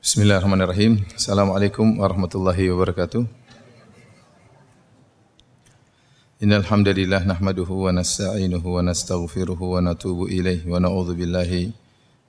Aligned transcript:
Bismillahirrahmanirrahim. 0.00 1.04
Assalamualaikum 1.12 2.00
warahmatullahi 2.00 2.72
wabarakatuh. 2.72 3.20
Innal 6.40 6.64
hamdalillah 6.64 7.28
nahmaduhu 7.28 7.84
wa 7.84 7.92
nasta'inuhu 7.92 8.64
wa 8.64 8.80
nastaghfiruhu 8.80 9.76
wa 9.76 9.84
natubu 9.84 10.24
ilayhi 10.24 10.64
wa 10.64 10.80
na'udzu 10.80 11.12
billahi 11.12 11.76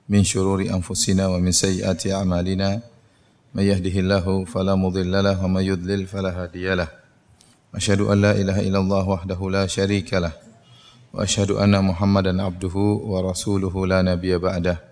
min 0.04 0.20
shururi 0.20 0.68
anfusina 0.68 1.32
wa 1.32 1.40
min 1.40 1.48
sayyiati 1.48 2.12
a'malina. 2.12 2.84
May 3.56 3.72
yahdihillahu 3.72 4.44
fala 4.44 4.76
mudilla 4.76 5.24
lahu 5.24 5.48
wa 5.48 5.56
may 5.56 5.72
yudlil 5.72 6.04
fala 6.04 6.28
hadiyalah. 6.28 6.92
Asyhadu 7.72 8.12
an 8.12 8.20
la 8.20 8.36
ilaha 8.36 8.60
illallah 8.60 9.04
wahdahu 9.08 9.48
la 9.48 9.64
syarika 9.64 10.20
lah 10.20 10.36
wa 11.08 11.24
asyhadu 11.24 11.56
anna 11.56 11.80
Muhammadan 11.80 12.36
abduhu 12.36 13.00
wa 13.00 13.24
rasuluhu 13.24 13.88
la 13.88 14.04
nabiyya 14.04 14.36
ba'dahu. 14.36 14.91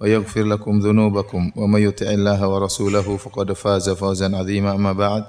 ويغفر 0.00 0.44
لكم 0.44 0.78
ذنوبكم 0.78 1.52
ومن 1.56 1.80
يطع 1.80 2.06
الله 2.06 2.48
ورسوله 2.48 3.16
فقد 3.16 3.52
فاز 3.52 3.90
فوزا 3.90 4.36
عظيما 4.36 4.74
أما 4.74 4.92
بعد 4.92 5.24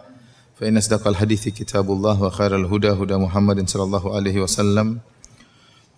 فإن 0.55 0.77
أصدق 0.77 1.07
الحديث 1.07 1.49
كتاب 1.49 1.91
الله 1.91 2.23
وخير 2.23 2.55
الهدى 2.55 2.89
هدى 2.89 3.15
محمد 3.15 3.69
صلى 3.69 3.83
الله 3.83 4.15
عليه 4.15 4.41
وسلم 4.41 4.99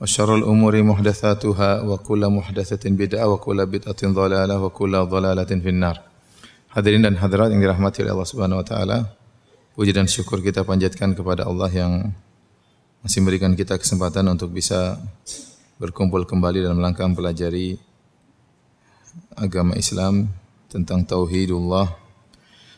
وشر 0.02 0.36
الأمور 0.36 0.84
محدثاتها 0.84 1.81
وكل 1.81 2.28
محدثة 2.28 2.89
بدعة 2.89 3.28
وكل 3.28 3.66
بدعة 3.66 4.02
ضلالة 4.03 4.56
وكل 4.64 4.94
ضلالة 5.06 5.52
في 5.64 5.70
النار 5.70 5.98
Hadirin 6.73 7.06
dan 7.06 7.14
hadirat 7.22 7.53
yang 7.53 7.62
dirahmati 7.62 8.02
oleh 8.02 8.17
Allah 8.17 8.26
Subhanahu 8.26 8.58
wa 8.58 8.66
taala. 8.66 8.98
Puji 9.78 9.94
dan 9.94 10.09
syukur 10.09 10.42
kita 10.42 10.66
panjatkan 10.66 11.14
kepada 11.14 11.45
Allah 11.45 11.70
yang 11.70 12.09
masih 13.06 13.22
memberikan 13.22 13.53
kita 13.53 13.78
kesempatan 13.78 14.26
untuk 14.26 14.50
bisa 14.50 14.98
berkumpul 15.78 16.26
kembali 16.26 16.66
dalam 16.66 16.81
rangka 16.81 17.06
mempelajari 17.06 17.78
agama 19.39 19.78
Islam 19.78 20.28
tentang 20.69 21.06
tauhidullah. 21.06 21.89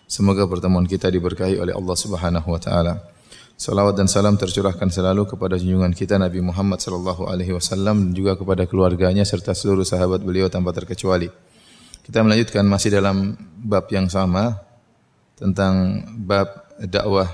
Semoga 0.06 0.46
pertemuan 0.46 0.86
kita 0.86 1.10
diberkahi 1.10 1.58
oleh 1.58 1.74
Allah 1.74 1.96
Subhanahu 1.96 2.48
wa 2.50 2.60
taala. 2.60 3.00
Salawat 3.60 3.92
dan 3.92 4.08
salam 4.08 4.40
tercurahkan 4.40 4.88
selalu 4.88 5.28
kepada 5.28 5.60
junjungan 5.60 5.92
kita 5.92 6.16
Nabi 6.16 6.40
Muhammad 6.40 6.80
sallallahu 6.80 7.28
alaihi 7.28 7.52
wasallam 7.52 8.08
dan 8.08 8.12
juga 8.16 8.32
kepada 8.32 8.64
keluarganya 8.64 9.20
serta 9.20 9.52
seluruh 9.52 9.84
sahabat 9.84 10.24
beliau 10.24 10.48
tanpa 10.48 10.72
terkecuali. 10.72 11.28
Kita 12.00 12.24
melanjutkan 12.24 12.64
masih 12.64 12.88
dalam 12.88 13.36
bab 13.60 13.84
yang 13.92 14.08
sama 14.08 14.56
tentang 15.36 16.00
bab 16.24 16.72
dakwah 16.80 17.28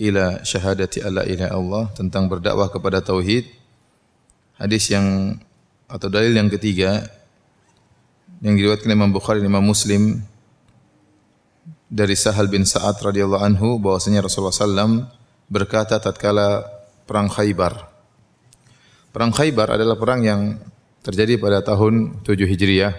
ila 0.00 0.40
syahadati 0.40 1.04
alla 1.04 1.28
ilaha 1.28 1.52
Allah 1.52 1.84
tentang 1.92 2.32
berdakwah 2.32 2.72
kepada 2.72 3.04
tauhid. 3.04 3.44
Hadis 4.56 4.88
yang 4.88 5.36
atau 5.92 6.08
dalil 6.08 6.32
yang 6.32 6.48
ketiga 6.48 7.04
yang 8.42 8.58
diriwayatkan 8.58 8.90
Imam 8.90 9.14
Bukhari 9.14 9.38
dan 9.38 9.48
Imam 9.48 9.62
Muslim 9.62 10.18
dari 11.86 12.18
Sahal 12.18 12.50
bin 12.50 12.66
Sa'ad 12.66 12.98
radhiyallahu 12.98 13.44
anhu 13.46 13.78
bahwasanya 13.78 14.26
Rasulullah 14.26 14.50
sallam 14.52 15.06
berkata 15.46 16.02
tatkala 16.02 16.66
perang 17.06 17.30
Khaybar. 17.30 17.86
Perang 19.14 19.30
Khaybar 19.30 19.78
adalah 19.78 19.94
perang 19.94 20.26
yang 20.26 20.58
terjadi 21.06 21.38
pada 21.38 21.62
tahun 21.62 22.24
7 22.26 22.34
Hijriah. 22.48 22.94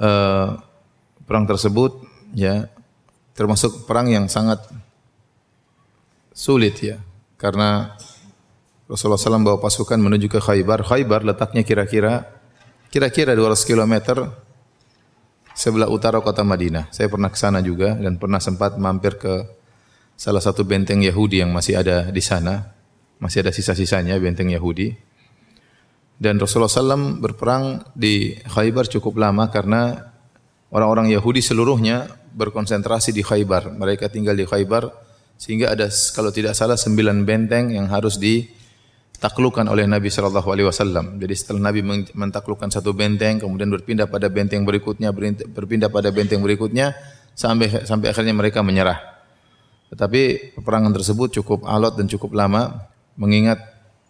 Uh, 0.00 0.56
perang 1.28 1.44
tersebut 1.44 1.92
ya 2.32 2.66
termasuk 3.36 3.84
perang 3.84 4.08
yang 4.08 4.32
sangat 4.32 4.64
sulit 6.32 6.80
ya 6.80 6.96
karena 7.36 7.92
Rasulullah 8.88 9.20
SAW 9.20 9.44
bawa 9.44 9.62
pasukan 9.62 10.00
menuju 10.00 10.26
ke 10.26 10.40
Khaybar. 10.42 10.82
Khaybar 10.82 11.22
letaknya 11.22 11.62
kira-kira 11.62 12.39
kira-kira 12.90 13.32
200 13.38 13.62
km 13.64 13.94
sebelah 15.54 15.86
utara 15.86 16.18
kota 16.18 16.42
Madinah. 16.42 16.90
Saya 16.90 17.06
pernah 17.06 17.30
ke 17.30 17.38
sana 17.38 17.62
juga 17.62 17.94
dan 17.94 18.18
pernah 18.18 18.42
sempat 18.42 18.74
mampir 18.76 19.16
ke 19.16 19.46
salah 20.18 20.42
satu 20.42 20.66
benteng 20.66 21.00
Yahudi 21.00 21.40
yang 21.40 21.54
masih 21.54 21.78
ada 21.78 22.10
di 22.10 22.20
sana. 22.20 22.74
Masih 23.22 23.46
ada 23.46 23.54
sisa-sisanya 23.54 24.18
benteng 24.18 24.50
Yahudi. 24.50 24.92
Dan 26.20 26.36
Rasulullah 26.36 26.68
SAW 26.68 27.16
berperang 27.16 27.80
di 27.96 28.36
Khaybar 28.44 28.88
cukup 28.92 29.16
lama 29.16 29.48
karena 29.48 30.12
orang-orang 30.68 31.08
Yahudi 31.08 31.40
seluruhnya 31.40 32.12
berkonsentrasi 32.36 33.16
di 33.16 33.24
Khaybar. 33.24 33.72
Mereka 33.72 34.12
tinggal 34.12 34.36
di 34.36 34.44
Khaybar 34.44 34.92
sehingga 35.40 35.72
ada 35.72 35.88
kalau 36.12 36.28
tidak 36.28 36.52
salah 36.52 36.76
sembilan 36.76 37.24
benteng 37.24 37.72
yang 37.72 37.88
harus 37.88 38.20
di 38.20 38.44
taklukkan 39.20 39.68
oleh 39.68 39.84
Nabi 39.84 40.08
Shallallahu 40.08 40.48
Alaihi 40.48 40.66
Wasallam. 40.66 41.20
Jadi 41.20 41.34
setelah 41.36 41.68
Nabi 41.68 41.84
mentaklukkan 42.16 42.72
satu 42.72 42.96
benteng, 42.96 43.36
kemudian 43.36 43.68
berpindah 43.68 44.08
pada 44.08 44.32
benteng 44.32 44.64
berikutnya, 44.64 45.12
berpindah 45.52 45.92
pada 45.92 46.08
benteng 46.08 46.40
berikutnya, 46.40 46.96
sampai 47.36 47.84
sampai 47.84 48.10
akhirnya 48.10 48.32
mereka 48.32 48.64
menyerah. 48.64 48.96
Tetapi 49.92 50.56
peperangan 50.56 50.90
tersebut 50.96 51.36
cukup 51.42 51.68
alot 51.68 52.00
dan 52.00 52.08
cukup 52.08 52.32
lama, 52.32 52.88
mengingat 53.20 53.60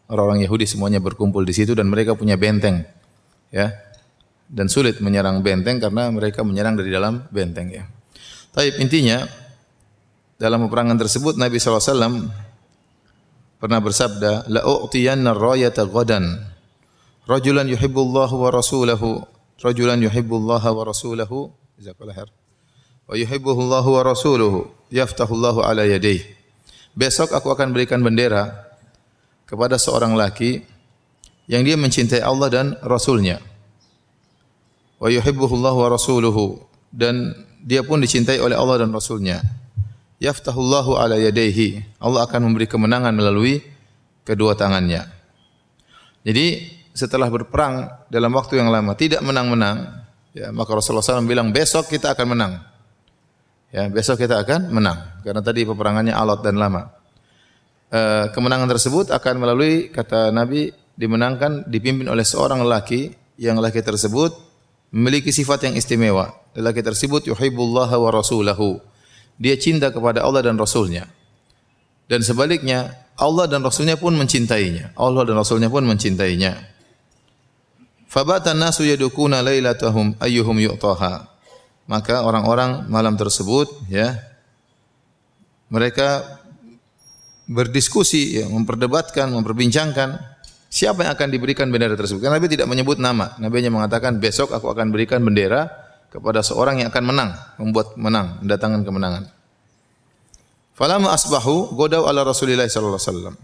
orang-orang 0.06 0.46
Yahudi 0.46 0.70
semuanya 0.70 1.02
berkumpul 1.02 1.42
di 1.42 1.52
situ 1.58 1.74
dan 1.74 1.90
mereka 1.90 2.14
punya 2.14 2.38
benteng, 2.38 2.86
ya. 3.50 3.74
Dan 4.50 4.70
sulit 4.70 4.98
menyerang 5.02 5.42
benteng 5.42 5.78
karena 5.82 6.10
mereka 6.10 6.46
menyerang 6.46 6.78
dari 6.78 6.90
dalam 6.90 7.26
benteng, 7.34 7.70
ya. 7.74 7.84
Tapi 8.54 8.78
intinya 8.82 9.26
dalam 10.38 10.66
peperangan 10.66 10.98
tersebut 10.98 11.38
Nabi 11.38 11.58
SAW 11.58 12.49
pernah 13.60 13.78
bersabda, 13.78 14.48
"La 14.48 14.64
u'tiyanna 14.64 15.36
rayata 15.36 15.84
ghadan." 15.84 16.40
Rajulan 17.28 17.68
yuhibbullahu 17.68 18.34
wa 18.40 18.48
rasulahu, 18.50 19.22
rajulan 19.60 20.00
yuhibbullaha 20.00 20.72
wa 20.72 20.82
rasulahu, 20.82 21.52
jazakallahu 21.78 22.16
khair. 22.16 22.30
Wa 23.06 23.14
yuhibbullahu 23.14 23.88
wa 23.92 24.02
rasuluhu, 24.02 24.66
yaftahullahu 24.90 25.62
ala 25.62 25.86
yadayhi. 25.86 26.26
Besok 26.96 27.30
aku 27.30 27.54
akan 27.54 27.70
berikan 27.70 28.02
bendera 28.02 28.50
kepada 29.46 29.78
seorang 29.78 30.18
laki 30.18 30.66
yang 31.46 31.62
dia 31.62 31.78
mencintai 31.78 32.18
Allah 32.18 32.50
dan 32.50 32.66
Rasulnya. 32.82 33.38
Wa 34.98 35.06
yuhibbuhullahu 35.06 35.86
wa 35.86 35.88
rasuluhu 35.94 36.66
dan 36.90 37.32
dia 37.62 37.86
pun 37.86 38.02
dicintai 38.02 38.42
oleh 38.42 38.58
Allah 38.58 38.84
dan 38.84 38.90
Rasulnya 38.90 39.40
yaftahullahu 40.20 41.00
ala 41.00 41.16
yadayhi. 41.16 41.82
Allah 41.98 42.28
akan 42.28 42.52
memberi 42.52 42.68
kemenangan 42.68 43.10
melalui 43.16 43.64
kedua 44.22 44.54
tangannya. 44.54 45.08
Jadi 46.22 46.76
setelah 46.92 47.32
berperang 47.32 47.88
dalam 48.12 48.30
waktu 48.36 48.60
yang 48.60 48.68
lama 48.68 48.92
tidak 48.92 49.24
menang-menang, 49.24 50.04
ya 50.36 50.52
maka 50.52 50.76
Rasulullah 50.76 51.02
SAW 51.02 51.24
bilang 51.24 51.50
besok 51.50 51.88
kita 51.88 52.12
akan 52.12 52.36
menang. 52.36 52.52
Ya, 53.70 53.86
besok 53.86 54.18
kita 54.18 54.42
akan 54.42 54.74
menang 54.74 54.98
karena 55.22 55.40
tadi 55.40 55.62
peperangannya 55.62 56.10
alot 56.10 56.42
dan 56.42 56.58
lama. 56.58 56.90
E, 57.86 58.26
kemenangan 58.34 58.66
tersebut 58.66 59.14
akan 59.14 59.34
melalui 59.38 59.94
kata 59.94 60.34
Nabi 60.34 60.74
dimenangkan 60.98 61.70
dipimpin 61.70 62.10
oleh 62.10 62.26
seorang 62.26 62.66
lelaki 62.66 63.14
yang 63.38 63.62
lelaki 63.62 63.78
tersebut 63.78 64.34
memiliki 64.90 65.30
sifat 65.30 65.70
yang 65.70 65.78
istimewa. 65.78 66.34
Lelaki 66.58 66.82
tersebut 66.82 67.30
yuhibbullaha 67.30 67.94
wa 67.94 68.10
rasulahu 68.10 68.82
dia 69.40 69.56
cinta 69.56 69.88
kepada 69.88 70.20
Allah 70.20 70.44
dan 70.44 70.60
Rasulnya. 70.60 71.08
Dan 72.04 72.20
sebaliknya, 72.20 72.92
Allah 73.16 73.48
dan 73.48 73.64
Rasulnya 73.64 73.96
pun 73.96 74.12
mencintainya. 74.12 74.92
Allah 75.00 75.24
dan 75.24 75.40
Rasulnya 75.40 75.72
pun 75.72 75.80
mencintainya. 75.88 76.60
Fabatan 78.04 78.60
nasu 78.60 78.84
yadukuna 78.84 79.40
lailatahum 79.40 80.20
ayyuhum 80.20 80.60
yu'taha. 80.60 81.30
Maka 81.88 82.22
orang-orang 82.22 82.86
malam 82.86 83.16
tersebut 83.16 83.66
ya 83.88 84.18
mereka 85.70 86.22
berdiskusi 87.46 88.42
ya, 88.42 88.46
memperdebatkan, 88.50 89.30
memperbincangkan 89.30 90.18
siapa 90.70 91.06
yang 91.06 91.14
akan 91.14 91.28
diberikan 91.30 91.66
bendera 91.70 91.94
tersebut. 91.94 92.22
Karena 92.22 92.38
Nabi 92.38 92.50
tidak 92.50 92.66
menyebut 92.66 92.98
nama. 92.98 93.34
Nabi 93.38 93.62
hanya 93.62 93.74
mengatakan 93.74 94.18
besok 94.18 94.54
aku 94.54 94.70
akan 94.70 94.90
berikan 94.90 95.22
bendera 95.22 95.66
kepada 96.10 96.42
seorang 96.42 96.82
yang 96.82 96.90
akan 96.90 97.04
menang, 97.06 97.30
membuat 97.56 97.94
menang, 97.94 98.42
mendatangkan 98.42 98.82
kemenangan. 98.82 99.24
Falamma 100.74 101.14
asbahu 101.14 101.72
godau 101.78 102.10
ala 102.10 102.26
Rasulillah 102.26 102.66
sallallahu 102.66 102.98
alaihi 102.98 103.10
wasallam. 103.14 103.34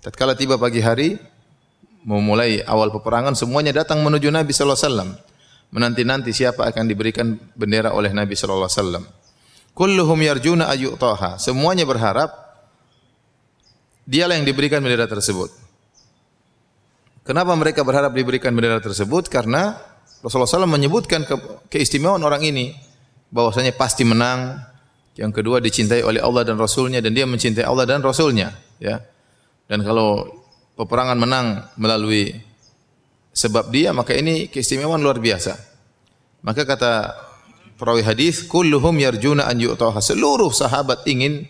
Tatkala 0.00 0.32
tiba 0.32 0.56
pagi 0.56 0.80
hari, 0.80 1.20
memulai 2.04 2.64
awal 2.64 2.88
peperangan 2.88 3.36
semuanya 3.36 3.72
datang 3.84 4.00
menuju 4.00 4.32
Nabi 4.32 4.50
sallallahu 4.52 4.80
alaihi 4.80 4.88
wasallam. 4.88 5.10
menanti-nanti 5.74 6.30
siapa 6.30 6.70
akan 6.70 6.86
diberikan 6.86 7.34
bendera 7.58 7.90
oleh 7.90 8.14
Nabi 8.14 8.38
sallallahu 8.38 8.70
alaihi 8.70 8.78
wasallam. 8.78 9.04
Kulluhum 9.74 10.22
yarjuna 10.22 10.70
ayyutaha. 10.70 11.34
Semuanya 11.42 11.82
berharap 11.82 12.30
dialah 14.06 14.38
yang 14.38 14.46
diberikan 14.46 14.78
bendera 14.78 15.10
tersebut. 15.10 15.50
Kenapa 17.26 17.58
mereka 17.58 17.82
berharap 17.82 18.14
diberikan 18.14 18.54
bendera 18.54 18.78
tersebut? 18.78 19.26
Karena 19.26 19.74
Rasulullah 20.24 20.64
SAW 20.64 20.64
menyebutkan 20.64 21.28
ke, 21.28 21.36
keistimewaan 21.68 22.24
orang 22.24 22.40
ini 22.40 22.72
bahwasanya 23.28 23.76
pasti 23.76 24.08
menang. 24.08 24.56
Yang 25.14 25.44
kedua 25.44 25.60
dicintai 25.60 26.00
oleh 26.00 26.18
Allah 26.18 26.48
dan 26.48 26.56
Rasulnya 26.56 26.98
dan 27.04 27.12
dia 27.12 27.28
mencintai 27.28 27.62
Allah 27.62 27.84
dan 27.84 28.00
Rasulnya. 28.00 28.56
Ya. 28.80 29.04
Dan 29.68 29.84
kalau 29.84 30.26
peperangan 30.80 31.14
menang 31.20 31.68
melalui 31.76 32.34
sebab 33.36 33.68
dia 33.70 33.92
maka 33.92 34.16
ini 34.16 34.48
keistimewaan 34.48 35.04
luar 35.04 35.20
biasa. 35.20 35.54
Maka 36.40 36.64
kata 36.64 37.14
perawi 37.76 38.00
hadis 38.02 38.48
kulluhum 38.48 38.96
yarjuna 38.96 39.44
an 39.44 39.60
yu'taha. 39.60 40.00
Seluruh 40.00 40.50
sahabat 40.50 41.04
ingin 41.04 41.44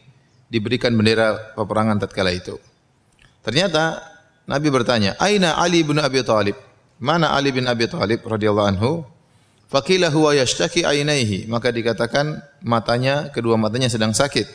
diberikan 0.51 0.93
bendera 0.99 1.55
peperangan 1.55 2.03
tatkala 2.05 2.35
itu. 2.35 2.59
Ternyata 3.41 4.03
Nabi 4.45 4.69
bertanya, 4.69 5.17
"Aina 5.23 5.57
Ali 5.57 5.81
bin 5.87 5.97
Abi 6.03 6.21
Thalib?" 6.21 6.74
Mana 7.03 7.35
Ali 7.35 7.51
bin 7.51 7.67
Abi 7.67 7.91
Thalib 7.91 8.23
radhiyallahu 8.23 8.69
anhu? 8.71 8.91
Fakila 9.69 10.07
huwa 10.13 10.35
yashtaki 10.39 10.87
ainaihi. 10.87 11.51
Maka 11.51 11.75
dikatakan 11.75 12.39
matanya, 12.63 13.33
kedua 13.35 13.59
matanya 13.59 13.91
sedang 13.91 14.15
sakit. 14.15 14.47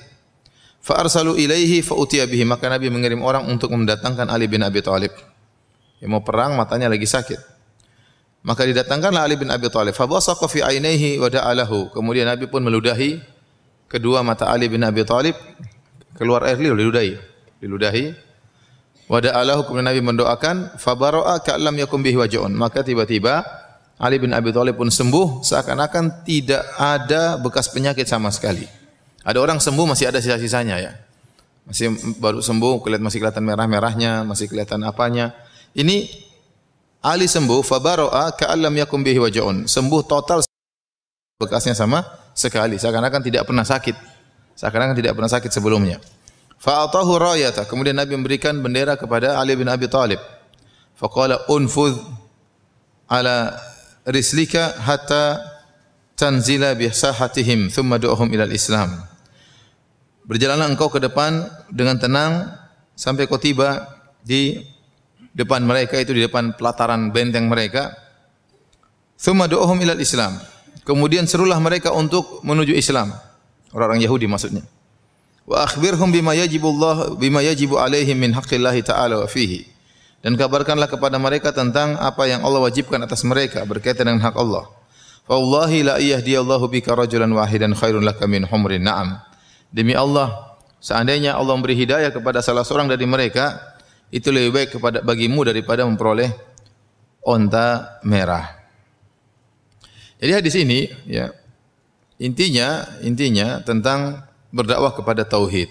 Fa 0.79 0.95
arsalu 1.03 1.35
ilaihi 1.35 1.83
fa 1.83 1.95
bihi. 1.99 2.47
Maka 2.47 2.71
Nabi 2.71 2.87
mengirim 2.87 3.19
orang 3.19 3.43
untuk 3.51 3.67
mendatangkan 3.75 4.31
Ali 4.31 4.47
bin 4.47 4.63
Abi 4.63 4.79
Thalib. 4.79 5.11
Yang 5.99 6.09
mau 6.09 6.23
perang 6.23 6.55
matanya 6.55 6.87
lagi 6.87 7.03
sakit. 7.03 7.59
Maka 8.47 8.63
didatangkanlah 8.63 9.27
Ali 9.27 9.35
bin 9.35 9.51
Abi 9.51 9.67
Thalib. 9.67 9.91
Fa 9.91 10.07
basaqa 10.07 10.47
fi 10.47 10.63
ainaihi 10.63 11.19
wa 11.19 11.27
da'alahu. 11.27 11.91
Kemudian 11.91 12.31
Nabi 12.31 12.47
pun 12.47 12.63
meludahi 12.63 13.19
kedua 13.91 14.23
mata 14.23 14.47
Ali 14.47 14.71
bin 14.71 14.79
Abi 14.87 15.03
Thalib 15.03 15.35
keluar 16.15 16.47
air 16.47 16.55
liur 16.55 16.79
diludahi. 16.79 17.19
Diludahi. 17.59 18.28
Wa 19.09 19.17
da'alahu 19.17 19.65
kemudian 19.65 19.89
Nabi 19.89 20.05
mendoakan 20.05 20.77
fa 20.77 20.93
bara'a 20.93 21.41
ka'lam 21.41 21.73
yakum 21.81 22.05
bihi 22.05 22.13
waj'un. 22.13 22.53
Maka 22.53 22.85
tiba-tiba 22.85 23.41
Ali 23.97 24.21
bin 24.21 24.31
Abi 24.31 24.53
Thalib 24.53 24.77
pun 24.77 24.93
sembuh 24.93 25.41
seakan-akan 25.41 26.23
tidak 26.23 26.61
ada 26.77 27.41
bekas 27.41 27.73
penyakit 27.73 28.05
sama 28.05 28.29
sekali. 28.29 28.69
Ada 29.25 29.41
orang 29.41 29.57
sembuh 29.57 29.85
masih 29.89 30.13
ada 30.13 30.21
sisa-sisanya 30.21 30.77
ya. 30.77 30.93
Masih 31.65 31.91
baru 32.21 32.39
sembuh, 32.39 32.85
kelihatan 32.85 33.03
masih 33.03 33.17
kelihatan 33.19 33.43
merah-merahnya, 33.45 34.23
masih 34.23 34.45
kelihatan 34.45 34.85
apanya. 34.85 35.33
Ini 35.73 36.05
Ali 37.01 37.25
sembuh 37.25 37.65
fabaro'a 37.65 38.37
ka'allam 38.37 38.77
yakum 38.77 39.01
bihi 39.01 39.17
waja'un. 39.17 39.65
Sembuh 39.65 40.01
total 40.05 40.45
bekasnya 41.41 41.73
sama 41.73 42.05
sekali. 42.37 42.77
Seakan-akan 42.77 43.25
tidak 43.25 43.49
pernah 43.49 43.65
sakit. 43.65 43.95
Seakan-akan 44.53 44.95
tidak 44.95 45.17
pernah 45.17 45.31
sakit 45.31 45.49
sebelumnya. 45.49 45.97
Fa'atahu 46.59 47.15
rayata. 47.15 47.63
Kemudian 47.63 47.95
Nabi 47.95 48.19
memberikan 48.19 48.59
bendera 48.59 48.99
kepada 48.99 49.39
Ali 49.39 49.55
bin 49.55 49.71
Abi 49.71 49.87
Thalib. 49.87 50.19
Faqala 50.99 51.47
unfudh 51.47 51.95
ala 53.07 53.55
rislika 54.03 54.75
hatta 54.83 55.39
tanzila 56.19 56.75
bi 56.75 56.91
sahatihim 56.91 57.71
thumma 57.71 57.95
du'hum 57.95 58.27
ila 58.35 58.43
islam 58.51 58.99
Berjalanlah 60.27 60.69
engkau 60.69 60.91
ke 60.93 61.01
depan 61.01 61.47
dengan 61.73 61.97
tenang 61.97 62.53
sampai 62.93 63.25
kau 63.25 63.41
tiba 63.41 63.81
di 64.21 64.61
depan 65.33 65.65
mereka 65.65 65.97
itu 65.97 66.13
di 66.13 66.21
depan 66.21 66.53
pelataran 66.53 67.09
benteng 67.09 67.49
mereka. 67.49 67.97
Thumma 69.17 69.49
du'uhum 69.49 69.81
ilal 69.81 69.97
Islam. 69.97 70.37
Kemudian 70.85 71.25
serulah 71.25 71.57
mereka 71.57 71.89
untuk 71.97 72.45
menuju 72.45 72.77
Islam. 72.77 73.09
Orang-orang 73.73 74.05
Yahudi 74.05 74.29
maksudnya. 74.29 74.61
Wa 75.49 75.65
akhbirhum 75.65 76.13
bima 76.13 76.37
yajibullah 76.37 77.17
bima 77.17 77.41
yajibu 77.41 77.81
alaihim 77.81 78.21
min 78.21 78.37
haqqillahi 78.37 78.85
ta'ala 78.85 79.25
wa 79.25 79.27
fihi. 79.27 79.65
Dan 80.21 80.37
kabarkanlah 80.37 80.85
kepada 80.85 81.17
mereka 81.17 81.49
tentang 81.49 81.97
apa 81.97 82.29
yang 82.29 82.45
Allah 82.45 82.69
wajibkan 82.69 83.01
atas 83.01 83.25
mereka 83.25 83.65
berkaitan 83.65 84.05
dengan 84.05 84.29
hak 84.29 84.37
Allah. 84.37 84.69
Wallahi 85.25 85.81
la 85.81 85.95
yahdiyallahu 85.97 86.69
bika 86.69 86.93
rajulan 86.93 87.29
wahidan 87.33 87.73
khairun 87.73 88.05
laka 88.05 88.29
min 88.29 88.45
humrin 88.45 88.85
na'am. 88.85 89.17
Demi 89.73 89.97
Allah, 89.97 90.53
seandainya 90.77 91.33
Allah 91.33 91.57
memberi 91.57 91.73
hidayah 91.73 92.13
kepada 92.13 92.45
salah 92.45 92.61
seorang 92.61 92.85
dari 92.85 93.09
mereka, 93.09 93.57
itu 94.13 94.29
lebih 94.29 94.53
baik 94.53 94.69
kepada 94.77 95.01
bagimu 95.01 95.41
daripada 95.45 95.81
memperoleh 95.85 96.29
onta 97.25 97.97
merah. 98.05 98.57
Jadi 100.19 100.31
hadis 100.35 100.55
ini 100.59 100.89
ya 101.07 101.31
intinya 102.19 102.85
intinya 103.01 103.63
tentang 103.63 104.28
berdakwah 104.49 104.93
kepada 104.93 105.25
tauhid. 105.25 105.69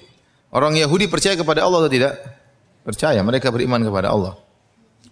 Orang 0.49 0.75
Yahudi 0.75 1.11
percaya 1.11 1.37
kepada 1.37 1.67
Allah 1.67 1.85
atau 1.85 1.93
tidak? 1.93 2.15
Percaya, 2.83 3.21
mereka 3.21 3.53
beriman 3.53 3.85
kepada 3.85 4.09
Allah. 4.15 4.35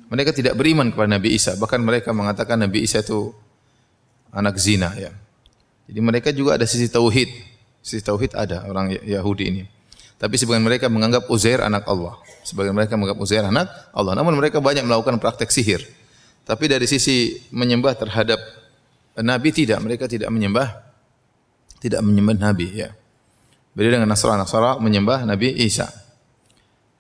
Mereka 0.08 0.32
tidak 0.32 0.54
beriman 0.56 0.94
kepada 0.94 1.18
Nabi 1.18 1.34
Isa, 1.34 1.58
bahkan 1.58 1.82
mereka 1.82 2.14
mengatakan 2.14 2.56
Nabi 2.56 2.86
Isa 2.86 3.02
itu 3.02 3.34
anak 4.32 4.56
zina 4.56 4.94
ya. 4.96 5.12
Jadi 5.86 6.00
mereka 6.02 6.30
juga 6.34 6.58
ada 6.58 6.66
sisi 6.66 6.90
tauhid. 6.90 7.30
Sisi 7.82 8.02
tauhid 8.02 8.34
ada 8.34 8.66
orang 8.66 8.96
Yahudi 9.02 9.44
ini. 9.46 9.62
Tapi 10.16 10.34
sebagian 10.40 10.64
mereka 10.64 10.88
menganggap 10.88 11.28
Uzair 11.28 11.60
anak 11.62 11.84
Allah. 11.86 12.16
Sebagian 12.42 12.72
mereka 12.72 12.96
menganggap 12.96 13.20
Uzair 13.20 13.44
anak 13.44 13.68
Allah. 13.92 14.16
Namun 14.16 14.34
mereka 14.34 14.58
banyak 14.58 14.82
melakukan 14.82 15.20
praktek 15.20 15.52
sihir. 15.52 15.84
Tapi 16.46 16.66
dari 16.66 16.88
sisi 16.88 17.36
menyembah 17.52 17.94
terhadap 17.94 18.40
Nabi 19.20 19.52
tidak. 19.52 19.78
Mereka 19.84 20.08
tidak 20.10 20.32
menyembah 20.32 20.72
tidak 21.78 22.00
menyembah 22.02 22.34
Nabi 22.34 22.66
ya. 22.72 22.90
Beda 23.76 24.00
dengan 24.00 24.08
Nasara. 24.08 24.40
Nasara 24.40 24.80
menyembah 24.80 25.28
Nabi 25.28 25.52
Isa. 25.60 25.84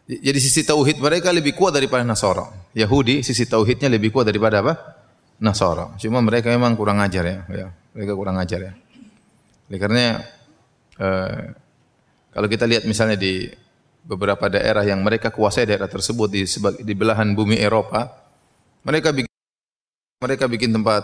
Jadi 0.06 0.38
sisi 0.38 0.62
tauhid 0.62 1.00
mereka 1.00 1.32
lebih 1.32 1.56
kuat 1.56 1.72
daripada 1.72 2.04
Nasara. 2.04 2.52
Yahudi 2.76 3.24
sisi 3.24 3.48
tauhidnya 3.48 3.88
lebih 3.88 4.12
kuat 4.12 4.28
daripada 4.28 4.60
apa? 4.60 4.76
Nasara. 5.40 5.96
Cuma 5.96 6.20
mereka 6.20 6.52
memang 6.52 6.76
kurang 6.76 7.00
ajar 7.00 7.24
ya. 7.24 7.38
ya. 7.48 7.68
Mereka 7.96 8.12
kurang 8.12 8.36
ajar 8.36 8.60
ya. 8.60 8.72
Oleh 9.72 9.80
karena 9.80 10.20
eh, 11.00 11.42
kalau 12.36 12.46
kita 12.52 12.68
lihat 12.68 12.84
misalnya 12.84 13.16
di 13.16 13.48
beberapa 14.04 14.46
daerah 14.46 14.84
yang 14.84 15.00
mereka 15.00 15.32
kuasai 15.32 15.64
daerah 15.64 15.88
tersebut 15.88 16.28
di 16.28 16.44
di 16.84 16.94
belahan 16.94 17.32
bumi 17.32 17.58
Eropa, 17.58 18.06
mereka 18.86 19.10
bikin 19.10 19.32
mereka 20.22 20.44
bikin 20.46 20.70
tempat 20.70 21.02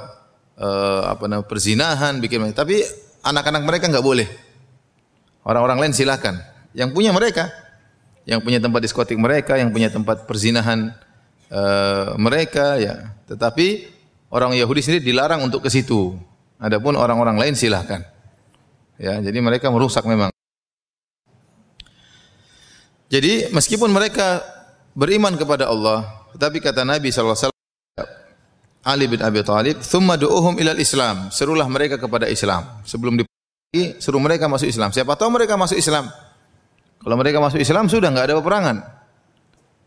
uh, 0.56 1.10
apa 1.10 1.24
namanya 1.26 1.48
perzinahan, 1.48 2.22
bikin 2.22 2.54
tapi 2.54 2.84
anak-anak 3.26 3.62
mereka 3.66 3.90
nggak 3.90 4.06
boleh. 4.06 4.28
Orang-orang 5.42 5.78
lain 5.88 5.94
silakan. 5.94 6.38
Yang 6.72 6.94
punya 6.94 7.10
mereka, 7.10 7.50
yang 8.24 8.40
punya 8.40 8.62
tempat 8.62 8.80
diskotik 8.82 9.18
mereka, 9.18 9.58
yang 9.58 9.74
punya 9.74 9.90
tempat 9.90 10.24
perzinahan 10.24 10.94
uh, 11.50 12.14
mereka 12.16 12.78
ya. 12.78 13.10
Tetapi 13.26 13.90
orang 14.30 14.54
Yahudi 14.54 14.80
sendiri 14.80 15.02
dilarang 15.02 15.42
untuk 15.42 15.66
ke 15.66 15.70
situ. 15.70 16.14
Adapun 16.62 16.94
orang-orang 16.94 17.42
lain 17.42 17.54
silakan. 17.58 18.06
Ya, 19.02 19.18
jadi 19.18 19.38
mereka 19.42 19.66
merusak 19.66 20.06
memang. 20.06 20.30
Jadi 23.10 23.50
meskipun 23.50 23.90
mereka 23.92 24.40
beriman 24.94 25.34
kepada 25.36 25.68
Allah, 25.68 26.06
tetapi 26.32 26.62
kata 26.62 26.86
Nabi 26.86 27.12
SAW, 27.12 27.52
Ali 28.82 29.06
bin 29.06 29.20
Abi 29.22 29.42
Thalib, 29.46 29.78
"Tsumma 29.82 30.18
du'uhum 30.18 30.58
ilal 30.58 30.78
Islam." 30.80 31.28
Serulah 31.30 31.66
mereka 31.70 31.98
kepada 31.98 32.26
Islam. 32.26 32.66
Sebelum 32.82 33.14
dipergi, 33.14 33.31
suruh 33.72 34.20
mereka 34.20 34.52
masuk 34.52 34.68
Islam. 34.68 34.92
Siapa 34.92 35.16
tahu 35.16 35.32
mereka 35.32 35.56
masuk 35.56 35.80
Islam. 35.80 36.12
Kalau 37.00 37.16
mereka 37.16 37.40
masuk 37.40 37.56
Islam 37.56 37.88
sudah 37.88 38.12
enggak 38.12 38.28
ada 38.28 38.36
peperangan. 38.36 38.76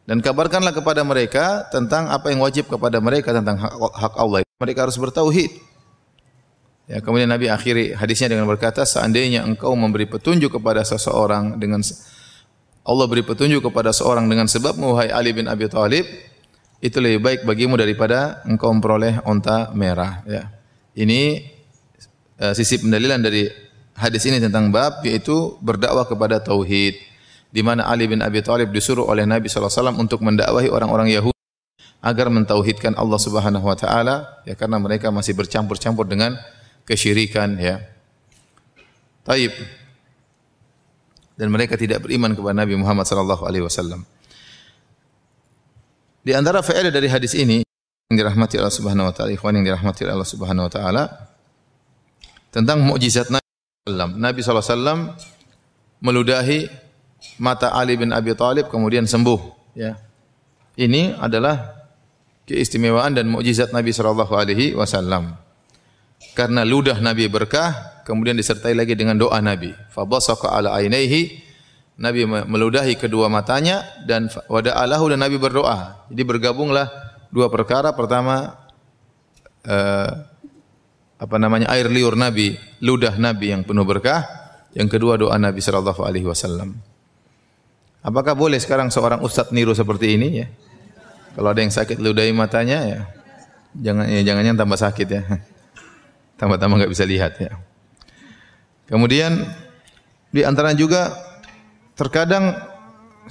Dan 0.09 0.25
kabarkanlah 0.25 0.73
kepada 0.73 1.05
mereka 1.05 1.69
tentang 1.69 2.09
apa 2.09 2.33
yang 2.33 2.41
wajib 2.41 2.65
kepada 2.65 2.97
mereka 2.97 3.29
tentang 3.29 3.61
hak, 3.61 3.73
hak 3.77 4.13
Allah. 4.17 4.41
Mereka 4.57 4.89
harus 4.89 4.97
bertauhid. 4.97 5.53
Ya, 6.89 6.97
kemudian 7.01 7.29
Nabi 7.29 7.45
akhiri 7.45 7.93
hadisnya 7.93 8.33
dengan 8.33 8.49
berkata, 8.49 8.89
seandainya 8.89 9.45
engkau 9.45 9.77
memberi 9.77 10.09
petunjuk 10.09 10.57
kepada 10.57 10.81
seseorang 10.81 11.61
dengan 11.61 11.85
Allah 12.85 13.05
beri 13.05 13.21
petunjuk 13.25 13.69
kepada 13.69 13.93
seorang 13.93 14.25
dengan 14.29 14.49
sebab 14.49 14.77
wahai 14.77 15.09
Ali 15.09 15.33
bin 15.33 15.45
Abi 15.49 15.65
Thalib 15.65 16.05
itu 16.81 16.97
lebih 17.01 17.21
baik 17.21 17.39
bagimu 17.45 17.77
daripada 17.77 18.45
engkau 18.45 18.69
memperoleh 18.73 19.25
onta 19.25 19.73
merah 19.73 20.21
ya. 20.29 20.53
Ini 20.93 21.41
uh, 22.45 22.53
sisi 22.53 22.77
pendalilan 22.77 23.25
dari 23.25 23.64
hadis 23.95 24.27
ini 24.27 24.43
tentang 24.43 24.69
bab 24.69 24.99
yaitu 25.07 25.55
berdakwah 25.63 26.03
kepada 26.03 26.43
tauhid 26.43 26.99
di 27.49 27.61
mana 27.63 27.87
Ali 27.87 28.11
bin 28.11 28.19
Abi 28.19 28.43
Thalib 28.43 28.75
disuruh 28.75 29.07
oleh 29.07 29.23
Nabi 29.23 29.47
sallallahu 29.47 29.71
alaihi 29.71 29.79
wasallam 29.79 29.97
untuk 30.03 30.19
mendakwahi 30.19 30.67
orang-orang 30.67 31.07
Yahudi 31.15 31.39
agar 32.03 32.27
mentauhidkan 32.27 32.93
Allah 32.99 33.15
Subhanahu 33.15 33.63
wa 33.63 33.73
taala 33.79 34.43
ya 34.43 34.53
karena 34.59 34.75
mereka 34.77 35.09
masih 35.09 35.31
bercampur-campur 35.33 36.03
dengan 36.05 36.35
kesyirikan 36.83 37.55
ya. 37.55 37.79
Taib 39.25 39.55
dan 41.39 41.47
mereka 41.49 41.79
tidak 41.79 42.03
beriman 42.03 42.35
kepada 42.35 42.55
Nabi 42.61 42.75
Muhammad 42.75 43.07
sallallahu 43.07 43.47
alaihi 43.47 43.63
wasallam. 43.63 44.03
Di 46.25 46.35
antara 46.35 46.59
faedah 46.59 46.89
dari 46.89 47.07
hadis 47.07 47.37
ini 47.37 47.63
yang 48.11 48.15
dirahmati 48.17 48.59
Allah 48.59 48.73
Subhanahu 48.73 49.09
wa 49.09 49.13
taala, 49.13 49.31
ikhwan 49.31 49.55
yang 49.57 49.65
dirahmati 49.65 50.05
Allah 50.05 50.27
Subhanahu 50.27 50.67
wa 50.67 50.71
taala 50.73 51.03
tentang 52.51 52.83
mukjizat 52.83 53.31
Nabi. 53.31 53.44
Nabi 53.85 54.41
SAW 54.41 55.13
meludahi 56.01 56.65
mata 57.37 57.69
Ali 57.69 57.93
bin 57.93 58.09
Abi 58.09 58.33
Thalib 58.33 58.73
kemudian 58.73 59.05
sembuh, 59.05 59.37
ya. 59.77 59.93
Ini 60.73 61.21
adalah 61.21 61.85
keistimewaan 62.49 63.13
dan 63.13 63.29
mukjizat 63.29 63.69
Nabi 63.69 63.93
sallallahu 63.93 64.33
alaihi 64.33 64.73
wasallam. 64.73 65.37
Karena 66.33 66.65
ludah 66.65 66.97
Nabi 66.97 67.29
berkah, 67.29 68.01
kemudian 68.09 68.33
disertai 68.33 68.73
lagi 68.73 68.97
dengan 68.97 69.21
doa 69.21 69.37
Nabi. 69.37 69.69
Fabasaqa 69.93 70.49
ala 70.49 70.73
ainaihi 70.73 71.45
Nabi 72.01 72.25
meludahi 72.25 72.97
kedua 72.97 73.29
matanya 73.29 73.85
dan 74.09 74.33
wada 74.49 74.73
alahu 74.81 75.13
dan 75.13 75.21
Nabi 75.21 75.37
berdoa. 75.37 76.09
Jadi 76.09 76.25
bergabunglah 76.25 76.89
dua 77.29 77.53
perkara. 77.53 77.93
Pertama 77.93 78.49
uh, 79.69 80.09
apa 81.25 81.35
namanya 81.41 81.65
air 81.73 81.89
liur 81.89 82.13
Nabi, 82.13 82.53
ludah 82.85 83.17
Nabi 83.17 83.57
yang 83.57 83.65
penuh 83.65 83.81
berkah. 83.81 84.21
Yang 84.77 84.99
kedua 84.99 85.17
doa 85.17 85.33
Nabi 85.39 85.63
sallallahu 85.63 86.03
alaihi 86.05 86.27
wasallam. 86.27 86.77
Apakah 88.05 88.37
boleh 88.37 88.59
sekarang 88.61 88.93
seorang 88.93 89.23
ustaz 89.25 89.49
niru 89.49 89.73
seperti 89.73 90.13
ini 90.13 90.45
ya? 90.45 90.47
Kalau 91.33 91.49
ada 91.49 91.63
yang 91.63 91.73
sakit 91.73 91.97
ludahi 91.97 92.31
matanya 92.31 92.79
ya 92.85 92.99
jangan 93.75 94.05
ya 94.07 94.21
jangan 94.21 94.53
tambah 94.53 94.77
sakit 94.77 95.07
ya. 95.09 95.23
Tambah-tambah 96.39 96.75
nggak 96.83 96.91
bisa 96.91 97.07
lihat 97.07 97.39
ya. 97.39 97.55
Kemudian 98.85 99.47
di 100.29 100.43
antara 100.43 100.75
juga 100.75 101.15
Terkadang 101.95 102.59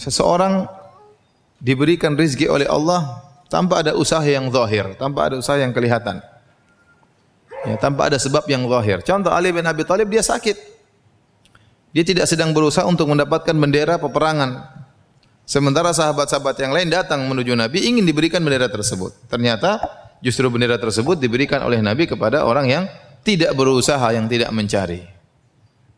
seseorang 0.00 0.64
diberikan 1.60 2.16
rizki 2.16 2.48
oleh 2.48 2.64
Allah 2.64 3.20
tanpa 3.52 3.84
ada 3.84 3.92
usaha 3.92 4.24
yang 4.24 4.48
zahir, 4.48 4.96
tanpa 4.96 5.28
ada 5.28 5.36
usaha 5.36 5.60
yang 5.60 5.76
kelihatan. 5.76 6.24
Ya, 7.64 7.80
tanpa 7.80 8.12
ada 8.12 8.20
sebab 8.20 8.44
yang 8.44 8.68
zahir. 8.68 9.00
Contoh 9.00 9.32
Ali 9.32 9.48
bin 9.48 9.64
Abi 9.64 9.88
Thalib 9.88 10.12
dia 10.12 10.20
sakit. 10.20 10.56
Dia 11.96 12.04
tidak 12.04 12.28
sedang 12.28 12.52
berusaha 12.52 12.84
untuk 12.84 13.08
mendapatkan 13.08 13.54
bendera 13.54 13.96
peperangan. 13.96 14.68
Sementara 15.44 15.92
sahabat-sahabat 15.92 16.56
yang 16.60 16.72
lain 16.72 16.88
datang 16.92 17.24
menuju 17.24 17.52
Nabi 17.56 17.84
ingin 17.88 18.04
diberikan 18.04 18.40
bendera 18.44 18.68
tersebut. 18.68 19.16
Ternyata 19.28 19.80
justru 20.20 20.48
bendera 20.48 20.76
tersebut 20.76 21.20
diberikan 21.20 21.64
oleh 21.64 21.80
Nabi 21.80 22.08
kepada 22.08 22.44
orang 22.44 22.66
yang 22.68 22.84
tidak 23.24 23.56
berusaha, 23.56 24.12
yang 24.12 24.28
tidak 24.28 24.52
mencari. 24.52 25.00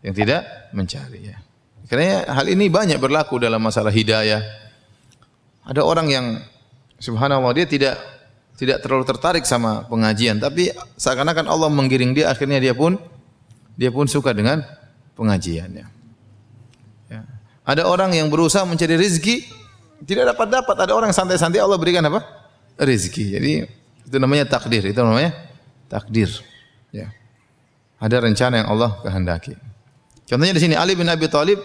Yang 0.06 0.14
tidak 0.22 0.40
mencari 0.70 1.34
ya. 1.34 1.36
Karena 1.86 2.26
hal 2.30 2.46
ini 2.50 2.66
banyak 2.66 2.98
berlaku 2.98 3.38
dalam 3.38 3.62
masalah 3.62 3.94
hidayah. 3.94 4.42
Ada 5.66 5.82
orang 5.82 6.06
yang 6.10 6.26
subhanallah 6.98 7.50
dia 7.54 7.66
tidak 7.66 8.15
tidak 8.56 8.80
terlalu 8.80 9.04
tertarik 9.04 9.44
sama 9.44 9.84
pengajian, 9.84 10.40
tapi 10.40 10.72
seakan-akan 10.96 11.44
Allah 11.46 11.68
menggiring 11.68 12.16
dia 12.16 12.32
akhirnya 12.32 12.56
dia 12.56 12.72
pun 12.72 12.96
dia 13.76 13.92
pun 13.92 14.08
suka 14.08 14.32
dengan 14.32 14.64
pengajiannya. 15.16 15.86
Ya. 17.12 17.20
Ada 17.68 17.84
orang 17.84 18.16
yang 18.16 18.32
berusaha 18.32 18.64
mencari 18.64 18.96
rezeki 18.96 19.44
tidak 20.04 20.36
dapat 20.36 20.48
dapat. 20.48 20.76
Ada 20.88 20.92
orang 20.92 21.12
santai-santai 21.12 21.60
Allah 21.60 21.76
berikan 21.76 22.04
apa? 22.08 22.24
Rezeki. 22.80 23.24
Jadi 23.36 23.52
itu 24.08 24.16
namanya 24.16 24.44
takdir. 24.48 24.84
Itu 24.84 25.00
namanya 25.04 25.32
takdir. 25.88 26.28
Ya. 26.92 27.12
Ada 27.96 28.20
rencana 28.20 28.64
yang 28.64 28.68
Allah 28.72 29.00
kehendaki. 29.00 29.56
Contohnya 30.28 30.52
di 30.52 30.60
sini 30.60 30.74
Ali 30.76 30.92
bin 30.92 31.08
Abi 31.08 31.28
Thalib 31.28 31.60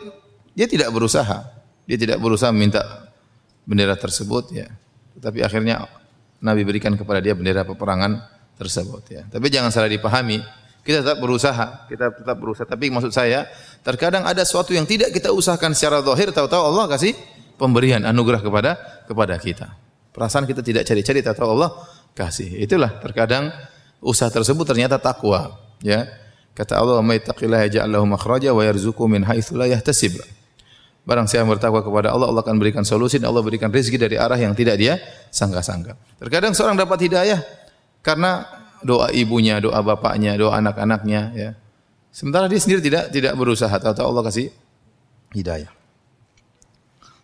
dia 0.56 0.68
tidak 0.68 0.92
berusaha. 0.92 1.44
Dia 1.88 1.98
tidak 2.00 2.24
berusaha 2.24 2.52
minta 2.56 3.08
bendera 3.68 4.00
tersebut 4.00 4.52
ya. 4.56 4.72
Tapi 5.20 5.44
akhirnya 5.44 5.88
Nabi 6.42 6.66
berikan 6.66 6.98
kepada 6.98 7.22
dia 7.22 7.38
bendera 7.38 7.62
peperangan 7.62 8.18
tersebut 8.58 9.04
ya. 9.10 9.22
Tapi 9.30 9.46
jangan 9.50 9.70
salah 9.70 9.90
dipahami. 9.90 10.42
Kita 10.82 11.06
tetap 11.06 11.22
berusaha, 11.22 11.86
kita 11.86 12.10
tetap 12.10 12.42
berusaha. 12.42 12.66
Tapi 12.66 12.90
maksud 12.90 13.14
saya, 13.14 13.46
terkadang 13.86 14.26
ada 14.26 14.42
sesuatu 14.42 14.74
yang 14.74 14.90
tidak 14.90 15.14
kita 15.14 15.30
usahakan 15.30 15.78
secara 15.78 16.02
zahir, 16.02 16.34
tahu-tahu 16.34 16.74
Allah 16.74 16.90
kasih 16.90 17.14
pemberian 17.62 18.02
anugerah 18.02 18.42
kepada 18.42 18.72
kepada 19.06 19.38
kita. 19.38 19.78
Perasaan 20.10 20.50
kita 20.50 20.66
tidak 20.66 20.90
cari-cari, 20.90 21.22
tahu-tahu 21.22 21.50
Allah 21.54 21.70
kasih. 22.18 22.58
Itulah 22.58 22.98
terkadang 22.98 23.54
usaha 24.02 24.34
tersebut 24.34 24.66
ternyata 24.66 24.98
takwa, 24.98 25.54
ya. 25.86 26.10
Kata 26.58 26.82
Allah, 26.82 26.98
"May 27.06 27.22
taqillaha 27.22 27.70
makhraja 28.04 28.50
wa 28.50 28.66
yarzuqhu 28.66 29.06
min 29.06 29.22
haitsu 29.22 29.54
la 29.54 29.70
yahtasib." 29.70 30.18
Barang 31.02 31.26
siapa 31.26 31.50
bertakwa 31.50 31.82
kepada 31.82 32.14
Allah, 32.14 32.30
Allah 32.30 32.46
akan 32.46 32.62
berikan 32.62 32.86
solusi 32.86 33.18
dan 33.18 33.34
Allah 33.34 33.42
berikan 33.42 33.74
rezeki 33.74 33.98
dari 33.98 34.16
arah 34.22 34.38
yang 34.38 34.54
tidak 34.54 34.78
dia 34.78 35.02
sangka-sangka. 35.34 35.98
Terkadang 36.22 36.54
seorang 36.54 36.78
dapat 36.78 37.10
hidayah 37.10 37.42
karena 38.06 38.46
doa 38.86 39.10
ibunya, 39.10 39.58
doa 39.58 39.82
bapaknya, 39.82 40.38
doa 40.38 40.62
anak-anaknya 40.62 41.22
ya. 41.34 41.50
Sementara 42.14 42.46
dia 42.46 42.62
sendiri 42.62 42.86
tidak 42.86 43.10
tidak 43.10 43.34
berusaha, 43.34 43.72
tahu 43.72 44.04
Allah 44.04 44.24
kasih 44.30 44.54
hidayah. 45.34 45.72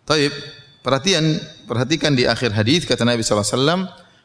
Taib, 0.08 0.32
perhatian 0.80 1.36
perhatikan 1.68 2.16
di 2.16 2.24
akhir 2.24 2.56
hadis 2.56 2.88
kata 2.88 3.04
Nabi 3.04 3.20
sallallahu 3.20 3.46
alaihi 3.46 3.58
wasallam, 3.60 3.80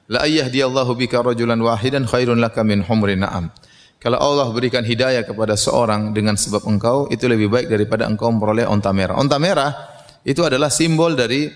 la 0.07 0.19
ayyadiyallahu 0.24 0.91
bika 0.95 1.19
rajulan 1.19 1.60
wahidan 1.60 2.07
khairun 2.07 2.39
laka 2.39 2.63
min 2.63 2.81
humrin 2.81 3.22
na'am. 3.22 3.51
Kalau 4.03 4.19
Allah 4.19 4.51
berikan 4.51 4.83
hidayah 4.83 5.24
kepada 5.24 5.55
seorang 5.55 6.12
dengan 6.12 6.36
sebab 6.36 6.67
engkau, 6.67 7.07
itu 7.07 7.24
lebih 7.24 7.48
baik 7.48 7.72
daripada 7.72 8.03
engkau 8.03 8.27
memperoleh 8.36 8.67
onta 8.67 8.91
merah. 8.91 9.15
Onta 9.15 9.39
merah 9.39 9.72
itu 10.27 10.43
adalah 10.43 10.67
simbol 10.67 11.15
dari 11.15 11.48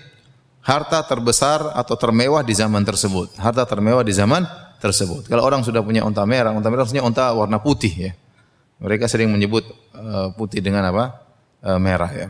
harta 0.64 1.04
terbesar 1.04 1.76
atau 1.76 1.92
termewah 2.00 2.40
di 2.40 2.56
zaman 2.56 2.88
tersebut. 2.88 3.36
Harta 3.36 3.68
termewah 3.68 4.00
di 4.00 4.16
zaman 4.16 4.48
tersebut. 4.80 5.28
Kalau 5.28 5.44
orang 5.44 5.60
sudah 5.60 5.84
punya 5.84 6.00
onta 6.00 6.24
merah, 6.24 6.56
onta 6.56 6.72
merah 6.72 6.88
maksudnya 6.88 7.04
onta 7.04 7.28
warna 7.36 7.60
putih 7.60 7.92
ya. 7.92 8.12
Mereka 8.80 9.12
sering 9.12 9.28
menyebut 9.28 9.68
uh, 9.92 10.32
putih 10.32 10.64
dengan 10.64 10.88
apa? 10.88 11.20
Uh, 11.60 11.76
merah 11.76 12.08
ya. 12.08 12.28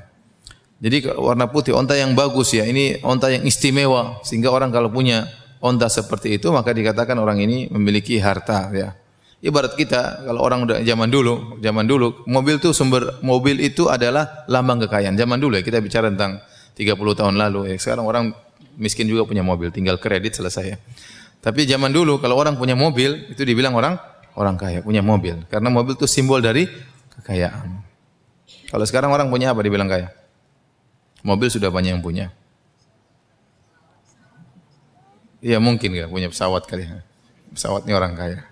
Jadi 0.82 1.14
warna 1.14 1.46
putih, 1.46 1.78
onta 1.78 1.94
yang 1.94 2.18
bagus 2.18 2.58
ya. 2.58 2.66
Ini 2.66 3.06
onta 3.06 3.30
yang 3.30 3.46
istimewa 3.46 4.18
sehingga 4.26 4.50
orang 4.50 4.75
kalau 4.75 4.90
punya 4.90 5.30
onta 5.62 5.87
seperti 5.87 6.42
itu 6.42 6.50
maka 6.50 6.75
dikatakan 6.75 7.14
orang 7.22 7.38
ini 7.38 7.70
memiliki 7.70 8.18
harta 8.18 8.66
ya. 8.75 8.98
Ibarat 9.38 9.78
kita 9.78 10.26
kalau 10.26 10.42
orang 10.42 10.66
udah 10.66 10.83
zaman 10.83 11.07
dulu, 11.07 11.62
zaman 11.62 11.87
dulu 11.87 12.26
mobil 12.26 12.59
itu 12.59 12.75
sumber 12.75 13.23
mobil 13.23 13.62
itu 13.62 13.87
adalah 13.87 14.42
lambang 14.50 14.83
kekayaan. 14.83 15.14
Zaman 15.14 15.38
dulu 15.38 15.54
ya 15.54 15.62
kita 15.62 15.78
bicara 15.78 16.11
tentang 16.11 16.42
30 16.75 16.99
tahun 16.99 17.38
lalu 17.38 17.71
ya. 17.71 17.75
Sekarang 17.78 18.02
orang 18.11 18.35
miskin 18.75 19.07
juga 19.07 19.23
punya 19.23 19.47
mobil, 19.47 19.71
tinggal 19.71 19.95
kredit 20.02 20.35
selesai 20.35 20.64
ya. 20.75 20.76
Tapi 21.38 21.71
zaman 21.71 21.95
dulu 21.95 22.18
kalau 22.18 22.35
orang 22.35 22.59
punya 22.59 22.75
mobil 22.75 23.30
itu 23.30 23.47
dibilang 23.47 23.78
orang 23.78 23.95
orang 24.35 24.59
kaya, 24.59 24.83
punya 24.83 25.07
mobil. 25.07 25.47
Karena 25.47 25.71
mobil 25.71 25.95
itu 25.95 26.11
simbol 26.11 26.42
dari 26.42 26.66
kekayaan. 27.23 27.78
Kalau 28.75 28.85
sekarang 28.90 29.14
orang 29.14 29.30
punya 29.30 29.54
apa 29.54 29.62
dibilang 29.62 29.87
kaya? 29.87 30.11
Mobil 31.23 31.47
sudah 31.47 31.71
banyak 31.71 31.95
yang 31.95 32.02
punya. 32.02 32.35
Iya 35.38 35.62
mungkin 35.62 35.95
ya 35.95 36.11
punya 36.11 36.26
pesawat 36.26 36.66
kali 36.66 36.90
ya. 36.90 37.07
Pesawatnya 37.54 37.95
orang 37.95 38.18
kaya. 38.18 38.48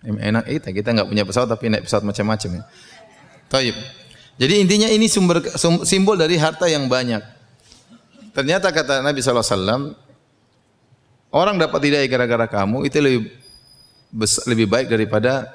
Enak 0.00 0.48
kita, 0.48 0.68
kita 0.72 0.88
nggak 0.96 1.08
punya 1.12 1.24
pesawat 1.28 1.48
tapi 1.52 1.68
naik 1.68 1.84
pesawat 1.84 2.04
macam-macam 2.08 2.50
ya. 2.56 2.62
Taib. 3.52 3.76
Jadi 4.40 4.54
intinya 4.64 4.88
ini 4.88 5.04
sumber 5.12 5.44
simbol 5.84 6.16
dari 6.16 6.40
harta 6.40 6.64
yang 6.64 6.88
banyak. 6.88 7.20
Ternyata 8.32 8.72
kata 8.72 9.04
Nabi 9.04 9.20
SAW, 9.20 9.92
orang 11.28 11.60
dapat 11.60 11.80
hidayah 11.84 12.08
gara-gara 12.08 12.46
kamu 12.48 12.88
itu 12.88 12.96
lebih 12.96 13.22
lebih 14.48 14.66
baik 14.70 14.86
daripada 14.88 15.46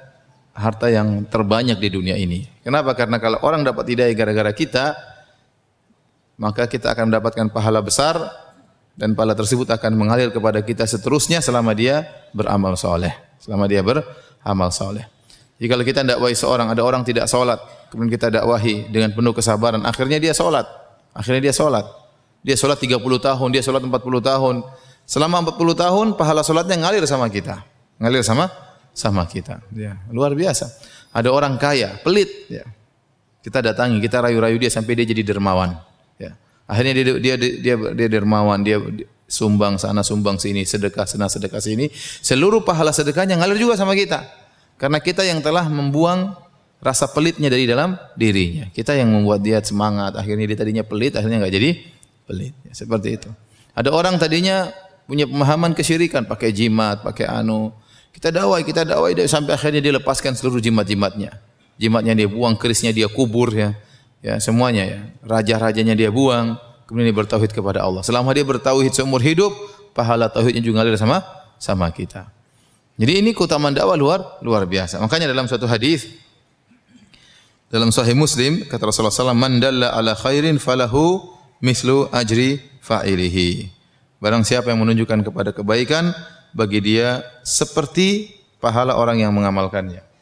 harta 0.53 0.87
yang 0.87 1.25
terbanyak 1.25 1.81
di 1.81 1.89
dunia 1.89 2.13
ini. 2.13 2.45
Kenapa? 2.61 2.93
Karena 2.93 3.17
kalau 3.17 3.41
orang 3.41 3.65
dapat 3.65 3.89
hidayah 3.89 4.13
gara-gara 4.13 4.53
kita, 4.53 4.95
maka 6.37 6.69
kita 6.69 6.93
akan 6.93 7.09
mendapatkan 7.11 7.47
pahala 7.49 7.81
besar 7.81 8.15
dan 8.95 9.17
pahala 9.17 9.35
tersebut 9.35 9.67
akan 9.67 9.91
mengalir 9.97 10.31
kepada 10.31 10.63
kita 10.63 10.87
seterusnya 10.87 11.43
selama 11.43 11.75
dia 11.75 12.07
beramal 12.31 12.79
soleh. 12.79 13.11
Selama 13.41 13.67
dia 13.67 13.83
ber 13.83 14.05
amal 14.45 14.69
soleh. 14.69 15.09
Jadi 15.55 15.67
kalau 15.71 15.83
kita 15.87 16.01
dakwahi 16.03 16.35
seorang, 16.35 16.67
ada 16.69 16.83
orang 16.83 17.01
tidak 17.07 17.31
solat, 17.31 17.57
kemudian 17.87 18.11
kita 18.11 18.27
dakwahi 18.27 18.91
dengan 18.91 19.15
penuh 19.15 19.31
kesabaran, 19.31 19.81
akhirnya 19.87 20.19
dia 20.19 20.35
solat. 20.35 20.67
Akhirnya 21.15 21.47
dia 21.49 21.55
solat. 21.55 21.87
Dia 22.43 22.59
solat 22.59 22.77
30 22.77 22.99
tahun, 22.99 23.47
dia 23.55 23.63
solat 23.63 23.81
40 23.81 23.95
tahun. 24.19 24.55
Selama 25.07 25.47
40 25.47 25.73
tahun, 25.73 26.05
pahala 26.19 26.43
solatnya 26.43 26.75
ngalir 26.75 27.07
sama 27.07 27.31
kita. 27.31 27.63
Ngalir 27.97 28.21
sama 28.21 28.51
sama 28.91 29.23
kita. 29.23 29.63
Ya, 29.71 29.95
luar 30.11 30.35
biasa. 30.35 30.67
Ada 31.15 31.31
orang 31.31 31.55
kaya, 31.55 31.95
pelit. 32.03 32.27
Ya. 32.51 32.67
Kita 33.39 33.63
datangi, 33.63 34.03
kita 34.03 34.19
rayu-rayu 34.19 34.59
dia 34.59 34.67
sampai 34.67 34.99
dia 34.99 35.07
jadi 35.07 35.23
dermawan. 35.23 35.79
Ya. 36.19 36.35
Akhirnya 36.67 36.99
dia 36.99 37.05
dia 37.15 37.35
dia 37.39 37.55
dia, 37.63 37.75
dia 37.79 38.07
dermawan, 38.11 38.59
dia 38.59 38.83
sumbang 39.25 39.81
sana 39.81 40.05
sumbang 40.05 40.37
sini, 40.37 40.63
sedekah 40.63 41.09
sana 41.09 41.25
sedekah 41.29 41.61
sini, 41.61 41.89
seluruh 42.21 42.61
pahala 42.61 42.93
sedekahnya 42.93 43.37
ngalir 43.41 43.57
juga 43.57 43.75
sama 43.77 43.97
kita. 43.97 44.25
Karena 44.75 44.99
kita 44.99 45.23
yang 45.23 45.39
telah 45.39 45.65
membuang 45.71 46.35
rasa 46.83 47.09
pelitnya 47.09 47.49
dari 47.49 47.65
dalam 47.65 47.97
dirinya. 48.13 48.69
Kita 48.69 48.93
yang 48.93 49.09
membuat 49.09 49.41
dia 49.41 49.57
semangat, 49.63 50.13
akhirnya 50.19 50.45
dia 50.45 50.57
tadinya 50.59 50.83
pelit, 50.85 51.15
akhirnya 51.17 51.41
nggak 51.41 51.53
jadi 51.53 51.69
pelit. 52.27 52.53
Ya, 52.67 52.73
seperti 52.75 53.17
itu. 53.17 53.29
Ada 53.73 53.89
orang 53.89 54.19
tadinya 54.21 54.69
punya 55.09 55.25
pemahaman 55.25 55.73
kesyirikan, 55.73 56.29
pakai 56.29 56.53
jimat, 56.53 57.01
pakai 57.01 57.25
anu. 57.25 57.71
Kita 58.13 58.31
dakwah, 58.31 58.61
kita 58.63 58.87
dakwah 58.87 59.11
dia 59.11 59.27
sampai 59.27 59.57
akhirnya 59.57 59.81
dia 59.81 59.93
lepaskan 59.95 60.37
seluruh 60.37 60.61
jimat-jimatnya. 60.61 61.35
Jimatnya 61.75 62.13
dia 62.15 62.27
buang, 62.31 62.55
kerisnya 62.55 62.95
dia 62.95 63.11
kubur 63.11 63.51
ya. 63.51 63.75
Ya, 64.23 64.39
semuanya 64.39 64.83
ya. 64.87 64.99
Raja-rajanya 65.21 65.93
dia 65.93 66.09
buang, 66.09 66.57
kemudian 66.85 67.11
dia 67.11 67.17
bertauhid 67.17 67.51
kepada 67.51 67.83
Allah. 67.85 68.01
Selama 68.01 68.31
dia 68.33 68.45
bertauhid 68.45 68.93
seumur 68.93 69.21
hidup, 69.21 69.51
pahala 69.93 70.29
tauhidnya 70.29 70.61
juga 70.61 70.81
ngalir 70.81 70.97
sama 70.97 71.21
sama 71.57 71.89
kita. 71.93 72.29
Jadi 72.95 73.19
ini 73.19 73.35
keutamaan 73.35 73.75
dakwah 73.75 73.99
luar 73.99 74.39
luar 74.39 74.63
biasa. 74.63 75.03
Makanya 75.03 75.27
dalam 75.27 75.51
suatu 75.51 75.67
hadis 75.67 76.07
dalam 77.67 77.91
Sahih 77.91 78.15
Muslim 78.15 78.63
kata 78.63 78.87
Rasulullah 78.87 79.11
SAW, 79.11 79.35
"Man 79.35 79.59
dalla 79.59 79.91
ala 79.91 80.15
khairin 80.15 80.61
falahu 80.61 81.27
mislu 81.59 82.07
ajri 82.13 82.63
fa'ilihi." 82.79 83.67
Barang 84.23 84.47
siapa 84.47 84.71
yang 84.71 84.79
menunjukkan 84.79 85.27
kepada 85.27 85.51
kebaikan, 85.51 86.15
bagi 86.55 86.79
dia 86.79 87.19
seperti 87.43 88.31
pahala 88.63 88.95
orang 88.95 89.19
yang 89.19 89.35
mengamalkannya. 89.35 90.14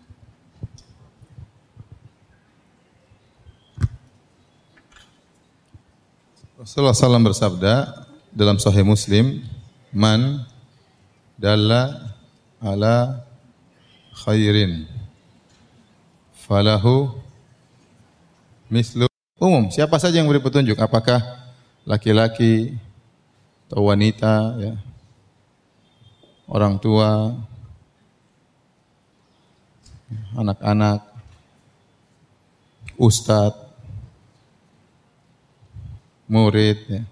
Rasulullah 6.64 6.96
SAW 6.96 7.28
bersabda 7.28 8.08
dalam 8.32 8.56
Sahih 8.56 8.88
Muslim, 8.88 9.44
"Man 9.92 10.48
dalla 11.36 12.16
ala 12.64 13.28
khairin 14.24 14.88
falahu 16.48 17.20
mislu 18.72 19.12
umum. 19.44 19.68
Siapa 19.76 20.00
saja 20.00 20.24
yang 20.24 20.32
beri 20.32 20.40
petunjuk, 20.40 20.80
apakah 20.80 21.20
laki-laki 21.84 22.80
atau 23.68 23.92
wanita, 23.92 24.56
ya, 24.56 24.74
orang 26.48 26.80
tua, 26.80 27.44
anak-anak, 30.40 31.04
ustadz, 32.96 33.73
murid, 36.28 36.78
ya. 36.88 37.04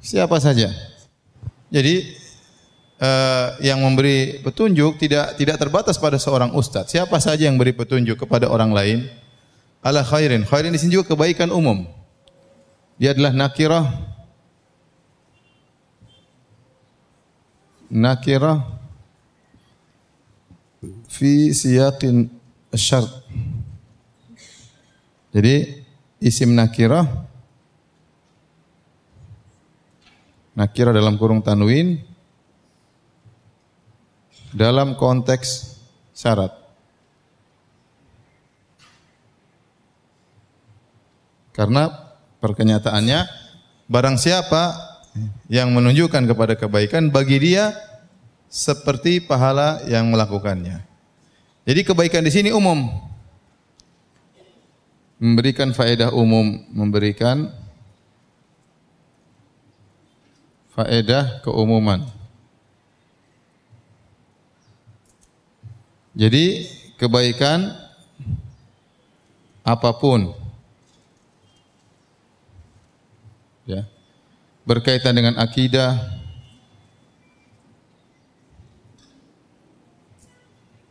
siapa 0.00 0.38
saja. 0.38 0.70
Jadi 1.70 2.14
uh, 3.02 3.58
yang 3.60 3.82
memberi 3.82 4.40
petunjuk 4.40 4.96
tidak 5.00 5.36
tidak 5.36 5.56
terbatas 5.58 5.98
pada 5.98 6.16
seorang 6.16 6.54
ustadz. 6.54 6.94
Siapa 6.94 7.18
saja 7.18 7.48
yang 7.48 7.58
beri 7.58 7.74
petunjuk 7.74 8.16
kepada 8.16 8.48
orang 8.48 8.72
lain, 8.72 8.98
ala 9.82 10.02
khairin. 10.06 10.46
Khairin 10.46 10.72
di 10.72 10.80
sini 10.80 10.96
juga 10.96 11.14
kebaikan 11.14 11.50
umum. 11.52 11.86
Dia 12.96 13.12
adalah 13.12 13.32
nakirah. 13.34 13.86
Nakirah 17.86 18.66
fi 21.06 21.54
siyaqin 21.54 22.26
syart. 22.74 23.08
Jadi 25.30 25.85
isim 26.22 26.56
nakirah 26.56 27.04
nakirah 30.56 30.96
dalam 30.96 31.20
kurung 31.20 31.44
tanwin 31.44 32.00
dalam 34.56 34.96
konteks 34.96 35.76
syarat. 36.16 36.48
Karena 41.52 41.88
perkenyataannya 42.40 43.20
barang 43.88 44.16
siapa 44.16 44.76
yang 45.48 45.72
menunjukkan 45.72 46.24
kepada 46.28 46.56
kebaikan 46.56 47.08
bagi 47.08 47.40
dia 47.40 47.72
seperti 48.48 49.24
pahala 49.24 49.84
yang 49.88 50.08
melakukannya. 50.12 50.84
Jadi 51.64 51.80
kebaikan 51.84 52.24
di 52.24 52.32
sini 52.32 52.50
umum. 52.52 52.88
Memberikan 55.16 55.72
faedah 55.72 56.12
umum, 56.12 56.60
memberikan 56.68 57.48
faedah 60.76 61.40
keumuman. 61.40 62.04
Jadi 66.16 66.68
kebaikan 66.96 67.76
apa 69.66 69.90
pun 69.96 70.32
ya 73.68 73.84
berkaitan 74.62 75.12
dengan 75.12 75.34
akidah 75.36 75.98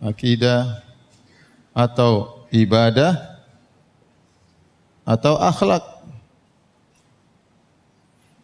akidah 0.04 0.86
atau 1.74 2.46
ibadah 2.54 3.35
atau 5.06 5.38
akhlak. 5.38 5.86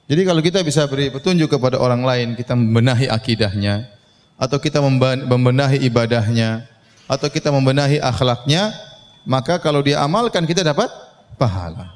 Jadi 0.05 0.21
kalau 0.27 0.41
kita 0.43 0.61
bisa 0.61 0.85
beri 0.85 1.09
petunjuk 1.09 1.49
kepada 1.49 1.81
orang 1.81 2.05
lain, 2.05 2.27
kita 2.37 2.53
membenahi 2.53 3.09
akidahnya, 3.09 3.89
atau 4.37 4.61
kita 4.61 4.79
membenahi 5.27 5.81
ibadahnya, 5.81 6.67
atau 7.09 7.27
kita 7.27 7.49
membenahi 7.49 7.97
akhlaknya, 7.97 8.71
maka 9.25 9.57
kalau 9.57 9.81
dia 9.81 9.99
amalkan 9.99 10.45
kita 10.45 10.61
dapat 10.61 10.87
pahala. 11.39 11.89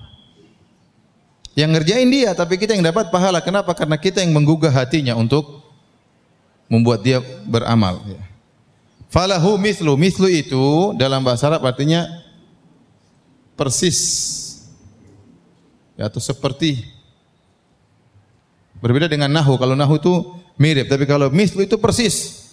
Yang 1.55 1.69
ngerjain 1.71 2.09
dia, 2.11 2.31
tapi 2.35 2.59
kita 2.59 2.75
yang 2.75 2.83
dapat 2.83 3.07
pahala. 3.07 3.39
Kenapa? 3.39 3.71
Karena 3.71 3.95
kita 3.95 4.19
yang 4.19 4.35
menggugah 4.35 4.71
hatinya 4.75 5.15
untuk 5.15 5.63
membuat 6.67 6.99
dia 6.99 7.23
beramal. 7.47 8.03
Falahu 9.07 9.55
mislu. 9.55 9.95
Mislu 9.95 10.27
itu 10.27 10.91
dalam 10.99 11.23
bahasa 11.23 11.47
Arab 11.47 11.63
artinya 11.63 12.03
persis. 13.55 14.43
Ya, 15.95 16.11
atau 16.11 16.19
seperti. 16.19 16.83
Berbeda 18.83 19.07
dengan 19.07 19.31
nahu. 19.31 19.55
Kalau 19.55 19.73
nahu 19.73 19.95
itu 19.95 20.13
mirip. 20.59 20.91
Tapi 20.91 21.07
kalau 21.07 21.31
mislu 21.31 21.63
itu 21.63 21.79
persis. 21.79 22.45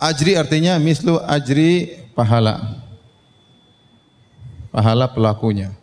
Ajri 0.00 0.34
artinya 0.34 0.76
mislu 0.76 1.22
ajri 1.22 2.02
pahala. 2.12 2.82
Pahala 4.74 5.10
pelakunya. 5.10 5.74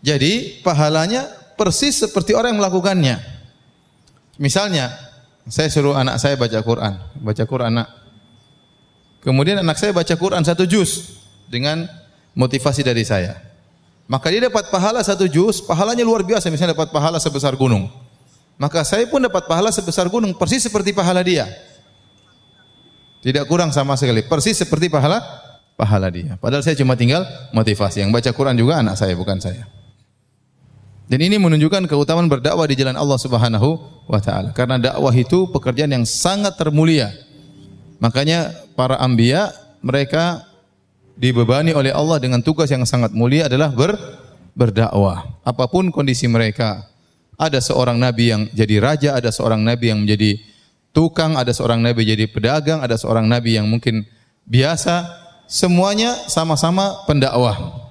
Jadi 0.00 0.64
pahalanya 0.64 1.28
persis 1.60 2.00
seperti 2.00 2.32
orang 2.32 2.56
yang 2.56 2.60
melakukannya. 2.64 3.16
Misalnya, 4.40 4.88
saya 5.44 5.68
suruh 5.68 5.92
anak 5.92 6.16
saya 6.16 6.40
baca 6.40 6.56
Quran, 6.64 6.94
baca 7.20 7.44
Quran 7.44 7.70
anak. 7.76 7.88
Kemudian 9.20 9.60
anak 9.60 9.76
saya 9.76 9.92
baca 9.92 10.14
Quran 10.16 10.40
satu 10.40 10.64
juz 10.64 11.20
dengan 11.52 11.84
motivasi 12.34 12.84
dari 12.86 13.02
saya. 13.06 13.38
Maka 14.10 14.26
dia 14.26 14.50
dapat 14.50 14.66
pahala 14.74 15.06
satu 15.06 15.30
juz, 15.30 15.62
pahalanya 15.62 16.02
luar 16.02 16.26
biasa, 16.26 16.50
misalnya 16.50 16.74
dapat 16.74 16.90
pahala 16.90 17.22
sebesar 17.22 17.54
gunung. 17.54 17.86
Maka 18.58 18.82
saya 18.82 19.06
pun 19.06 19.22
dapat 19.22 19.46
pahala 19.46 19.70
sebesar 19.70 20.10
gunung, 20.10 20.34
persis 20.34 20.66
seperti 20.66 20.90
pahala 20.90 21.22
dia. 21.22 21.46
Tidak 23.22 23.46
kurang 23.46 23.70
sama 23.70 23.94
sekali, 23.94 24.26
persis 24.26 24.58
seperti 24.58 24.90
pahala 24.90 25.22
pahala 25.78 26.10
dia. 26.10 26.36
Padahal 26.36 26.60
saya 26.60 26.76
cuma 26.76 26.98
tinggal 26.98 27.24
motivasi. 27.56 28.04
Yang 28.04 28.10
baca 28.12 28.30
Quran 28.36 28.56
juga 28.58 28.82
anak 28.82 29.00
saya, 29.00 29.16
bukan 29.16 29.40
saya. 29.40 29.64
Dan 31.10 31.26
ini 31.26 31.42
menunjukkan 31.42 31.90
keutamaan 31.90 32.30
berdakwah 32.30 32.66
di 32.70 32.78
jalan 32.78 32.94
Allah 32.94 33.18
Subhanahu 33.18 33.68
wa 34.06 34.20
taala. 34.22 34.52
Karena 34.54 34.78
dakwah 34.78 35.10
itu 35.10 35.48
pekerjaan 35.50 35.90
yang 35.90 36.06
sangat 36.06 36.54
termulia. 36.54 37.10
Makanya 37.98 38.54
para 38.78 39.00
anbiya 39.00 39.50
mereka 39.82 40.49
dibebani 41.20 41.76
oleh 41.76 41.92
Allah 41.92 42.16
dengan 42.16 42.40
tugas 42.40 42.72
yang 42.72 42.88
sangat 42.88 43.12
mulia 43.12 43.44
adalah 43.44 43.68
ber, 43.68 43.92
berdakwah. 44.56 45.44
Apa 45.44 45.68
pun 45.68 45.92
kondisi 45.92 46.24
mereka. 46.24 46.88
Ada 47.36 47.60
seorang 47.60 48.00
nabi 48.00 48.32
yang 48.32 48.48
jadi 48.52 48.76
raja, 48.80 49.10
ada 49.16 49.28
seorang 49.28 49.60
nabi 49.60 49.92
yang 49.92 50.04
menjadi 50.04 50.40
tukang, 50.96 51.36
ada 51.36 51.52
seorang 51.52 51.80
nabi 51.80 52.08
jadi 52.08 52.24
pedagang, 52.28 52.80
ada 52.84 52.96
seorang 52.96 53.28
nabi 53.28 53.56
yang 53.56 53.64
mungkin 53.68 54.04
biasa, 54.44 55.08
semuanya 55.48 56.16
sama-sama 56.28 57.04
pendakwah. 57.04 57.88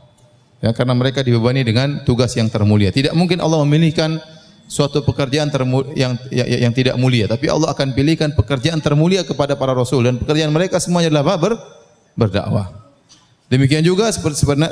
Ya, 0.60 0.76
karena 0.76 0.94
mereka 0.94 1.24
dibebani 1.24 1.66
dengan 1.66 2.04
tugas 2.04 2.36
yang 2.36 2.52
termulia. 2.52 2.94
Tidak 2.94 3.16
mungkin 3.16 3.42
Allah 3.42 3.64
memilihkan 3.66 4.22
suatu 4.70 5.02
pekerjaan 5.02 5.50
yang, 5.98 6.14
yang 6.30 6.70
yang 6.70 6.74
tidak 6.76 6.94
mulia, 7.02 7.26
tapi 7.26 7.50
Allah 7.50 7.74
akan 7.74 7.96
pilihkan 7.98 8.38
pekerjaan 8.38 8.78
termulia 8.84 9.26
kepada 9.26 9.58
para 9.58 9.74
rasul 9.74 10.06
dan 10.06 10.22
pekerjaan 10.22 10.54
mereka 10.54 10.78
semuanya 10.78 11.10
adalah 11.10 11.42
Ber, 11.42 11.58
berdakwah. 12.14 12.89
Demikian 13.50 13.82
juga 13.82 14.14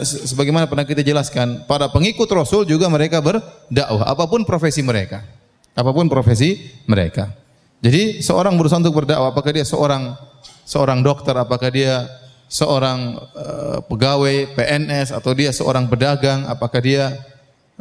sebagaimana 0.05 0.69
pernah 0.69 0.85
kita 0.85 1.01
jelaskan, 1.01 1.65
para 1.65 1.89
pengikut 1.89 2.29
Rasul 2.29 2.61
juga 2.69 2.85
mereka 2.93 3.17
berdakwah, 3.25 4.05
apa 4.05 4.29
pun 4.29 4.45
profesi 4.45 4.85
mereka. 4.85 5.25
Apa 5.73 5.89
pun 5.89 6.05
profesi 6.05 6.61
mereka. 6.85 7.33
Jadi 7.81 8.21
seorang 8.21 8.53
berusaha 8.53 8.77
untuk 8.77 9.01
berdakwah, 9.01 9.33
apakah 9.33 9.49
dia 9.49 9.65
seorang 9.65 10.13
seorang 10.61 11.01
dokter, 11.01 11.33
apakah 11.33 11.73
dia 11.73 12.05
seorang 12.45 13.17
uh, 13.33 13.81
pegawai 13.81 14.53
PNS 14.53 15.09
atau 15.09 15.33
dia 15.33 15.49
seorang 15.49 15.89
pedagang, 15.89 16.45
apakah 16.45 16.77
dia 16.77 17.17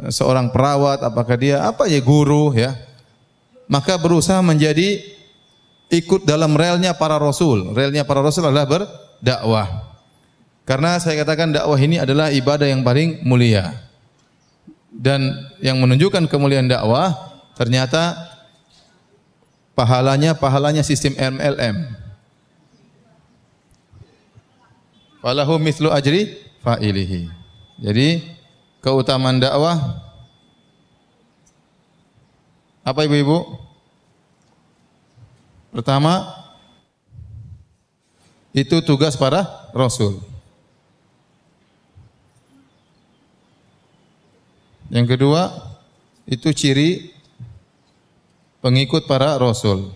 seorang 0.09 0.49
perawat, 0.49 1.05
apakah 1.05 1.37
dia 1.37 1.61
apa 1.61 1.85
ya 1.85 2.01
guru 2.01 2.57
ya. 2.57 2.73
Maka 3.69 4.01
berusaha 4.01 4.41
menjadi 4.41 4.97
ikut 5.93 6.25
dalam 6.25 6.57
relnya 6.57 6.97
para 6.97 7.21
rasul. 7.21 7.77
Relnya 7.77 8.01
para 8.01 8.25
rasul 8.25 8.49
adalah 8.49 8.65
berdakwah. 8.65 9.86
Karena 10.67 10.99
saya 10.99 11.23
katakan 11.23 11.55
dakwah 11.55 11.79
ini 11.79 11.95
adalah 11.95 12.27
ibadah 12.27 12.67
yang 12.67 12.83
paling 12.83 13.23
mulia. 13.23 13.71
Dan 14.91 15.31
yang 15.63 15.79
menunjukkan 15.79 16.27
kemuliaan 16.27 16.67
dakwah 16.67 17.15
ternyata 17.55 18.19
pahalanya 19.71 20.35
pahalanya 20.35 20.83
sistem 20.83 21.15
MLM. 21.15 21.87
Falahu 25.23 25.55
mislu 25.55 25.87
ajri 25.87 26.35
fa'ilihi. 26.59 27.31
Jadi 27.79 28.27
keutamaan 28.83 29.39
dakwah 29.39 30.03
apa 32.83 32.99
ibu-ibu? 33.07 33.55
Pertama 35.71 36.27
itu 38.51 38.83
tugas 38.83 39.15
para 39.15 39.47
rasul. 39.71 40.36
Yang 44.87 45.15
kedua 45.15 45.51
itu 46.27 46.51
ciri 46.55 47.11
pengikut 48.63 49.07
para 49.07 49.35
rasul. 49.35 49.91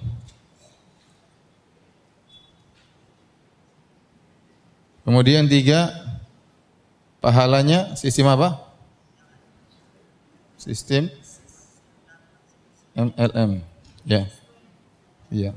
Kemudian 5.02 5.50
tiga, 5.50 5.92
pahalanya 7.20 7.98
sistem 7.98 8.32
apa? 8.32 8.64
Sistem 10.62 11.10
MLM. 12.94 13.66
Ya. 14.06 14.30
Iya. 15.34 15.52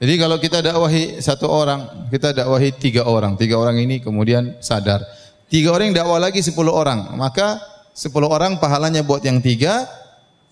Jadi 0.00 0.14
kalau 0.16 0.40
kita 0.40 0.64
dakwahi 0.64 1.20
satu 1.20 1.44
orang, 1.44 2.08
kita 2.08 2.32
dakwahi 2.32 2.72
tiga 2.72 3.04
orang. 3.04 3.36
Tiga 3.36 3.60
orang 3.60 3.76
ini 3.76 4.00
kemudian 4.00 4.56
sadar. 4.64 5.04
Tiga 5.52 5.76
orang 5.76 5.92
yang 5.92 6.00
dakwah 6.00 6.16
lagi 6.16 6.40
sepuluh 6.40 6.72
orang. 6.72 7.12
Maka 7.20 7.60
sepuluh 7.94 8.30
orang 8.30 8.58
pahalanya 8.58 9.04
buat 9.04 9.22
yang 9.24 9.38
tiga, 9.42 9.86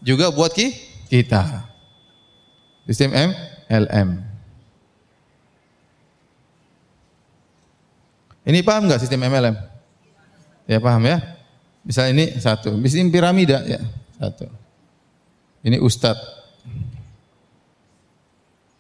juga 0.03 0.31
buat 0.31 0.55
ki 0.55 0.75
kita. 1.11 1.67
Sistem 2.89 3.13
MLM. 3.13 4.09
Ini 8.49 8.65
paham 8.65 8.89
nggak 8.89 9.01
sistem 9.05 9.29
MLM? 9.29 9.57
Ya 10.65 10.81
paham 10.81 11.05
ya. 11.05 11.21
Misal 11.85 12.17
ini 12.17 12.37
satu, 12.41 12.77
sistem 12.85 13.13
piramida 13.13 13.61
ya 13.65 13.81
satu. 14.17 14.49
Ini 15.65 15.83
ustadz. 15.83 16.39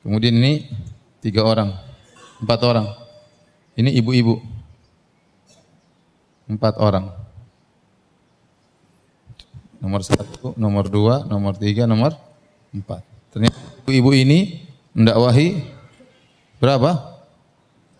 Kemudian 0.00 0.32
ini 0.40 0.72
tiga 1.20 1.44
orang, 1.44 1.74
empat 2.40 2.60
orang. 2.64 2.86
Ini 3.76 3.92
ibu-ibu, 4.00 4.40
empat 6.48 6.80
orang. 6.80 7.17
Nomor 9.78 10.02
satu, 10.02 10.54
nomor 10.58 10.90
dua, 10.90 11.22
nomor 11.26 11.54
tiga, 11.54 11.86
nomor 11.86 12.18
empat. 12.74 13.06
Ternyata 13.30 13.58
ibu-ibu 13.86 14.10
ini 14.10 14.66
mendakwahi 14.94 15.62
berapa? 16.58 17.18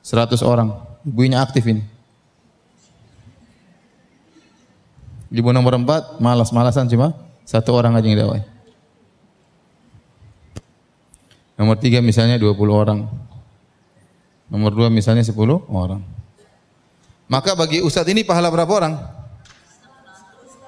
Seratus 0.03 0.43
orang. 0.43 0.75
Ibunya 1.07 1.39
aktif 1.39 1.63
ini. 1.69 1.87
Ibu 5.29 5.53
nomor 5.53 5.77
empat, 5.77 6.19
malas-malasan 6.19 6.89
cuma 6.89 7.13
satu 7.45 7.77
orang 7.77 7.95
aja 7.95 8.09
yang 8.09 8.17
dakwah. 8.17 8.43
Nomor 11.59 11.77
tiga 11.77 11.99
misalnya 11.99 12.41
20 12.41 12.55
orang. 12.71 13.05
Nomor 14.49 14.73
dua 14.73 14.89
misalnya 14.89 15.21
10 15.21 15.37
orang. 15.69 16.01
Maka 17.29 17.53
bagi 17.53 17.85
ustadz 17.85 18.09
ini 18.09 18.25
pahala 18.25 18.49
berapa 18.49 18.73
orang? 18.73 18.95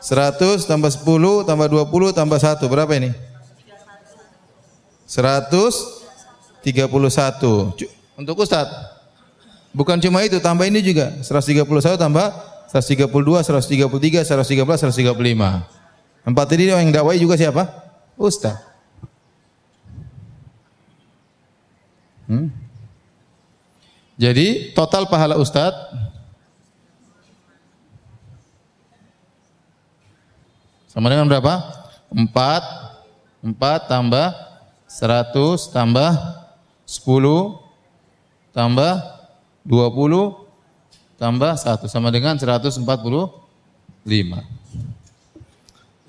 100 0.01 0.65
tambah 0.65 0.89
10 0.89 1.45
tambah 1.45 1.67
20 1.69 2.17
tambah 2.17 2.39
1. 2.41 2.65
Berapa 2.73 2.93
ini? 2.97 3.13
131. 5.05 6.89
Untuk 8.17 8.37
ustadz. 8.41 9.01
Bukan 9.71 10.03
cuma 10.03 10.25
itu, 10.27 10.43
tambah 10.43 10.67
ini 10.67 10.83
juga. 10.83 11.15
131 11.23 11.95
tambah 11.95 12.27
132, 12.71 13.07
133, 13.43 14.27
113, 14.27 14.91
135. 14.91 15.63
Empat 16.27 16.49
ini 16.55 16.71
yang 16.71 16.91
dakwai 16.91 17.19
juga 17.19 17.35
siapa? 17.39 17.67
Ustaz. 18.15 18.61
Hmm? 22.31 22.53
Jadi 24.21 24.71
total 24.77 25.09
pahala 25.11 25.41
Ustaz 25.41 25.73
sama 30.91 31.07
dengan 31.07 31.31
berapa? 31.31 31.55
Empat, 32.11 32.63
empat 33.47 33.87
tambah 33.87 34.35
seratus 34.91 35.71
tambah 35.71 36.11
sepuluh 36.83 37.63
tambah 38.51 38.99
20 39.63 40.41
tambah 41.15 41.53
1 41.55 41.87
sama 41.87 42.11
dengan 42.11 42.35
145. 42.35 42.83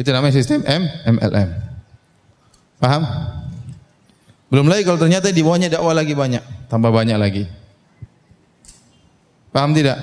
Itu 0.02 0.10
namanya 0.10 0.34
sistem 0.34 0.65
M, 0.65 0.88
MLM. 1.20 1.50
Paham? 2.82 3.04
Belum 4.50 4.65
lagi 4.65 4.82
kalau 4.82 4.98
ternyata 4.98 5.30
di 5.30 5.46
bawahnya 5.46 5.70
dakwah 5.70 5.94
lagi 5.94 6.17
banyak, 6.17 6.41
tambah 6.72 6.89
banyak 6.89 7.20
lagi. 7.20 7.44
Paham 9.52 9.76
tidak? 9.76 10.00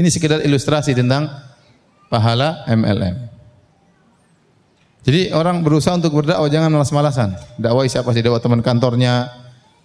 Ini 0.00 0.08
sekedar 0.08 0.40
ilustrasi 0.40 0.96
tentang 0.96 1.28
pahala 2.08 2.64
MLM. 2.64 3.28
Jadi 5.04 5.28
orang 5.36 5.60
berusaha 5.60 5.92
untuk 5.92 6.16
berdakwah 6.16 6.48
jangan 6.48 6.72
malas-malasan. 6.72 7.36
Dakwah 7.60 7.84
siapa 7.84 8.08
sih? 8.16 8.24
Dakwah 8.24 8.40
teman 8.40 8.64
kantornya, 8.64 9.28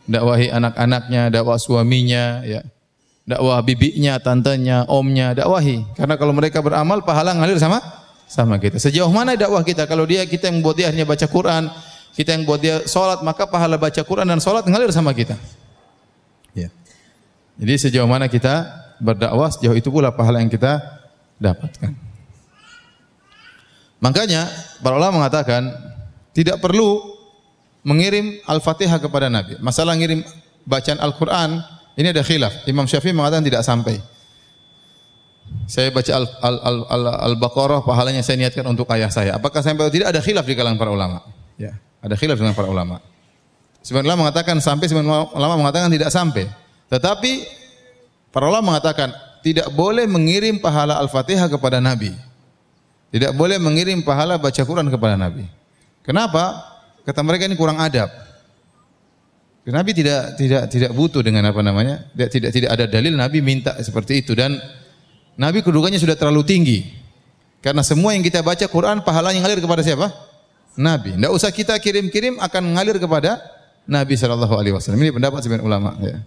dakwahi 0.08 0.56
anak-anaknya, 0.56 1.36
dakwah 1.36 1.60
suaminya, 1.60 2.48
ya. 2.48 2.64
Dakwah 3.28 3.60
bibinya, 3.60 4.16
tantenya, 4.24 4.88
omnya, 4.88 5.36
dakwahi. 5.36 5.84
Karena 6.00 6.16
kalau 6.16 6.32
mereka 6.32 6.64
beramal 6.64 7.04
pahala 7.04 7.36
ngalir 7.36 7.60
sama 7.60 7.84
sama 8.24 8.56
kita. 8.56 8.80
Sejauh 8.80 9.12
mana 9.12 9.36
dakwah 9.36 9.68
kita? 9.68 9.84
Kalau 9.84 10.08
dia 10.08 10.24
kita 10.24 10.48
yang 10.48 10.64
buat 10.64 10.80
dia 10.80 10.96
hanya 10.96 11.04
baca 11.04 11.28
Quran, 11.28 11.68
kita 12.16 12.40
yang 12.40 12.48
buat 12.48 12.64
dia 12.64 12.88
sholat, 12.88 13.20
maka 13.20 13.44
pahala 13.52 13.76
baca 13.76 14.00
Quran 14.00 14.32
dan 14.32 14.40
sholat 14.40 14.64
ngalir 14.64 14.96
sama 14.96 15.12
kita. 15.12 15.36
Ya. 16.56 16.72
Jadi 17.60 17.74
sejauh 17.88 18.08
mana 18.08 18.32
kita 18.32 18.85
berdakwah, 19.00 19.52
sejauh 19.52 19.76
itu 19.76 19.90
pula 19.92 20.12
pahala 20.14 20.40
yang 20.40 20.52
kita 20.52 20.80
dapatkan. 21.40 21.92
Makanya 24.04 24.48
para 24.84 25.00
ulama 25.00 25.24
mengatakan 25.24 25.72
tidak 26.36 26.60
perlu 26.60 27.00
mengirim 27.86 28.38
Al-Fatihah 28.46 29.00
kepada 29.00 29.32
Nabi. 29.32 29.56
Masalah 29.62 29.96
ngirim 29.96 30.22
bacaan 30.68 31.00
Al-Quran, 31.00 31.64
ini 31.96 32.12
ada 32.12 32.22
khilaf. 32.26 32.68
Imam 32.68 32.86
Syafi'i 32.90 33.16
mengatakan 33.16 33.46
tidak 33.46 33.64
sampai. 33.64 34.02
Saya 35.70 35.94
baca 35.94 36.12
Al-Baqarah, 37.26 37.86
pahalanya 37.86 38.22
saya 38.26 38.42
niatkan 38.42 38.66
untuk 38.66 38.90
ayah 38.94 39.10
saya. 39.14 39.38
Apakah 39.38 39.62
sampai 39.62 39.86
atau 39.86 39.94
tidak? 39.94 40.14
Ada 40.14 40.22
khilaf 40.22 40.46
di 40.46 40.54
kalangan 40.58 40.78
para 40.78 40.92
ulama. 40.92 41.22
Ya, 41.56 41.78
ada 42.02 42.14
khilaf 42.18 42.38
dengan 42.38 42.58
para 42.58 42.70
ulama. 42.70 43.00
Sebagian 43.86 44.10
ulama 44.10 44.28
mengatakan 44.28 44.58
sampai, 44.58 44.90
sebagian 44.90 45.30
ulama 45.34 45.56
mengatakan 45.62 45.90
tidak 45.94 46.10
sampai. 46.10 46.50
Tetapi 46.90 47.32
para 48.36 48.52
ulama 48.52 48.76
mengatakan 48.76 49.16
tidak 49.40 49.72
boleh 49.72 50.04
mengirim 50.04 50.60
pahala 50.60 51.00
Al-Fatihah 51.00 51.48
kepada 51.48 51.80
Nabi. 51.80 52.12
Tidak 53.16 53.32
boleh 53.32 53.56
mengirim 53.56 54.04
pahala 54.04 54.36
baca 54.36 54.60
Quran 54.60 54.92
kepada 54.92 55.16
Nabi. 55.16 55.48
Kenapa? 56.04 56.76
Kata 57.08 57.24
mereka 57.24 57.48
ini 57.48 57.56
kurang 57.56 57.80
adab. 57.80 58.12
Nabi 59.64 59.96
tidak 59.96 60.36
tidak 60.36 60.68
tidak 60.68 60.92
butuh 60.92 61.24
dengan 61.24 61.48
apa 61.48 61.64
namanya? 61.64 62.12
Tidak 62.12 62.30
tidak 62.30 62.50
tidak 62.52 62.70
ada 62.76 62.86
dalil 62.92 63.16
Nabi 63.16 63.40
minta 63.40 63.74
seperti 63.80 64.20
itu 64.20 64.36
dan 64.36 64.60
Nabi 65.40 65.64
kedudukannya 65.64 65.98
sudah 65.98 66.20
terlalu 66.20 66.44
tinggi. 66.44 66.80
Karena 67.64 67.82
semua 67.82 68.14
yang 68.14 68.22
kita 68.22 68.46
baca 68.46 68.68
Quran 68.70 69.02
pahalanya 69.02 69.42
ngalir 69.42 69.64
kepada 69.64 69.82
siapa? 69.82 70.12
Nabi. 70.78 71.18
Tidak 71.18 71.32
usah 71.32 71.50
kita 71.50 71.74
kirim-kirim 71.82 72.38
akan 72.38 72.78
ngalir 72.78 73.00
kepada 73.00 73.42
Nabi 73.90 74.14
Shallallahu 74.20 74.54
Alaihi 74.54 74.76
Wasallam. 74.76 75.02
Ini 75.02 75.16
pendapat 75.16 75.40
sebagian 75.42 75.66
ulama. 75.66 75.98
Ya. 75.98 76.22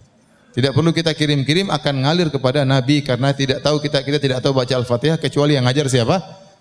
Tidak 0.49 0.73
perlu 0.73 0.89
kita 0.89 1.13
kirim-kirim 1.13 1.69
akan 1.69 2.05
ngalir 2.05 2.33
kepada 2.33 2.65
Nabi 2.65 3.05
karena 3.05 3.29
tidak 3.37 3.61
tahu 3.61 3.77
kita 3.77 4.01
kita 4.01 4.17
tidak 4.17 4.39
tahu 4.41 4.57
baca 4.57 4.73
Al-Fatihah 4.73 5.21
kecuali 5.21 5.53
yang 5.53 5.65
ngajar 5.69 5.85
siapa? 5.85 6.17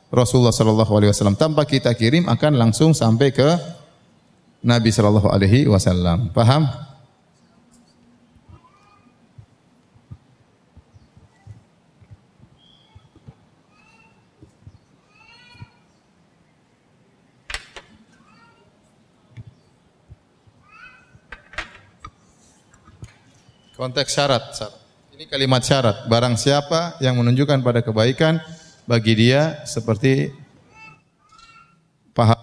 Rasulullah 0.08 0.52
Shallallahu 0.52 0.92
Alaihi 0.92 1.10
Wasallam. 1.12 1.36
Tanpa 1.36 1.68
kita 1.68 1.92
kirim 1.92 2.28
akan 2.28 2.56
langsung 2.56 2.96
sampai 2.96 3.32
ke 3.32 3.48
Nabi 4.64 4.88
Shallallahu 4.92 5.28
Alaihi 5.28 5.68
Wasallam. 5.68 6.32
Paham? 6.32 6.87
Konteks 23.78 24.10
syarat, 24.10 24.58
syarat. 24.58 24.74
Ini 25.14 25.30
kalimat 25.30 25.62
syarat. 25.62 26.10
Barang 26.10 26.34
siapa 26.34 26.98
yang 26.98 27.14
menunjukkan 27.14 27.62
pada 27.62 27.78
kebaikan 27.78 28.42
bagi 28.90 29.14
dia 29.14 29.62
seperti 29.70 30.34
paha 32.10 32.34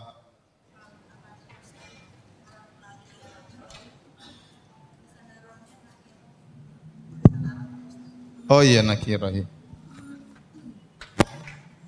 Oh 8.47 8.63
iya 8.63 8.79
nakirah. 8.79 9.35
Iya. 9.35 9.45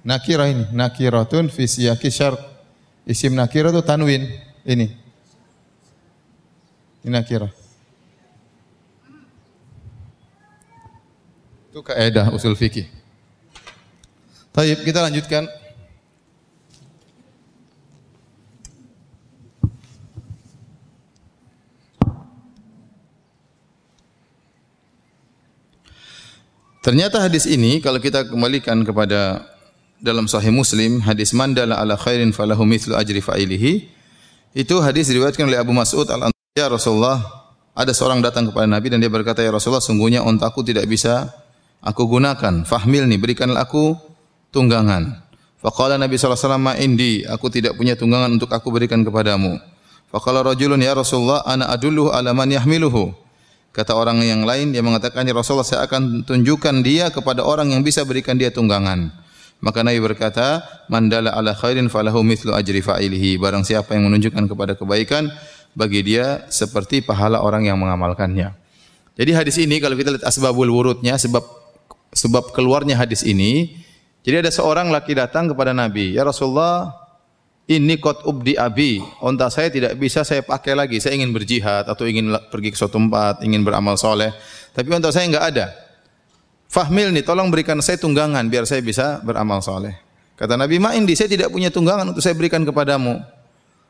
Nakirah 0.03 0.47
ini, 0.51 0.65
nakiratun 0.75 1.47
fi 1.47 1.71
siyaqi 1.71 2.12
syart. 2.12 2.41
Isim 3.07 3.31
nakirah 3.31 3.71
itu 3.71 3.79
tanwin. 3.79 4.27
Ini. 4.67 4.91
Ini 7.05 7.12
nakirah. 7.15 7.66
Kaidah 11.88 12.36
usul 12.36 12.60
fikih. 12.60 12.84
Baik, 14.52 14.84
kita 14.84 15.00
lanjutkan. 15.00 15.47
Ternyata 26.84 27.19
hadis 27.19 27.43
ini 27.43 27.84
kalau 27.84 28.00
kita 28.00 28.23
kembalikan 28.32 28.80
kepada 28.88 29.43
dalam 30.00 30.23
sahih 30.23 30.56
Muslim, 30.56 31.04
hadis 31.04 31.36
mandala 31.36 31.76
ala 31.76 32.00
khairin 32.00 32.32
falahu 32.32 32.63
mithlu 32.63 32.95
ajri 32.95 33.19
fa'ilihi. 33.19 33.91
Itu 34.56 34.80
hadis 34.80 35.12
diriwayatkan 35.12 35.52
oleh 35.52 35.60
Abu 35.60 35.76
Mas'ud 35.76 36.08
al 36.08 36.32
Ya 36.58 36.65
Rasulullah, 36.71 37.21
ada 37.78 37.91
seorang 37.93 38.23
datang 38.23 38.50
kepada 38.50 38.65
Nabi 38.65 38.89
dan 38.89 38.97
dia 39.04 39.12
berkata, 39.12 39.45
"Ya 39.45 39.54
Rasulullah, 39.54 39.84
sungguhnya 39.84 40.26
ontaku 40.26 40.65
tidak 40.65 40.89
bisa 40.89 41.30
aku 41.81 42.07
gunakan. 42.07 42.63
Fahmil 42.63 43.09
nih, 43.09 43.19
berikanlah 43.19 43.65
aku 43.65 43.97
tunggangan." 44.53 45.23
Faqala 45.57 45.97
Nabi 45.97 46.21
sallallahu 46.21 46.37
alaihi 46.37 46.53
wasallam, 46.53 46.69
"Indi, 46.77 47.13
aku 47.25 47.49
tidak 47.49 47.73
punya 47.75 47.97
tunggangan 47.97 48.29
untuk 48.29 48.53
aku 48.53 48.69
berikan 48.69 49.01
kepadamu." 49.01 49.57
Faqala 50.13 50.45
rajulun, 50.45 50.79
"Ya 50.79 50.93
Rasulullah, 50.93 51.41
ana 51.43 51.67
adulluhu 51.73 52.13
ala 52.13 52.31
man 52.31 52.47
yahmiluhu." 52.53 53.11
Kata 53.73 53.93
orang 53.93 54.21
yang 54.25 54.41
lain 54.41 54.73
dia 54.73 54.81
mengatakan 54.81 55.21
ya 55.21 55.37
Rasulullah 55.37 55.67
saya 55.67 55.85
akan 55.85 56.25
tunjukkan 56.25 56.81
dia 56.81 57.13
kepada 57.13 57.45
orang 57.45 57.69
yang 57.69 57.85
bisa 57.85 58.01
berikan 58.01 58.33
dia 58.33 58.49
tunggangan. 58.49 59.13
Maka 59.61 59.81
Nabi 59.81 59.97
berkata, 60.01 60.65
"Mandala 60.89 61.33
ala 61.33 61.53
khairin 61.57 61.89
falahu 61.89 62.21
mithlu 62.21 62.53
ajri 62.53 62.81
fa'ilihi." 62.81 63.37
Barang 63.41 63.65
siapa 63.65 63.97
yang 63.97 64.09
menunjukkan 64.09 64.45
kepada 64.49 64.73
kebaikan, 64.77 65.29
bagi 65.77 66.01
dia 66.05 66.45
seperti 66.49 67.01
pahala 67.05 67.41
orang 67.41 67.65
yang 67.69 67.77
mengamalkannya. 67.77 68.53
Jadi 69.17 69.31
hadis 69.33 69.57
ini 69.57 69.81
kalau 69.81 69.97
kita 69.97 70.13
lihat 70.13 70.25
asbabul 70.29 70.69
wurudnya, 70.69 71.17
sebab 71.17 71.41
sebab 72.11 72.55
keluarnya 72.55 72.95
hadis 72.99 73.23
ini, 73.23 73.79
jadi 74.21 74.43
ada 74.43 74.51
seorang 74.51 74.91
laki 74.91 75.15
datang 75.15 75.47
kepada 75.47 75.71
Nabi, 75.71 76.15
"Ya 76.15 76.27
Rasulullah, 76.27 76.91
ini 77.67 77.99
kot 77.99 78.23
ubdi 78.23 78.55
abi, 78.55 79.03
onta 79.19 79.51
saya 79.51 79.67
tidak 79.67 79.99
bisa 79.99 80.23
saya 80.23 80.39
pakai 80.39 80.71
lagi, 80.71 81.03
saya 81.03 81.19
ingin 81.19 81.35
berjihad 81.35 81.83
atau 81.83 82.07
ingin 82.07 82.31
pergi 82.47 82.71
ke 82.71 82.77
suatu 82.79 82.95
tempat, 82.95 83.43
ingin 83.43 83.59
beramal 83.67 83.99
soleh, 83.99 84.31
tapi 84.71 84.87
onta 84.95 85.11
saya 85.11 85.27
enggak 85.27 85.45
ada. 85.51 85.67
Fahmil 86.71 87.11
nih, 87.11 87.23
tolong 87.27 87.51
berikan 87.51 87.79
saya 87.83 87.99
tunggangan 87.99 88.47
biar 88.47 88.63
saya 88.63 88.79
bisa 88.79 89.19
beramal 89.23 89.59
soleh. 89.59 89.95
Kata 90.39 90.55
Nabi, 90.55 90.79
ma 90.79 90.95
indi, 90.95 91.15
saya 91.15 91.27
tidak 91.27 91.51
punya 91.51 91.67
tunggangan 91.67 92.07
untuk 92.07 92.23
saya 92.23 92.35
berikan 92.35 92.63
kepadamu. 92.63 93.19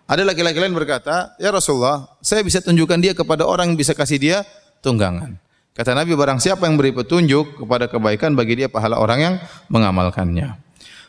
Ada 0.07 0.23
laki-laki 0.23 0.57
lain 0.57 0.71
berkata, 0.71 1.35
ya 1.35 1.51
Rasulullah, 1.51 2.07
saya 2.23 2.39
bisa 2.39 2.63
tunjukkan 2.63 2.97
dia 3.03 3.11
kepada 3.11 3.43
orang 3.43 3.73
yang 3.73 3.77
bisa 3.77 3.91
kasih 3.91 4.17
dia 4.17 4.37
tunggangan. 4.79 5.35
Kata 5.77 5.93
Nabi, 5.93 6.17
barang 6.17 6.41
siapa 6.41 6.65
yang 6.65 6.73
beri 6.73 6.89
petunjuk 6.89 7.61
kepada 7.61 7.85
kebaikan 7.85 8.33
bagi 8.33 8.57
dia 8.57 8.65
pahala 8.65 8.97
orang 8.97 9.19
yang 9.21 9.35
mengamalkannya. 9.69 10.57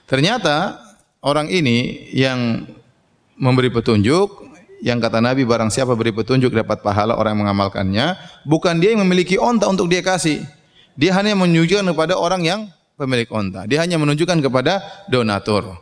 Ternyata 0.04 0.76
orang 1.24 1.48
ini 1.48 2.08
yang 2.12 2.68
memberi 3.40 3.72
petunjuk 3.72 4.44
yang 4.84 5.00
kata 5.00 5.24
Nabi 5.24 5.48
barang 5.48 5.72
siapa 5.72 5.96
beri 5.96 6.12
petunjuk 6.12 6.52
dapat 6.52 6.84
pahala 6.84 7.16
orang 7.16 7.32
yang 7.32 7.48
mengamalkannya 7.48 8.06
bukan 8.44 8.76
dia 8.76 8.92
yang 8.92 9.02
memiliki 9.08 9.40
onta 9.40 9.64
untuk 9.72 9.88
dia 9.88 10.04
kasih. 10.04 10.44
Dia 11.00 11.16
hanya 11.16 11.32
menunjukkan 11.32 11.88
kepada 11.88 12.20
orang 12.20 12.44
yang 12.44 12.60
pemilik 13.00 13.26
onta. 13.32 13.64
Dia 13.64 13.80
hanya 13.80 13.96
menunjukkan 13.96 14.44
kepada 14.44 14.84
donatur. 15.08 15.80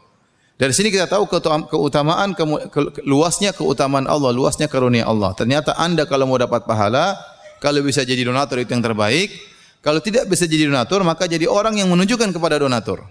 Dari 0.56 0.72
sini 0.72 0.88
kita 0.88 1.10
tahu 1.10 1.28
keutamaan 1.68 2.38
luasnya 3.04 3.50
keutamaan 3.50 4.08
Allah 4.08 4.30
luasnya 4.32 4.70
karunia 4.70 5.04
Allah. 5.04 5.34
Ternyata 5.34 5.74
anda 5.74 6.06
kalau 6.08 6.30
mau 6.30 6.38
dapat 6.40 6.64
pahala 6.64 7.18
kalau 7.66 7.82
bisa 7.82 8.06
jadi 8.06 8.22
donatur 8.22 8.62
itu 8.62 8.70
yang 8.70 8.86
terbaik 8.86 9.34
kalau 9.82 9.98
tidak 9.98 10.30
bisa 10.30 10.46
jadi 10.46 10.70
donatur 10.70 11.02
maka 11.02 11.26
jadi 11.26 11.50
orang 11.50 11.82
yang 11.82 11.90
menunjukkan 11.90 12.30
kepada 12.30 12.62
donatur 12.62 13.02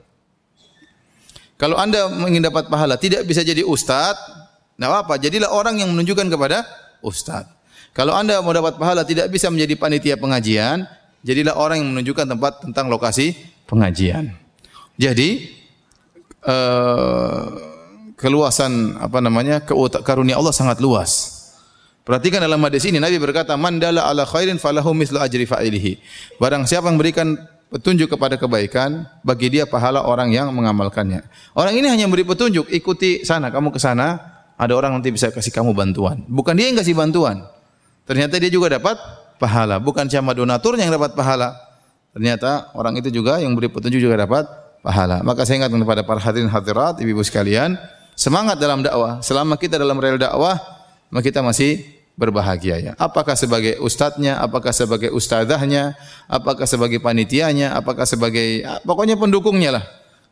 kalau 1.56 1.80
anda 1.80 2.12
ingin 2.28 2.44
dapat 2.44 2.68
pahala, 2.68 3.00
tidak 3.00 3.24
bisa 3.24 3.40
jadi 3.40 3.64
ustad, 3.64 4.16
nah 4.76 5.00
apa? 5.00 5.16
Jadilah 5.16 5.56
orang 5.56 5.80
yang 5.80 5.88
menunjukkan 5.96 6.28
kepada 6.28 6.68
ustad. 7.00 7.48
Kalau 7.96 8.12
anda 8.12 8.44
mau 8.44 8.52
dapat 8.52 8.76
pahala, 8.76 9.08
tidak 9.08 9.32
bisa 9.32 9.48
menjadi 9.48 9.80
panitia 9.80 10.16
pengajian, 10.20 10.84
jadilah 11.24 11.56
orang 11.56 11.80
yang 11.80 11.90
menunjukkan 11.96 12.28
tempat 12.28 12.54
tentang 12.60 12.92
lokasi 12.92 13.32
pengajian. 13.72 14.36
Jadi 15.00 15.48
uh, 16.44 17.56
keluasan 18.20 19.00
apa 19.00 19.24
namanya 19.24 19.64
karunia 20.04 20.36
Allah 20.36 20.52
sangat 20.52 20.84
luas. 20.84 21.35
Perhatikan 22.06 22.38
dalam 22.38 22.62
hadis 22.62 22.86
ini 22.86 23.02
Nabi 23.02 23.18
berkata, 23.18 23.58
"Mandala 23.58 24.06
ala 24.06 24.30
khairin 24.30 24.62
falahu 24.62 24.94
mislu 24.94 25.18
ajri 25.18 25.50
fa'ilihi." 25.50 25.98
Barang 26.38 26.70
siapa 26.70 26.86
yang 26.94 27.02
berikan 27.02 27.34
petunjuk 27.74 28.14
kepada 28.14 28.38
kebaikan, 28.38 29.10
bagi 29.26 29.50
dia 29.50 29.66
pahala 29.66 30.06
orang 30.06 30.30
yang 30.30 30.54
mengamalkannya. 30.54 31.26
Orang 31.58 31.74
ini 31.74 31.90
hanya 31.90 32.06
beri 32.06 32.22
petunjuk, 32.22 32.70
ikuti 32.70 33.26
sana, 33.26 33.50
kamu 33.50 33.74
ke 33.74 33.82
sana, 33.82 34.22
ada 34.54 34.78
orang 34.78 34.94
nanti 34.94 35.10
bisa 35.10 35.34
kasih 35.34 35.50
kamu 35.50 35.74
bantuan. 35.74 36.22
Bukan 36.30 36.54
dia 36.54 36.70
yang 36.70 36.78
kasih 36.78 36.94
bantuan. 36.94 37.42
Ternyata 38.06 38.38
dia 38.38 38.54
juga 38.54 38.78
dapat 38.78 39.02
pahala, 39.42 39.82
bukan 39.82 40.06
cuma 40.06 40.38
donaturnya 40.38 40.86
yang 40.86 41.02
dapat 41.02 41.18
pahala. 41.18 41.58
Ternyata 42.14 42.70
orang 42.78 43.02
itu 43.02 43.10
juga 43.10 43.42
yang 43.42 43.58
beri 43.58 43.68
petunjuk 43.68 43.98
juga 43.98 44.14
dapat 44.30 44.46
pahala. 44.86 45.26
Maka 45.26 45.42
saya 45.42 45.66
ingatkan 45.66 45.82
kepada 45.82 46.06
para 46.06 46.22
hadirin 46.22 46.54
hadirat, 46.54 47.02
ibu-ibu 47.02 47.26
sekalian, 47.26 47.82
semangat 48.14 48.62
dalam 48.62 48.86
dakwah. 48.86 49.26
Selama 49.26 49.58
kita 49.58 49.82
dalam 49.82 49.98
rel 49.98 50.22
dakwah, 50.22 50.56
maka 51.10 51.26
kita 51.28 51.42
masih 51.42 51.95
berbahagia 52.16 52.80
ya. 52.80 52.92
Apakah 52.96 53.36
sebagai 53.36 53.78
ustadznya, 53.84 54.40
apakah 54.40 54.72
sebagai 54.72 55.12
ustadzahnya, 55.12 56.00
apakah 56.32 56.64
sebagai 56.64 57.04
panitianya, 57.04 57.76
apakah 57.76 58.08
sebagai 58.08 58.64
pokoknya 58.88 59.20
pendukungnya 59.20 59.80
lah. 59.80 59.86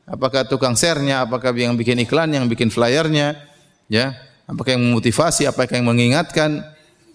Apakah 0.03 0.43
tukang 0.43 0.75
sernya, 0.75 1.23
apakah 1.23 1.55
yang 1.55 1.79
bikin 1.79 1.95
iklan, 2.03 2.27
yang 2.35 2.43
bikin 2.51 2.67
flyernya, 2.67 3.39
ya. 3.87 4.15
Apakah 4.43 4.75
yang 4.75 4.83
memotivasi, 4.83 5.47
apakah 5.47 5.79
yang 5.79 5.87
mengingatkan. 5.87 6.59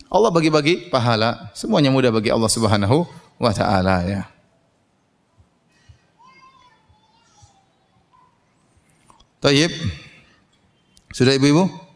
Allah 0.09 0.33
bagi-bagi 0.33 0.89
pahala. 0.89 1.53
Semuanya 1.53 1.93
mudah 1.93 2.09
bagi 2.09 2.33
Allah 2.33 2.49
Subhanahu 2.49 3.05
wa 3.37 3.53
taala 3.53 4.09
ya. 4.09 4.23
Tayyib. 9.45 9.69
Sudah 11.13 11.37
ibu-ibu? 11.37 11.88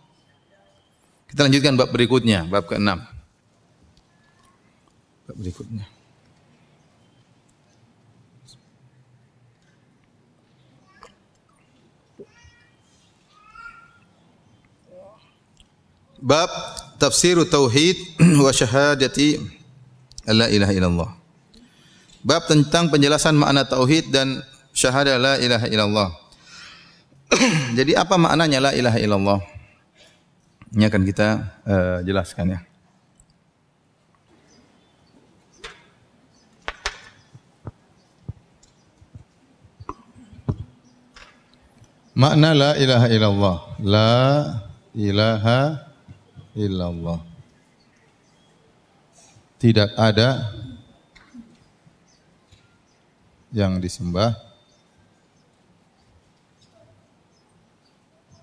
Kita 1.33 1.49
lanjutkan 1.49 1.81
bab 1.81 1.88
berikutnya, 1.88 2.45
bab 2.45 2.68
ke-6. 2.68 2.92
Bab 5.25 5.37
berikutnya. 5.40 5.88
Bab 16.21 16.53
tafsir 17.01 17.40
tauhid 17.49 17.97
wa 18.45 18.53
syahadati 18.53 19.40
la 20.29 20.53
ilaha 20.53 20.73
illallah. 20.77 21.11
Bab 22.21 22.45
tentang 22.45 22.92
penjelasan 22.92 23.40
makna 23.40 23.64
tauhid 23.64 24.12
dan 24.12 24.45
syahadah 24.77 25.16
la 25.16 25.35
ilaha 25.40 25.64
illallah. 25.64 26.12
Jadi 27.81 27.97
apa 27.97 28.21
maknanya 28.21 28.68
la 28.68 28.73
ilaha 28.77 29.01
illallah? 29.01 29.62
Ini 30.72 30.88
akan 30.88 31.02
kita 31.04 31.28
uh, 31.68 31.98
jelaskan 32.00 32.56
ya. 32.56 32.61
Makna 42.16 42.56
la 42.56 42.70
ilaha 42.80 43.06
illallah. 43.12 43.56
La 43.85 44.16
ilaha 44.96 45.61
illallah. 46.56 47.20
Tidak 49.61 49.92
ada 49.92 50.56
yang 53.52 53.76
disembah 53.76 54.32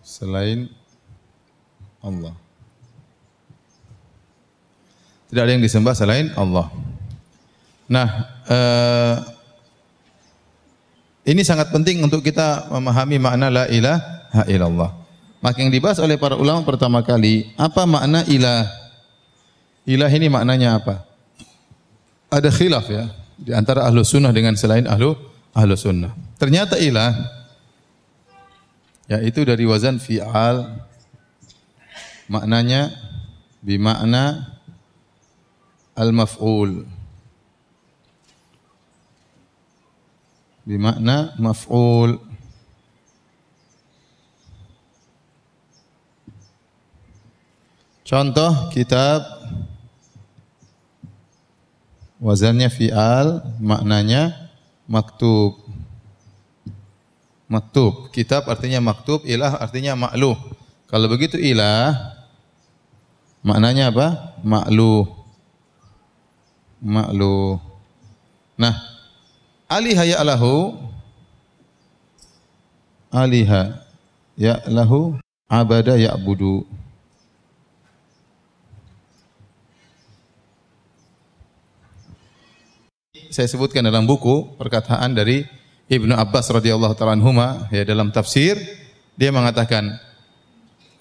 selain 0.05 0.78
Allah. 1.99 2.33
Tidak 5.29 5.41
ada 5.45 5.51
yang 5.53 5.61
disembah 5.61 5.93
selain 5.93 6.33
Allah. 6.33 6.73
Nah, 7.85 8.07
uh, 8.49 9.15
ini 11.29 11.45
sangat 11.45 11.69
penting 11.69 12.01
untuk 12.01 12.25
kita 12.25 12.69
memahami 12.73 13.21
makna 13.21 13.47
la 13.53 13.65
ilaha 13.69 14.43
illallah. 14.49 14.91
Maka 15.39 15.61
yang 15.61 15.69
dibahas 15.69 16.01
oleh 16.01 16.17
para 16.17 16.33
ulama 16.33 16.65
pertama 16.65 17.05
kali, 17.05 17.53
apa 17.55 17.85
makna 17.85 18.25
ilah? 18.25 18.65
Ilah 19.85 20.09
ini 20.09 20.27
maknanya 20.27 20.81
apa? 20.81 21.05
Ada 22.29 22.49
khilaf 22.49 22.89
ya 22.89 23.09
di 23.39 23.55
antara 23.55 23.87
ahlu 23.87 24.03
sunnah 24.03 24.33
dengan 24.35 24.53
selain 24.57 24.85
ahlu 24.85 25.15
ahlu 25.53 25.73
sunnah. 25.77 26.11
Ternyata 26.37 26.77
ilah 26.77 27.13
yaitu 29.09 29.41
dari 29.41 29.65
wazan 29.65 29.97
fi'al 29.97 30.88
maknanya 32.29 32.93
bimakna 33.65 34.53
al-maf'ul 35.97 36.85
bimakna 40.63 41.33
maf'ul 41.41 42.29
Contoh 48.09 48.73
kitab 48.73 49.21
wazannya 52.17 52.73
fi'al, 52.73 53.45
maknanya 53.61 54.49
maktub. 54.89 55.61
Maktub, 57.45 58.09
kitab 58.09 58.49
artinya 58.49 58.81
maktub, 58.81 59.21
ilah 59.29 59.61
artinya 59.61 59.93
makluh. 59.93 60.33
Kalau 60.89 61.05
begitu 61.05 61.37
ilah 61.37 62.17
maknanya 63.43 63.91
apa? 63.93 64.07
Makluh. 64.43 65.07
Makluh. 66.79 67.59
Nah, 68.59 68.75
aliha 69.67 70.03
ya'lahu 70.15 70.75
aliha 73.11 73.79
ya'lahu 74.39 75.19
abada 75.49 75.95
ya'budu. 75.99 76.67
saya 83.29 83.45
sebutkan 83.45 83.85
dalam 83.85 84.09
buku 84.09 84.57
perkataan 84.57 85.13
dari 85.13 85.45
Ibnu 85.85 86.13
Abbas 86.17 86.49
radhiyallahu 86.49 86.97
taala 86.97 87.13
anhuma 87.17 87.69
ya 87.69 87.85
dalam 87.85 88.09
tafsir 88.09 88.57
dia 89.13 89.29
mengatakan 89.29 89.95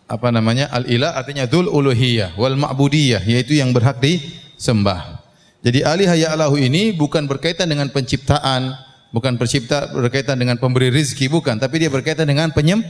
apa 0.09 0.33
namanya 0.33 0.73
al 0.73 0.89
ilah 0.89 1.15
artinya 1.15 1.45
dzul 1.45 1.69
uluhiyah 1.69 2.35
wal 2.41 2.57
ma'budiyah 2.57 3.23
yaitu 3.29 3.61
yang 3.61 3.77
berhak 3.77 4.01
disembah. 4.01 5.21
Jadi 5.61 5.85
alih 5.85 6.09
alahu 6.09 6.57
ini 6.57 6.97
bukan 6.97 7.29
berkaitan 7.29 7.69
dengan 7.69 7.93
penciptaan, 7.93 8.73
bukan 9.13 9.37
pencipta 9.37 9.93
berkaitan 9.93 10.41
dengan 10.41 10.57
pemberi 10.57 10.89
rizki 10.89 11.29
bukan, 11.29 11.61
tapi 11.61 11.85
dia 11.85 11.91
berkaitan 11.93 12.25
dengan 12.25 12.49
penyem, 12.55 12.81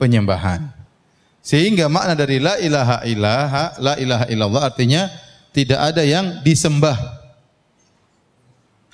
penyembahan. 0.00 0.66
Sehingga 1.44 1.86
makna 1.86 2.16
dari 2.18 2.40
la 2.40 2.58
ilaha 2.58 3.04
ilaha, 3.06 3.64
la 3.78 3.94
ilaha 4.00 4.24
illallah 4.26 4.62
artinya 4.66 5.06
tidak 5.52 5.78
ada 5.92 6.02
yang 6.02 6.40
disembah 6.40 6.96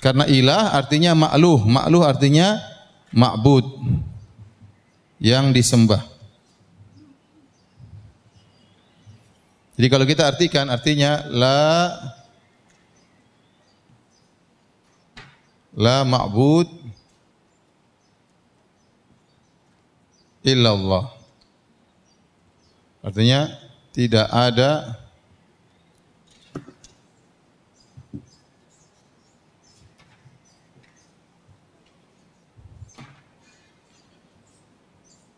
karena 0.01 0.25
ilah 0.25 0.73
artinya 0.73 1.13
makluh, 1.13 1.61
makluh 1.61 2.01
artinya 2.01 2.57
ma'bud 3.13 3.63
yang 5.21 5.53
disembah. 5.53 6.10
Jadi 9.81 9.89
kalau 9.89 10.05
kita 10.05 10.29
artikan 10.29 10.69
artinya 10.69 11.25
la 11.33 11.89
la 15.73 16.05
ma'bud 16.05 16.69
illallah. 20.45 21.09
Artinya 23.01 23.49
tidak 23.89 24.29
ada 24.29 25.01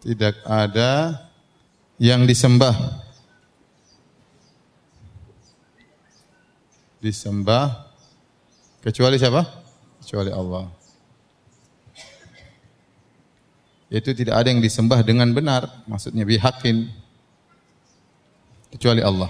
Tidak 0.04 0.36
ada 0.44 1.16
yang 1.96 2.28
disembah. 2.28 3.03
Disembah 7.04 7.92
kecuali 8.80 9.20
siapa? 9.20 9.44
Kecuali 10.00 10.32
Allah. 10.32 10.72
Itu 13.92 14.16
tidak 14.16 14.40
ada 14.40 14.48
yang 14.48 14.64
disembah 14.64 15.04
dengan 15.04 15.30
benar, 15.36 15.68
maksudnya 15.86 16.24
bihakin 16.24 16.88
kecuali 18.74 19.04
Allah. 19.04 19.30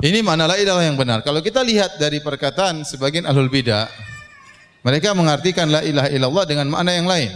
Ini 0.00 0.24
mana 0.24 0.48
la 0.48 0.56
ilaha 0.56 0.80
yang 0.80 0.96
benar. 0.96 1.20
Kalau 1.20 1.44
kita 1.44 1.60
lihat 1.60 2.00
dari 2.00 2.24
perkataan 2.24 2.88
sebagian 2.88 3.28
ahlul 3.28 3.52
bidah, 3.52 3.84
mereka 4.80 5.12
mengartikan 5.12 5.68
la 5.68 5.84
ilaha 5.84 6.08
illallah 6.08 6.44
dengan 6.48 6.72
makna 6.72 6.96
yang 6.96 7.04
lain. 7.04 7.28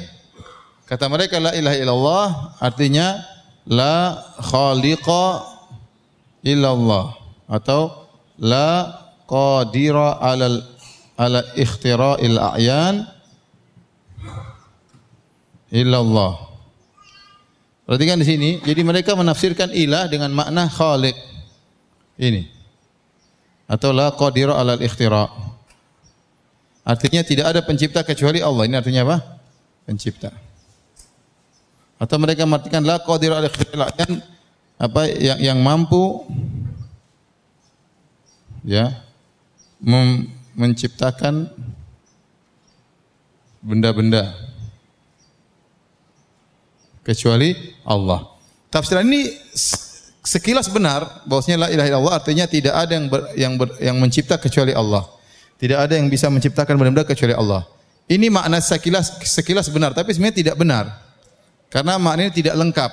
Kata 0.88 1.10
mereka 1.12 1.36
la 1.42 1.52
ilaha 1.52 1.76
illallah 1.76 2.26
artinya 2.62 3.20
la 3.68 4.16
khaliqa 4.40 5.44
illallah 6.46 7.12
atau 7.50 8.08
la 8.40 9.05
qadira 9.26 10.22
alal 10.22 10.62
ala 11.18 11.42
ikhtira'il 11.58 12.38
a'yan 12.38 13.04
illallah. 15.70 16.46
Perhatikan 17.86 18.18
di 18.18 18.26
sini, 18.26 18.50
jadi 18.66 18.82
mereka 18.82 19.14
menafsirkan 19.14 19.70
ilah 19.70 20.10
dengan 20.10 20.34
makna 20.34 20.66
khaliq. 20.66 21.14
Ini. 22.18 22.48
Atau 23.70 23.94
la 23.94 24.10
qadira 24.10 24.58
alal 24.58 24.82
ikhtira'. 24.82 25.30
Artinya 26.86 27.22
tidak 27.26 27.46
ada 27.50 27.60
pencipta 27.66 28.06
kecuali 28.06 28.38
Allah. 28.38 28.62
Ini 28.70 28.78
artinya 28.78 29.02
apa? 29.02 29.18
Pencipta. 29.86 30.30
Atau 31.96 32.20
mereka 32.20 32.44
mengartikan 32.44 32.84
la 32.84 33.00
qadir 33.00 33.32
al 33.32 33.48
yang 33.48 34.12
apa 34.76 35.02
yang 35.08 35.38
yang 35.40 35.58
mampu 35.64 36.28
ya 38.60 38.92
menciptakan 40.56 41.46
benda-benda 43.62 44.34
kecuali 47.06 47.54
Allah. 47.86 48.26
Tafsiran 48.66 49.06
ini 49.06 49.30
sekilas 50.26 50.66
benar 50.74 51.22
bahwasanya 51.22 51.66
la 51.66 51.68
ilaha 51.70 51.86
illallah 51.86 52.14
artinya 52.18 52.44
tidak 52.50 52.74
ada 52.74 52.92
yang 52.98 53.06
ber, 53.06 53.20
yang 53.38 53.52
ber, 53.54 53.68
yang 53.78 53.96
mencipta 54.02 54.34
kecuali 54.42 54.74
Allah. 54.74 55.06
Tidak 55.56 55.78
ada 55.78 55.94
yang 55.94 56.10
bisa 56.10 56.26
menciptakan 56.26 56.74
benda-benda 56.74 57.06
kecuali 57.06 57.32
Allah. 57.32 57.62
Ini 58.10 58.26
makna 58.26 58.58
sekilas 58.58 59.22
sekilas 59.22 59.70
benar 59.70 59.94
tapi 59.94 60.10
sebenarnya 60.10 60.36
tidak 60.42 60.56
benar. 60.58 60.90
Karena 61.70 61.94
maknanya 61.98 62.34
tidak 62.34 62.54
lengkap. 62.58 62.92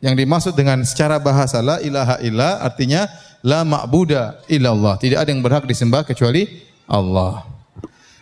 Yang 0.00 0.14
dimaksud 0.24 0.52
dengan 0.56 0.80
secara 0.80 1.20
bahasa 1.20 1.60
la 1.60 1.76
ilaha 1.84 2.16
illa 2.24 2.56
artinya 2.64 3.04
la 3.44 3.64
ma'buda 3.64 4.44
illallah. 4.48 4.96
Tidak 5.00 5.18
ada 5.20 5.28
yang 5.28 5.44
berhak 5.44 5.64
disembah 5.64 6.04
kecuali 6.04 6.46
Allah. 6.88 7.44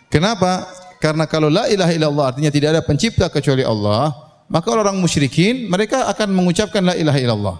Kenapa? 0.09 0.65
Karena 0.99 1.29
kalau 1.29 1.47
la 1.47 1.69
ilaha 1.71 1.91
illallah 1.95 2.25
artinya 2.35 2.51
tidak 2.51 2.75
ada 2.75 2.81
pencipta 2.83 3.31
kecuali 3.31 3.63
Allah, 3.63 4.11
maka 4.51 4.67
orang 4.73 4.99
musyrikin 4.99 5.71
mereka 5.71 6.11
akan 6.11 6.35
mengucapkan 6.35 6.83
la 6.83 6.95
ilaha 6.97 7.19
illallah. 7.21 7.57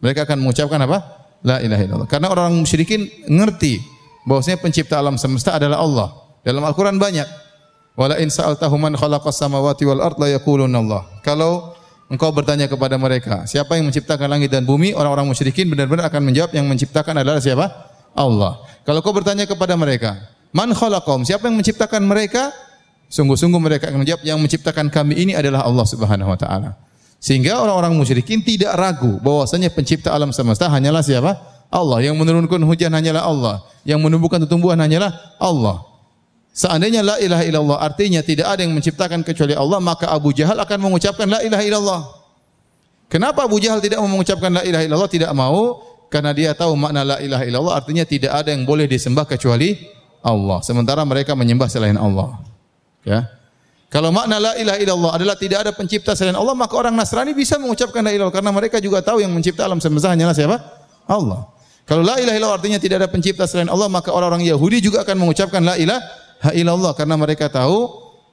Mereka 0.00 0.24
akan 0.28 0.38
mengucapkan 0.40 0.78
apa? 0.86 0.98
La 1.42 1.58
ilaha 1.58 1.82
illallah. 1.82 2.08
Karena 2.08 2.30
orang 2.30 2.54
musyrikin 2.54 3.08
ngerti 3.26 3.80
bahwasanya 4.28 4.60
pencipta 4.60 5.00
alam 5.00 5.18
semesta 5.18 5.56
adalah 5.56 5.82
Allah. 5.82 6.08
Dalam 6.40 6.64
Al-Qur'an 6.64 6.96
banyak 6.96 7.50
Wala 7.98 8.16
in 8.16 8.32
sa'altahu 8.32 8.80
man 8.80 8.96
khalaqas 8.96 9.36
samawati 9.36 9.84
wal 9.84 10.00
ard 10.00 10.16
la 10.16 10.32
yaquluna 10.32 10.80
Allah. 10.80 11.02
Kalau 11.20 11.76
engkau 12.10 12.34
bertanya 12.34 12.66
kepada 12.66 12.98
mereka, 12.98 13.46
siapa 13.46 13.78
yang 13.78 13.86
menciptakan 13.86 14.26
langit 14.26 14.50
dan 14.50 14.66
bumi? 14.66 14.92
Orang-orang 14.92 15.30
musyrikin 15.30 15.70
benar-benar 15.70 16.10
akan 16.10 16.26
menjawab 16.26 16.50
yang 16.52 16.66
menciptakan 16.66 17.22
adalah 17.22 17.38
siapa? 17.38 17.70
Allah. 18.12 18.60
Kalau 18.82 19.00
kau 19.00 19.14
bertanya 19.14 19.46
kepada 19.46 19.78
mereka, 19.78 20.18
man 20.50 20.74
khalaqahum? 20.74 21.22
Siapa 21.22 21.46
yang 21.46 21.56
menciptakan 21.56 22.02
mereka? 22.02 22.50
Sungguh-sungguh 23.10 23.58
mereka 23.58 23.90
akan 23.90 24.06
menjawab 24.06 24.22
yang 24.22 24.38
menciptakan 24.38 24.86
kami 24.90 25.18
ini 25.18 25.32
adalah 25.34 25.66
Allah 25.66 25.86
Subhanahu 25.86 26.30
wa 26.30 26.38
taala. 26.38 26.78
Sehingga 27.20 27.58
orang-orang 27.60 27.92
musyrikin 27.98 28.40
tidak 28.40 28.72
ragu 28.78 29.18
bahwasanya 29.20 29.68
pencipta 29.74 30.14
alam 30.14 30.32
semesta 30.32 30.70
hanyalah 30.70 31.02
siapa? 31.04 31.36
Allah. 31.68 32.06
Yang 32.06 32.16
menurunkan 32.22 32.62
hujan 32.64 32.94
hanyalah 32.94 33.26
Allah. 33.26 33.56
Yang 33.82 34.00
menumbuhkan 34.06 34.40
tumbuhan 34.46 34.78
hanyalah 34.78 35.36
Allah. 35.36 35.89
Seandainya 36.50 37.06
la 37.06 37.16
ilaha 37.22 37.46
illallah 37.46 37.78
artinya 37.78 38.20
tidak 38.26 38.50
ada 38.50 38.66
yang 38.66 38.74
menciptakan 38.74 39.22
kecuali 39.22 39.54
Allah, 39.54 39.78
maka 39.78 40.10
Abu 40.10 40.34
Jahal 40.34 40.58
akan 40.58 40.78
mengucapkan 40.82 41.30
la 41.30 41.40
ilaha 41.46 41.62
illallah. 41.62 42.00
Kenapa 43.06 43.46
Abu 43.46 43.62
Jahal 43.62 43.78
tidak 43.78 44.02
mau 44.02 44.10
mengucapkan 44.10 44.50
la 44.50 44.62
ilaha 44.66 44.82
illallah? 44.86 45.10
Tidak 45.10 45.30
mau 45.34 45.82
karena 46.10 46.34
dia 46.34 46.50
tahu 46.54 46.74
makna 46.74 47.06
la 47.06 47.16
ilaha 47.22 47.46
illallah 47.46 47.74
artinya 47.78 48.02
tidak 48.02 48.34
ada 48.34 48.50
yang 48.50 48.66
boleh 48.66 48.90
disembah 48.90 49.26
kecuali 49.30 49.78
Allah. 50.26 50.58
Sementara 50.66 51.06
mereka 51.06 51.38
menyembah 51.38 51.70
selain 51.70 51.94
Allah. 51.94 52.42
Ya. 53.06 53.30
Kalau 53.90 54.14
makna 54.14 54.38
la 54.38 54.52
ilaha 54.58 54.78
illallah 54.78 55.10
adalah 55.18 55.34
tidak 55.38 55.66
ada 55.66 55.72
pencipta 55.74 56.14
selain 56.14 56.38
Allah, 56.38 56.54
maka 56.54 56.74
orang 56.78 56.94
Nasrani 56.94 57.34
bisa 57.34 57.58
mengucapkan 57.58 58.02
la 58.02 58.14
ilaha 58.14 58.30
karena 58.30 58.50
mereka 58.54 58.78
juga 58.78 59.02
tahu 59.02 59.18
yang 59.22 59.30
mencipta 59.34 59.66
alam 59.66 59.82
semesta 59.82 60.10
hanyalah 60.10 60.34
siapa? 60.34 60.62
Allah. 61.10 61.50
Kalau 61.90 62.06
la 62.06 62.18
ilaha 62.22 62.38
illallah 62.38 62.58
artinya 62.62 62.78
tidak 62.78 63.02
ada 63.02 63.08
pencipta 63.10 63.50
selain 63.50 63.66
Allah, 63.66 63.90
maka 63.90 64.14
orang-orang 64.14 64.46
Yahudi 64.46 64.78
juga 64.78 65.02
akan 65.02 65.18
mengucapkan 65.18 65.58
la 65.66 65.74
ilaha 65.74 65.98
illallah 66.56 66.96
karena 66.96 67.14
mereka 67.20 67.52
tahu 67.52 67.88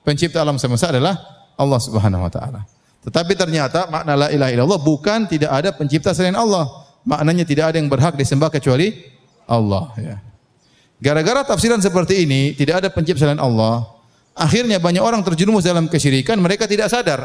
pencipta 0.08 0.40
alam 0.40 0.56
semesta 0.56 0.96
adalah 0.96 1.20
Allah 1.60 1.80
Subhanahu 1.84 2.24
wa 2.24 2.32
taala. 2.32 2.64
Tetapi 3.04 3.36
ternyata 3.36 3.88
makna 3.92 4.16
la 4.16 4.28
ilaha 4.32 4.52
illallah 4.52 4.80
bukan 4.80 5.28
tidak 5.28 5.52
ada 5.52 5.70
pencipta 5.76 6.16
selain 6.16 6.36
Allah. 6.36 6.68
Maknanya 7.08 7.48
tidak 7.48 7.72
ada 7.72 7.78
yang 7.80 7.88
berhak 7.88 8.16
disembah 8.20 8.52
kecuali 8.52 8.92
Allah 9.48 9.92
ya. 10.00 10.16
Gara-gara 10.98 11.46
tafsiran 11.46 11.78
seperti 11.78 12.26
ini, 12.26 12.58
tidak 12.58 12.82
ada 12.82 12.90
pencipta 12.90 13.22
selain 13.22 13.38
Allah, 13.38 13.86
akhirnya 14.34 14.82
banyak 14.82 15.00
orang 15.00 15.22
terjerumus 15.22 15.62
dalam 15.62 15.86
kesyirikan, 15.86 16.42
mereka 16.42 16.66
tidak 16.66 16.90
sadar. 16.90 17.22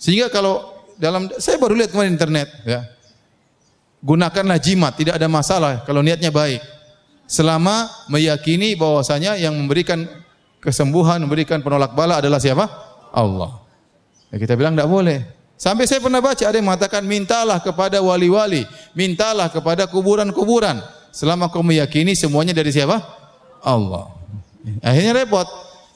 Sehingga 0.00 0.32
kalau 0.32 0.80
dalam 0.96 1.28
saya 1.36 1.60
baru 1.60 1.76
lihat 1.76 1.92
kemarin 1.92 2.16
internet 2.16 2.48
ya 2.64 2.80
gunakanlah 4.00 4.56
jimat, 4.56 4.96
tidak 4.96 5.20
ada 5.20 5.28
masalah 5.28 5.84
kalau 5.84 6.00
niatnya 6.00 6.32
baik. 6.32 6.60
Selama 7.30 7.86
meyakini 8.10 8.74
bahwasanya 8.74 9.38
yang 9.38 9.54
memberikan 9.54 10.02
kesembuhan, 10.58 11.22
memberikan 11.22 11.62
penolak 11.62 11.94
bala 11.94 12.18
adalah 12.18 12.42
siapa? 12.42 12.66
Allah. 13.14 13.62
Ya, 14.34 14.42
kita 14.42 14.58
bilang 14.58 14.74
tidak 14.74 14.90
boleh. 14.90 15.22
Sampai 15.54 15.86
saya 15.86 16.02
pernah 16.02 16.18
baca 16.18 16.42
ada 16.42 16.58
yang 16.58 16.66
mengatakan 16.66 17.06
mintalah 17.06 17.62
kepada 17.62 18.02
wali-wali, 18.02 18.66
mintalah 18.98 19.46
kepada 19.46 19.86
kuburan-kuburan. 19.86 20.82
Selama 21.14 21.46
kau 21.54 21.62
meyakini 21.62 22.18
semuanya 22.18 22.50
dari 22.50 22.74
siapa? 22.74 22.98
Allah. 23.62 24.10
Akhirnya 24.82 25.22
repot. 25.22 25.46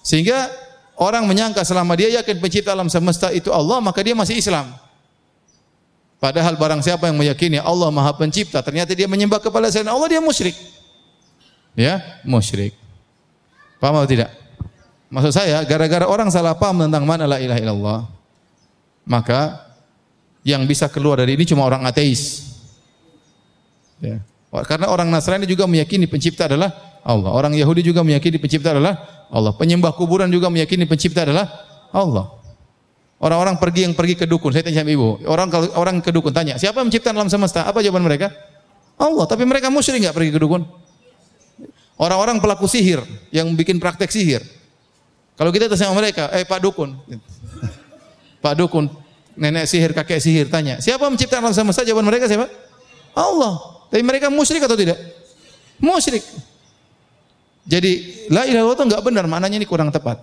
Sehingga 0.06 0.52
orang 0.94 1.26
menyangka 1.26 1.66
selama 1.66 1.98
dia 1.98 2.14
yakin 2.22 2.38
pencipta 2.38 2.78
alam 2.78 2.86
semesta 2.86 3.34
itu 3.34 3.50
Allah, 3.50 3.82
maka 3.82 4.06
dia 4.06 4.14
masih 4.14 4.38
Islam. 4.38 4.70
Padahal 6.22 6.54
barang 6.54 6.78
siapa 6.78 7.10
yang 7.10 7.18
meyakini 7.18 7.58
Allah 7.58 7.90
Maha 7.90 8.14
Pencipta, 8.14 8.62
ternyata 8.62 8.94
dia 8.94 9.10
menyembah 9.10 9.42
kepada 9.42 9.66
selain 9.72 9.90
Allah, 9.90 10.06
dia 10.06 10.22
musyrik. 10.22 10.54
Ya, 11.74 12.22
musyrik. 12.22 12.74
Paham 13.82 13.98
atau 13.98 14.08
tidak? 14.08 14.30
Maksud 15.10 15.30
saya, 15.34 15.62
gara-gara 15.66 16.06
orang 16.06 16.30
salah 16.30 16.54
paham 16.58 16.86
tentang 16.86 17.06
mana 17.06 17.26
la 17.26 17.38
ilaha 17.38 17.60
illallah, 17.60 18.00
maka 19.06 19.62
yang 20.46 20.66
bisa 20.66 20.90
keluar 20.90 21.22
dari 21.22 21.38
ini 21.38 21.44
cuma 21.46 21.66
orang 21.66 21.86
ateis. 21.86 22.50
Ya. 24.02 24.18
Karena 24.66 24.86
orang 24.90 25.10
Nasrani 25.10 25.50
juga 25.50 25.66
meyakini 25.66 26.06
pencipta 26.06 26.46
adalah 26.46 26.70
Allah. 27.02 27.30
Orang 27.34 27.58
Yahudi 27.58 27.82
juga 27.82 28.06
meyakini 28.06 28.38
pencipta 28.38 28.70
adalah 28.70 29.26
Allah. 29.30 29.50
Penyembah 29.54 29.94
kuburan 29.98 30.30
juga 30.30 30.46
meyakini 30.46 30.86
pencipta 30.86 31.26
adalah 31.26 31.50
Allah. 31.90 32.30
Orang-orang 33.18 33.58
pergi 33.58 33.88
yang 33.88 33.94
pergi 33.94 34.14
ke 34.14 34.26
dukun, 34.28 34.52
saya 34.52 34.66
tanya 34.66 34.84
sama 34.84 34.92
ibu, 34.92 35.16
orang 35.24 35.48
kalau 35.48 35.66
orang 35.80 35.96
ke 36.04 36.12
dukun 36.12 36.34
tanya, 36.34 36.60
siapa 36.60 36.82
yang 36.82 36.92
menciptakan 36.92 37.24
alam 37.24 37.30
semesta? 37.30 37.64
Apa 37.64 37.80
jawaban 37.80 38.04
mereka? 38.04 38.28
Allah. 39.00 39.24
Tapi 39.24 39.48
mereka 39.48 39.72
musyrik 39.72 40.02
nggak 40.04 40.12
pergi 40.12 40.30
ke 40.34 40.38
dukun? 40.38 40.83
Orang-orang 41.94 42.42
pelaku 42.42 42.66
sihir 42.66 43.02
yang 43.30 43.46
bikin 43.54 43.78
praktek 43.78 44.10
sihir. 44.10 44.42
Kalau 45.34 45.50
kita 45.50 45.70
tanya 45.70 45.90
sama 45.90 45.98
mereka, 45.98 46.30
eh 46.34 46.46
Pak 46.46 46.62
Dukun, 46.62 46.94
Pak 48.44 48.54
Dukun, 48.58 48.86
nenek 49.34 49.66
sihir, 49.66 49.94
kakek 49.94 50.18
sihir, 50.22 50.46
tanya, 50.50 50.78
siapa 50.78 51.06
menciptakan 51.06 51.50
alam 51.50 51.54
semesta? 51.54 51.86
Jawaban 51.86 52.06
mereka 52.06 52.26
siapa? 52.30 52.50
Allah. 53.14 53.86
Tapi 53.90 54.02
mereka 54.02 54.26
musyrik 54.30 54.62
atau 54.66 54.74
tidak? 54.74 54.98
Musyrik. 55.78 56.22
Jadi 57.64 58.26
la 58.28 58.44
ilaha 58.44 58.74
illallah 58.74 58.86
enggak 58.90 59.02
benar, 59.02 59.24
maknanya 59.30 59.56
ini 59.62 59.66
kurang 59.66 59.88
tepat. 59.94 60.18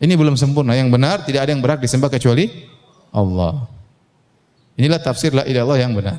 Ini 0.00 0.16
belum 0.18 0.34
sempurna. 0.34 0.74
Yang 0.76 0.88
benar 0.90 1.16
tidak 1.22 1.46
ada 1.46 1.50
yang 1.54 1.62
berhak 1.62 1.80
disembah 1.80 2.10
kecuali 2.10 2.50
Allah. 3.14 3.68
Inilah 4.74 5.00
tafsir 5.00 5.30
la 5.30 5.46
ilaha 5.46 5.78
yang 5.78 5.94
benar. 5.94 6.18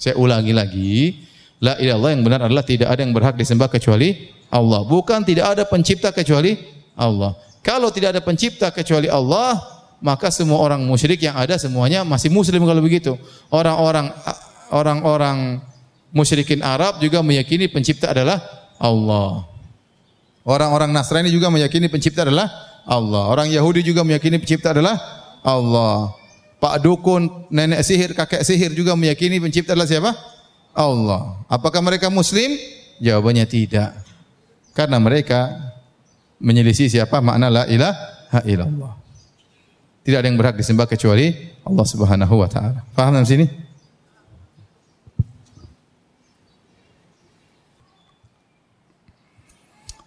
Saya 0.00 0.16
ulangi 0.16 0.54
lagi, 0.54 0.92
la 1.60 1.76
ilaha 1.76 2.10
yang 2.10 2.24
benar 2.24 2.48
adalah 2.48 2.64
tidak 2.64 2.88
ada 2.88 3.00
yang 3.04 3.12
berhak 3.12 3.36
disembah 3.36 3.68
kecuali 3.68 4.32
Allah. 4.50 4.82
Bukan 4.82 5.22
tidak 5.22 5.54
ada 5.54 5.62
pencipta 5.68 6.10
kecuali 6.10 6.56
Allah. 6.96 7.36
Kalau 7.60 7.92
tidak 7.92 8.16
ada 8.16 8.22
pencipta 8.24 8.72
kecuali 8.72 9.06
Allah, 9.06 9.60
maka 10.00 10.32
semua 10.32 10.58
orang 10.58 10.80
musyrik 10.82 11.20
yang 11.20 11.36
ada 11.36 11.60
semuanya 11.60 12.02
masih 12.02 12.32
muslim 12.32 12.64
kalau 12.64 12.80
begitu. 12.80 13.14
Orang-orang 13.52 14.10
orang-orang 14.72 15.60
musyrikin 16.10 16.64
Arab 16.64 16.98
juga 16.98 17.20
meyakini 17.20 17.68
pencipta 17.68 18.10
adalah 18.10 18.40
Allah. 18.80 19.44
Orang-orang 20.42 20.90
Nasrani 20.90 21.28
juga 21.28 21.52
meyakini 21.52 21.92
pencipta 21.92 22.24
adalah 22.24 22.48
Allah. 22.88 23.28
Orang 23.28 23.52
Yahudi 23.52 23.84
juga 23.84 24.00
meyakini 24.00 24.40
pencipta 24.40 24.72
adalah 24.72 24.96
Allah. 25.44 26.16
Pak 26.60 26.80
dukun, 26.84 27.48
nenek 27.48 27.80
sihir, 27.84 28.12
kakek 28.12 28.44
sihir 28.44 28.72
juga 28.76 28.92
meyakini 28.96 29.40
pencipta 29.40 29.72
adalah 29.72 29.88
siapa? 29.88 30.12
Allah. 30.74 31.40
Apakah 31.50 31.82
mereka 31.82 32.08
muslim? 32.08 32.54
Jawabannya 33.00 33.46
tidak. 33.48 33.96
Karena 34.76 35.00
mereka 35.02 35.70
menyelisih 36.40 36.88
siapa 36.88 37.20
makna 37.20 37.52
la 37.52 37.64
ilaha 37.68 38.40
illallah. 38.46 38.92
Tidak 40.00 40.18
ada 40.18 40.26
yang 40.26 40.40
berhak 40.40 40.56
disembah 40.56 40.88
kecuali 40.88 41.32
Allah 41.60 41.86
Subhanahu 41.86 42.34
wa 42.40 42.48
taala. 42.48 42.80
Paham 42.96 43.12
dalam 43.14 43.28
sini? 43.28 43.44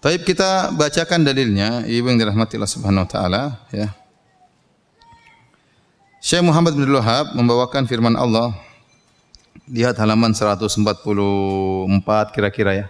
Taib 0.03 0.27
kita 0.27 0.75
bacakan 0.75 1.23
dalilnya, 1.23 1.87
ibu 1.87 2.11
yang 2.11 2.19
dirahmati 2.19 2.59
Allah 2.59 2.73
Subhanahu 2.75 3.07
wa 3.07 3.09
taala, 3.09 3.43
ya. 3.71 3.87
Syekh 6.19 6.43
Muhammad 6.43 6.75
bin 6.75 6.91
Wahab 6.91 7.31
membawakan 7.35 7.87
firman 7.87 8.19
Allah 8.19 8.51
lihat 9.69 9.95
halaman 9.99 10.35
144 10.35 12.35
kira-kira 12.35 12.73
ya. 12.75 12.87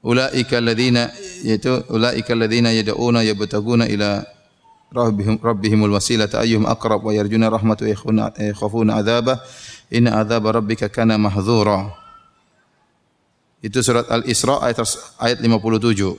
Ulaika 0.00 0.56
alladziina 0.56 1.12
yaitu 1.44 1.84
ulaika 1.92 2.32
alladziina 2.32 2.72
yad'una 2.72 3.20
yabtaguna 3.20 3.84
ila 3.84 4.24
rabbihim 4.90 5.36
rabbihimul 5.38 5.92
wasilata 5.92 6.40
ayyuhum 6.40 6.66
aqrab 6.66 7.04
wa 7.04 7.12
yarjuna 7.12 7.52
rahmatu 7.52 7.84
wa 7.84 7.92
yakhafuna 8.34 8.96
adzaba 8.96 9.44
inna 9.92 10.18
adzaba 10.18 10.56
rabbika 10.56 10.88
kana 10.88 11.20
mahdzura. 11.20 11.92
Itu 13.60 13.84
surat 13.84 14.08
Al-Isra 14.08 14.64
ayat 14.64 14.80
ayat 15.20 15.38
57. 15.44 16.16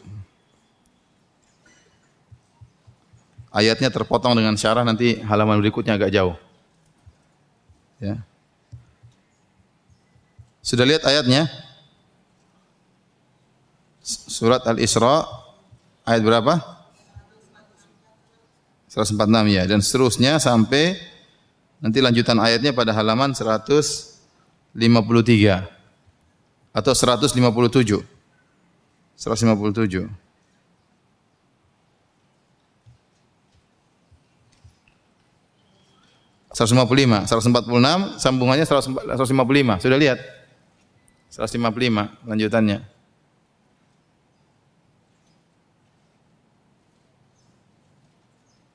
Ayatnya 3.52 3.90
terpotong 3.92 4.38
dengan 4.38 4.56
syarah 4.56 4.86
nanti 4.86 5.20
halaman 5.26 5.60
berikutnya 5.60 5.98
agak 5.98 6.14
jauh. 6.14 6.38
Ya. 8.00 8.22
Sudah 10.62 10.86
lihat 10.86 11.02
ayatnya? 11.06 11.50
Surat 14.06 14.66
Al-Isra 14.66 15.26
ayat 16.06 16.22
berapa? 16.22 16.58
146 18.90 19.18
ya 19.48 19.64
dan 19.66 19.80
seterusnya 19.80 20.36
sampai 20.36 21.00
nanti 21.80 22.04
lanjutan 22.04 22.36
ayatnya 22.38 22.76
pada 22.76 22.92
halaman 22.92 23.32
153 23.34 24.76
atau 26.76 26.94
157. 26.94 28.04
157. 29.16 30.10
155, 36.52 37.32
146, 37.32 38.20
sambungannya 38.20 38.66
155. 38.68 39.80
Sudah 39.80 39.98
lihat? 39.98 40.41
155 41.32 42.28
lanjutannya. 42.28 42.84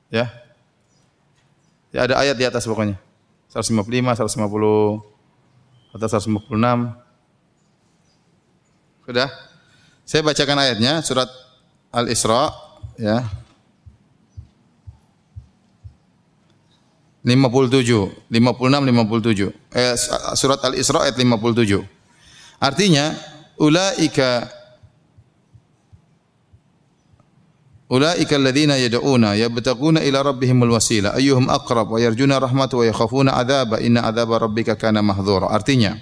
Ya. 0.09 0.25
Ya 1.93 1.99
ada 2.09 2.17
ayat 2.17 2.33
di 2.33 2.45
atas 2.49 2.65
pokoknya. 2.65 2.97
155, 3.53 4.17
150 4.17 5.05
atau 5.93 6.07
156. 6.09 6.97
Sudah? 9.05 9.29
Saya 10.03 10.21
bacakan 10.25 10.57
ayatnya 10.57 10.99
surat 11.05 11.29
Al-Isra 11.93 12.51
ya. 12.97 13.23
57, 17.21 18.31
56, 18.31 18.31
57. 18.31 19.51
Eh, 19.75 19.95
surat 20.39 20.59
Al-Isra 20.63 21.05
ayat 21.05 21.19
57. 21.19 21.96
Artinya, 22.57 23.13
ulaika 23.61 24.57
Ulaika 27.87 28.35
alladziina 28.35 28.75
yad'una 28.75 29.39
yabtaguna 29.39 30.03
ila 30.03 30.19
rabbihimul 30.19 30.75
wasila 30.75 31.15
ayyuhum 31.15 31.47
aqrab 31.47 31.87
wa 31.87 31.95
yarjuna 31.95 32.35
rahmatahu 32.35 32.83
wa 32.83 32.85
yakhafuna 32.91 33.31
adzaba 33.31 33.79
inna 33.79 34.03
adzaba 34.03 34.43
rabbika 34.43 34.75
kana 34.75 34.99
mahdhura. 34.99 35.47
Artinya, 35.47 35.95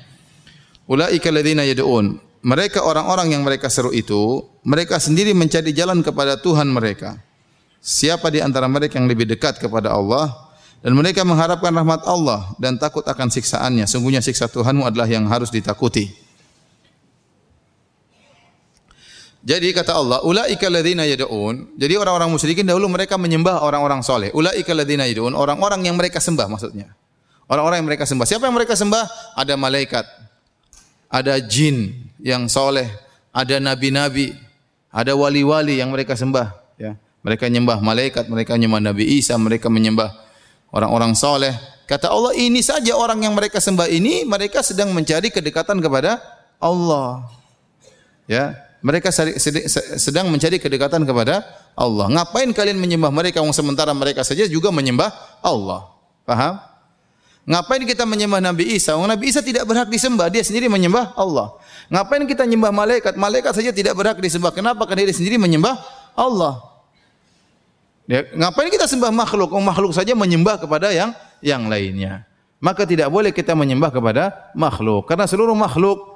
ulaika 0.89 1.29
alladziina 1.29 1.61
yad'un 1.61 2.17
mereka 2.45 2.81
orang-orang 2.85 3.33
yang 3.33 3.41
mereka 3.41 3.69
seru 3.73 3.89
itu, 3.89 4.45
mereka 4.61 5.01
sendiri 5.01 5.33
mencari 5.33 5.73
jalan 5.73 6.01
kepada 6.05 6.37
Tuhan 6.41 6.69
mereka. 6.69 7.21
Siapa 7.81 8.33
di 8.33 8.41
antara 8.41 8.65
mereka 8.65 8.97
yang 8.97 9.05
lebih 9.05 9.29
dekat 9.29 9.61
kepada 9.61 9.93
Allah 9.93 10.33
dan 10.81 10.93
mereka 10.97 11.21
mengharapkan 11.21 11.69
rahmat 11.69 12.01
Allah 12.05 12.53
dan 12.57 12.81
takut 12.81 13.05
akan 13.05 13.29
siksaannya. 13.29 13.85
Sungguhnya 13.85 14.25
siksa 14.25 14.49
Tuhanmu 14.49 14.89
adalah 14.89 15.05
yang 15.05 15.29
harus 15.29 15.53
ditakuti. 15.53 16.24
Jadi 19.45 19.77
kata 19.77 19.93
Allah, 19.93 20.25
ulaika 20.25 20.65
ladzina 20.73 21.05
yad'un. 21.05 21.77
Jadi 21.77 21.93
orang-orang 22.01 22.33
musyrikin 22.33 22.65
dahulu 22.65 22.89
mereka 22.89 23.13
menyembah 23.13 23.61
orang-orang 23.61 24.01
soleh. 24.01 24.33
Ulaika 24.33 24.73
ladzina 24.73 25.05
yad'un, 25.05 25.37
orang-orang 25.37 25.85
yang 25.85 25.93
mereka 25.93 26.17
sembah 26.17 26.49
maksudnya. 26.49 26.97
Orang-orang 27.45 27.85
yang 27.85 27.87
mereka 27.93 28.09
sembah. 28.09 28.25
Siapa 28.25 28.49
yang 28.49 28.57
mereka 28.57 28.73
sembah? 28.73 29.37
Ada 29.37 29.53
malaikat, 29.53 30.01
ada 31.13 31.37
jin 31.37 31.93
yang 32.17 32.49
soleh, 32.49 32.89
ada 33.29 33.61
nabi-nabi, 33.61 34.33
ada 34.89 35.13
wali-wali 35.13 35.77
yang 35.77 35.93
mereka 35.93 36.17
sembah. 36.17 36.49
Ya. 36.81 36.97
Mereka 37.21 37.45
menyembah 37.45 37.77
malaikat, 37.85 38.25
mereka 38.25 38.57
menyembah 38.57 38.81
Nabi 38.81 39.21
Isa, 39.21 39.37
mereka 39.37 39.69
menyembah 39.69 40.09
orang-orang 40.73 41.13
soleh. 41.13 41.53
Kata 41.85 42.09
Allah, 42.09 42.33
ini 42.33 42.65
saja 42.65 42.97
orang 42.97 43.21
yang 43.21 43.37
mereka 43.37 43.61
sembah 43.61 43.93
ini, 43.93 44.25
mereka 44.25 44.65
sedang 44.65 44.89
mencari 44.89 45.29
kedekatan 45.29 45.77
kepada 45.85 46.17
Allah. 46.57 47.29
Ya, 48.25 48.64
mereka 48.85 49.09
sedang 49.97 50.29
mencari 50.29 50.61
kedekatan 50.61 51.09
kepada 51.09 51.41
Allah. 51.73 52.05
Ngapain 52.05 52.45
kalian 52.53 52.77
menyembah 52.77 53.09
mereka? 53.09 53.41
Wong 53.41 53.49
sementara 53.49 53.89
mereka 53.97 54.21
saja 54.21 54.45
juga 54.45 54.69
menyembah 54.69 55.09
Allah. 55.41 55.89
Paham? 56.21 56.61
Ngapain 57.49 57.81
kita 57.81 58.05
menyembah 58.05 58.45
Nabi 58.45 58.77
Isa? 58.77 58.93
Wong 58.93 59.09
Nabi 59.09 59.33
Isa 59.33 59.41
tidak 59.41 59.65
berhak 59.65 59.89
disembah, 59.89 60.29
dia 60.29 60.45
sendiri 60.45 60.69
menyembah 60.69 61.17
Allah. 61.17 61.57
Ngapain 61.89 62.29
kita 62.29 62.45
menyembah 62.45 62.69
malaikat? 62.69 63.13
Malaikat 63.17 63.57
saja 63.57 63.73
tidak 63.73 63.97
berhak 63.97 64.21
disembah. 64.21 64.53
Kenapa? 64.53 64.85
Karena 64.85 65.09
dia 65.09 65.17
sendiri 65.17 65.41
menyembah 65.41 65.81
Allah. 66.13 66.61
Ya, 68.05 68.21
ngapain 68.37 68.69
kita 68.69 68.85
sembah 68.85 69.09
makhluk? 69.09 69.49
Oh, 69.49 69.65
makhluk 69.65 69.97
saja 69.97 70.13
menyembah 70.13 70.61
kepada 70.61 70.93
yang 70.93 71.09
yang 71.41 71.65
lainnya. 71.65 72.29
Maka 72.61 72.85
tidak 72.85 73.09
boleh 73.09 73.33
kita 73.33 73.57
menyembah 73.57 73.89
kepada 73.89 74.53
makhluk. 74.53 75.09
Karena 75.09 75.25
seluruh 75.25 75.57
makhluk, 75.57 76.14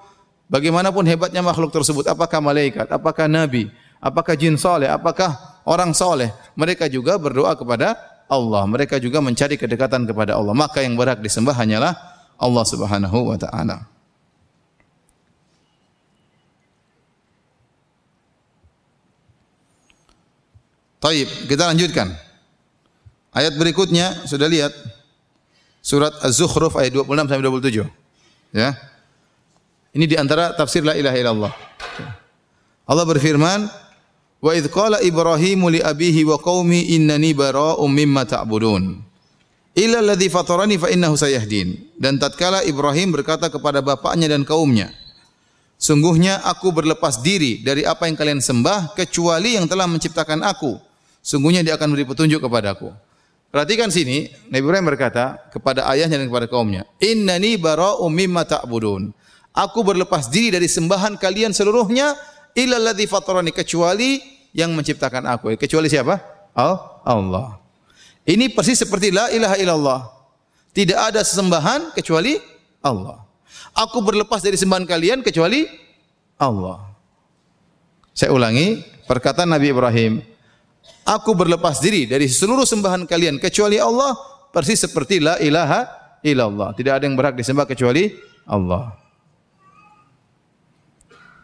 bagaimanapun 0.50 1.06
hebatnya 1.06 1.46
makhluk 1.46 1.72
tersebut, 1.72 2.10
apakah 2.10 2.42
malaikat, 2.42 2.90
apakah 2.90 3.30
nabi, 3.30 3.70
apakah 4.02 4.34
jin 4.34 4.58
soleh, 4.58 4.90
apakah 4.90 5.38
orang 5.64 5.94
soleh, 5.94 6.34
mereka 6.58 6.90
juga 6.90 7.16
berdoa 7.16 7.54
kepada 7.54 7.96
Allah. 8.30 8.66
Mereka 8.70 9.02
juga 9.02 9.22
mencari 9.22 9.58
kedekatan 9.58 10.06
kepada 10.06 10.38
Allah. 10.38 10.54
Maka 10.54 10.86
yang 10.86 10.94
berhak 10.94 11.22
disembah 11.22 11.58
hanyalah 11.58 11.98
Allah 12.38 12.66
Subhanahu 12.66 13.34
wa 13.34 13.38
taala. 13.38 13.90
Taib, 21.00 21.28
kita 21.48 21.64
lanjutkan. 21.64 22.12
Ayat 23.32 23.56
berikutnya 23.56 24.28
sudah 24.28 24.52
lihat 24.52 24.76
surat 25.80 26.12
Az-Zukhruf 26.20 26.76
ayat 26.76 26.92
26 26.92 27.30
sampai 27.30 27.46
27. 27.48 27.88
Ya. 28.52 28.76
Ini 29.96 30.06
di 30.06 30.16
antara 30.16 30.54
tafsir 30.54 30.86
la 30.86 30.94
ilaha 30.94 31.18
illallah. 31.18 31.54
Allah 32.90 33.06
berfirman, 33.06 33.70
"Wa 34.42 34.52
idz 34.54 34.70
qala 34.70 35.02
Ibrahimu 35.02 35.70
li 35.74 35.82
abihi 35.82 36.26
wa 36.26 36.38
qaumi 36.38 36.94
innani 36.98 37.34
bara'um 37.34 37.90
mimma 37.90 38.26
ta'budun." 38.26 39.02
Illa 39.78 40.02
alladhi 40.02 40.28
fatarani 40.28 40.76
fa 40.78 40.90
innahu 40.90 41.16
sayahdin. 41.16 41.98
Dan 41.98 42.18
tatkala 42.18 42.66
Ibrahim 42.66 43.14
berkata 43.16 43.50
kepada 43.50 43.80
bapaknya 43.80 44.30
dan 44.30 44.46
kaumnya, 44.46 44.94
Sungguhnya 45.80 46.44
aku 46.44 46.76
berlepas 46.76 47.24
diri 47.24 47.64
dari 47.64 47.88
apa 47.88 48.04
yang 48.04 48.20
kalian 48.20 48.44
sembah 48.44 48.92
kecuali 49.00 49.56
yang 49.56 49.64
telah 49.64 49.88
menciptakan 49.88 50.44
aku 50.44 50.76
Sungguhnya 51.20 51.62
dia 51.64 51.76
akan 51.76 51.94
beri 51.94 52.08
petunjuk 52.08 52.40
kepadaku. 52.40 52.90
Perhatikan 53.50 53.90
sini, 53.90 54.30
Nabi 54.54 54.62
Ibrahim 54.62 54.86
berkata 54.94 55.42
kepada 55.50 55.90
ayahnya 55.90 56.22
dan 56.22 56.30
kepada 56.30 56.46
kaumnya, 56.46 56.86
"Innani 57.02 57.58
bara'um 57.58 58.10
mimma 58.14 58.46
ta'budun." 58.46 59.10
Aku 59.60 59.84
berlepas 59.84 60.32
diri 60.32 60.56
dari 60.56 60.72
sembahan 60.72 61.20
kalian 61.20 61.52
seluruhnya 61.52 62.16
illa 62.56 62.80
alladzi 62.80 63.12
fatarani 63.12 63.52
kecuali 63.52 64.24
yang 64.56 64.72
menciptakan 64.72 65.28
aku. 65.28 65.60
Kecuali 65.60 65.92
siapa? 65.92 66.16
Allah. 66.56 67.60
Ini 68.24 68.56
persis 68.56 68.80
seperti 68.80 69.12
la 69.12 69.28
ilaha 69.28 69.60
illallah. 69.60 70.02
Tidak 70.72 70.96
ada 70.96 71.20
sesembahan 71.20 71.92
kecuali 71.92 72.40
Allah. 72.80 73.20
Aku 73.76 74.00
berlepas 74.00 74.40
dari 74.40 74.56
sembahan 74.56 74.88
kalian 74.88 75.20
kecuali 75.20 75.68
Allah. 76.40 76.96
Saya 78.16 78.32
ulangi 78.32 78.80
perkataan 79.08 79.52
Nabi 79.52 79.76
Ibrahim, 79.76 80.24
Aku 81.10 81.34
berlepas 81.34 81.82
diri 81.82 82.06
dari 82.06 82.30
seluruh 82.30 82.70
sembahan 82.70 83.10
kalian 83.10 83.42
kecuali 83.42 83.82
Allah 83.82 84.14
persis 84.54 84.86
seperti 84.86 85.18
la 85.18 85.42
ilaha 85.42 85.90
illallah. 86.22 86.70
Tidak 86.78 86.94
ada 87.02 87.04
yang 87.04 87.18
berhak 87.18 87.34
disembah 87.34 87.66
kecuali 87.66 88.14
Allah. 88.46 89.09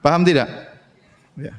Paham 0.06 0.22
tidak? 0.22 0.46
Ya. 1.34 1.58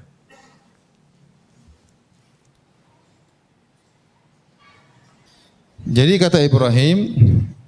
Jadi 5.83 6.15
kata 6.15 6.39
Ibrahim, 6.47 7.11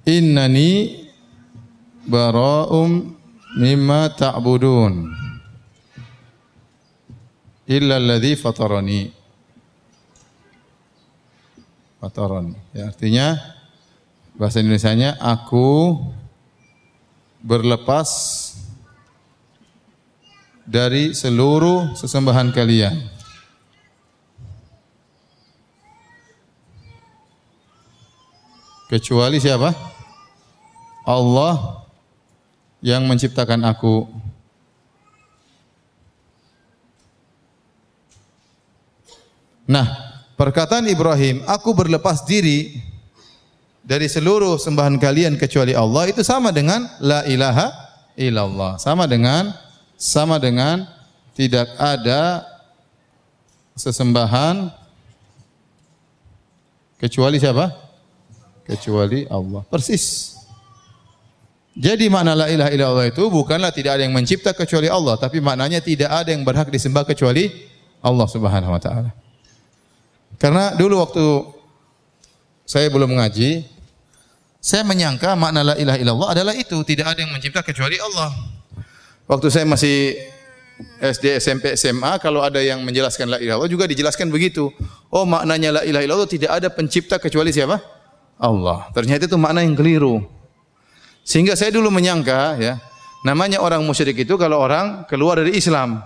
innani 0.07 1.03
bara'um 2.07 3.11
mimma 3.59 4.07
ta'budun 4.15 5.11
illa 7.67 7.99
alladhi 7.99 8.39
fatarani. 8.39 9.11
Fataron. 11.99 12.55
Ya, 12.71 12.87
artinya 12.87 13.35
bahasa 14.39 14.63
Indonesianya 14.63 15.19
aku 15.19 15.99
berlepas 17.43 18.07
dari 20.69 21.17
seluruh 21.17 21.97
sesembahan 21.97 22.53
kalian. 22.53 22.93
Kecuali 28.89 29.41
siapa? 29.41 29.73
Allah 31.09 31.81
yang 32.85 33.09
menciptakan 33.09 33.65
aku. 33.65 34.05
Nah, 39.69 40.09
Perkataan 40.39 40.87
Ibrahim, 40.87 41.43
aku 41.43 41.75
berlepas 41.75 42.23
diri 42.23 42.79
dari 43.83 44.07
seluruh 44.07 44.55
sembahan 44.55 44.95
kalian 44.95 45.35
kecuali 45.35 45.75
Allah 45.75 46.07
itu 46.07 46.23
sama 46.23 46.55
dengan 46.55 46.87
la 47.03 47.27
ilaha 47.27 47.67
illallah. 48.15 48.79
Sama 48.79 49.03
dengan 49.03 49.51
sama 49.99 50.39
dengan 50.39 50.87
tidak 51.35 51.67
ada 51.75 52.47
sesembahan 53.75 54.71
kecuali 56.95 57.35
siapa? 57.35 57.67
Kecuali 58.63 59.27
Allah. 59.27 59.67
Persis. 59.67 60.39
Jadi 61.75 62.11
makna 62.11 62.35
la 62.35 62.47
ilaha 62.51 62.71
illallah 62.75 63.07
itu 63.07 63.23
bukanlah 63.27 63.71
tidak 63.71 63.99
ada 63.99 64.03
yang 64.07 64.15
mencipta 64.15 64.51
kecuali 64.51 64.91
Allah, 64.91 65.15
tapi 65.15 65.39
maknanya 65.39 65.79
tidak 65.79 66.11
ada 66.11 66.31
yang 66.31 66.43
berhak 66.43 66.67
disembah 66.71 67.07
kecuali 67.07 67.51
Allah 68.03 68.27
Subhanahu 68.27 68.75
wa 68.75 68.81
taala. 68.81 69.11
Karena 70.35 70.75
dulu 70.75 70.99
waktu 70.99 71.23
saya 72.67 72.91
belum 72.91 73.15
mengaji, 73.15 73.63
saya 74.59 74.83
menyangka 74.83 75.39
makna 75.39 75.71
la 75.71 75.75
ilaha 75.79 75.97
illallah 76.03 76.29
adalah 76.35 76.53
itu, 76.55 76.83
tidak 76.83 77.15
ada 77.15 77.23
yang 77.23 77.31
mencipta 77.31 77.63
kecuali 77.63 77.95
Allah. 77.95 78.58
Waktu 79.29 79.47
saya 79.53 79.65
masih 79.69 80.17
SD, 80.97 81.37
SMP, 81.37 81.77
SMA, 81.77 82.17
kalau 82.17 82.41
ada 82.41 82.57
yang 82.65 82.81
menjelaskan 82.81 83.29
la 83.29 83.37
ilaha 83.37 83.69
juga 83.69 83.85
dijelaskan 83.85 84.33
begitu. 84.33 84.73
Oh, 85.13 85.21
maknanya 85.21 85.79
la 85.79 85.81
ilaha 85.85 86.01
illallah 86.01 86.25
tidak 86.25 86.49
ada 86.49 86.67
pencipta 86.73 87.21
kecuali 87.21 87.53
siapa? 87.53 87.77
Allah. 88.41 88.89
Ternyata 88.89 89.29
itu 89.29 89.37
makna 89.37 89.61
yang 89.61 89.77
keliru. 89.77 90.25
Sehingga 91.21 91.53
saya 91.53 91.69
dulu 91.69 91.93
menyangka 91.93 92.57
ya, 92.57 92.81
namanya 93.21 93.61
orang 93.61 93.85
musyrik 93.85 94.17
itu 94.17 94.33
kalau 94.33 94.65
orang 94.65 95.05
keluar 95.05 95.37
dari 95.37 95.53
Islam. 95.61 96.01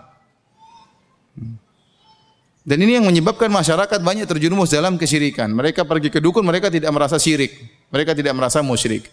Dan 2.63 2.79
ini 2.83 2.99
yang 2.99 3.07
menyebabkan 3.07 3.47
masyarakat 3.47 4.03
banyak 4.03 4.27
terjerumus 4.27 4.71
dalam 4.75 4.99
kesyirikan. 4.99 5.47
Mereka 5.47 5.87
pergi 5.87 6.11
ke 6.11 6.19
dukun, 6.19 6.43
mereka 6.43 6.67
tidak 6.67 6.91
merasa 6.91 7.15
syirik. 7.15 7.55
Mereka 7.87 8.15
tidak 8.19 8.35
merasa 8.35 8.59
musyrik. 8.59 9.07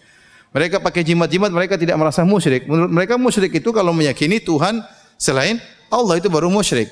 Mereka 0.51 0.83
pakai 0.83 1.07
jimat-jimat, 1.07 1.47
mereka 1.47 1.79
tidak 1.79 1.95
merasa 1.95 2.27
musyrik. 2.27 2.67
Menurut 2.67 2.91
mereka 2.91 3.15
musyrik 3.15 3.55
itu 3.55 3.71
kalau 3.71 3.95
meyakini 3.95 4.43
Tuhan 4.43 4.83
selain 5.15 5.63
Allah 5.87 6.19
itu 6.19 6.27
baru 6.27 6.51
musyrik. 6.51 6.91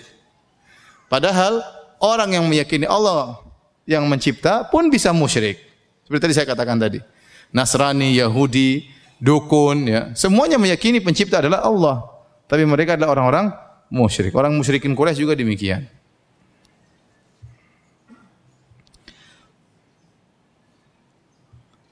Padahal 1.12 1.60
orang 1.99 2.39
yang 2.39 2.47
meyakini 2.47 2.88
Allah 2.88 3.43
yang 3.84 4.07
mencipta 4.07 4.64
pun 4.72 4.88
bisa 4.88 5.12
musyrik. 5.12 5.60
Seperti 6.07 6.22
tadi 6.24 6.36
saya 6.39 6.47
katakan 6.47 6.80
tadi. 6.80 7.03
Nasrani, 7.51 8.16
Yahudi, 8.16 8.88
dukun 9.20 9.89
ya, 9.89 10.01
semuanya 10.16 10.55
meyakini 10.55 11.03
pencipta 11.03 11.43
adalah 11.43 11.60
Allah. 11.66 12.07
Tapi 12.47 12.64
mereka 12.64 12.95
adalah 12.95 13.20
orang-orang 13.20 13.45
musyrik. 13.91 14.32
Orang 14.34 14.55
musyrikin 14.55 14.95
Quraisy 14.95 15.20
juga 15.20 15.36
demikian. 15.36 15.84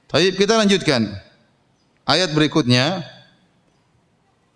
Baik, 0.08 0.40
kita 0.40 0.56
lanjutkan. 0.56 1.27
Ayat 2.08 2.32
berikutnya 2.32 3.04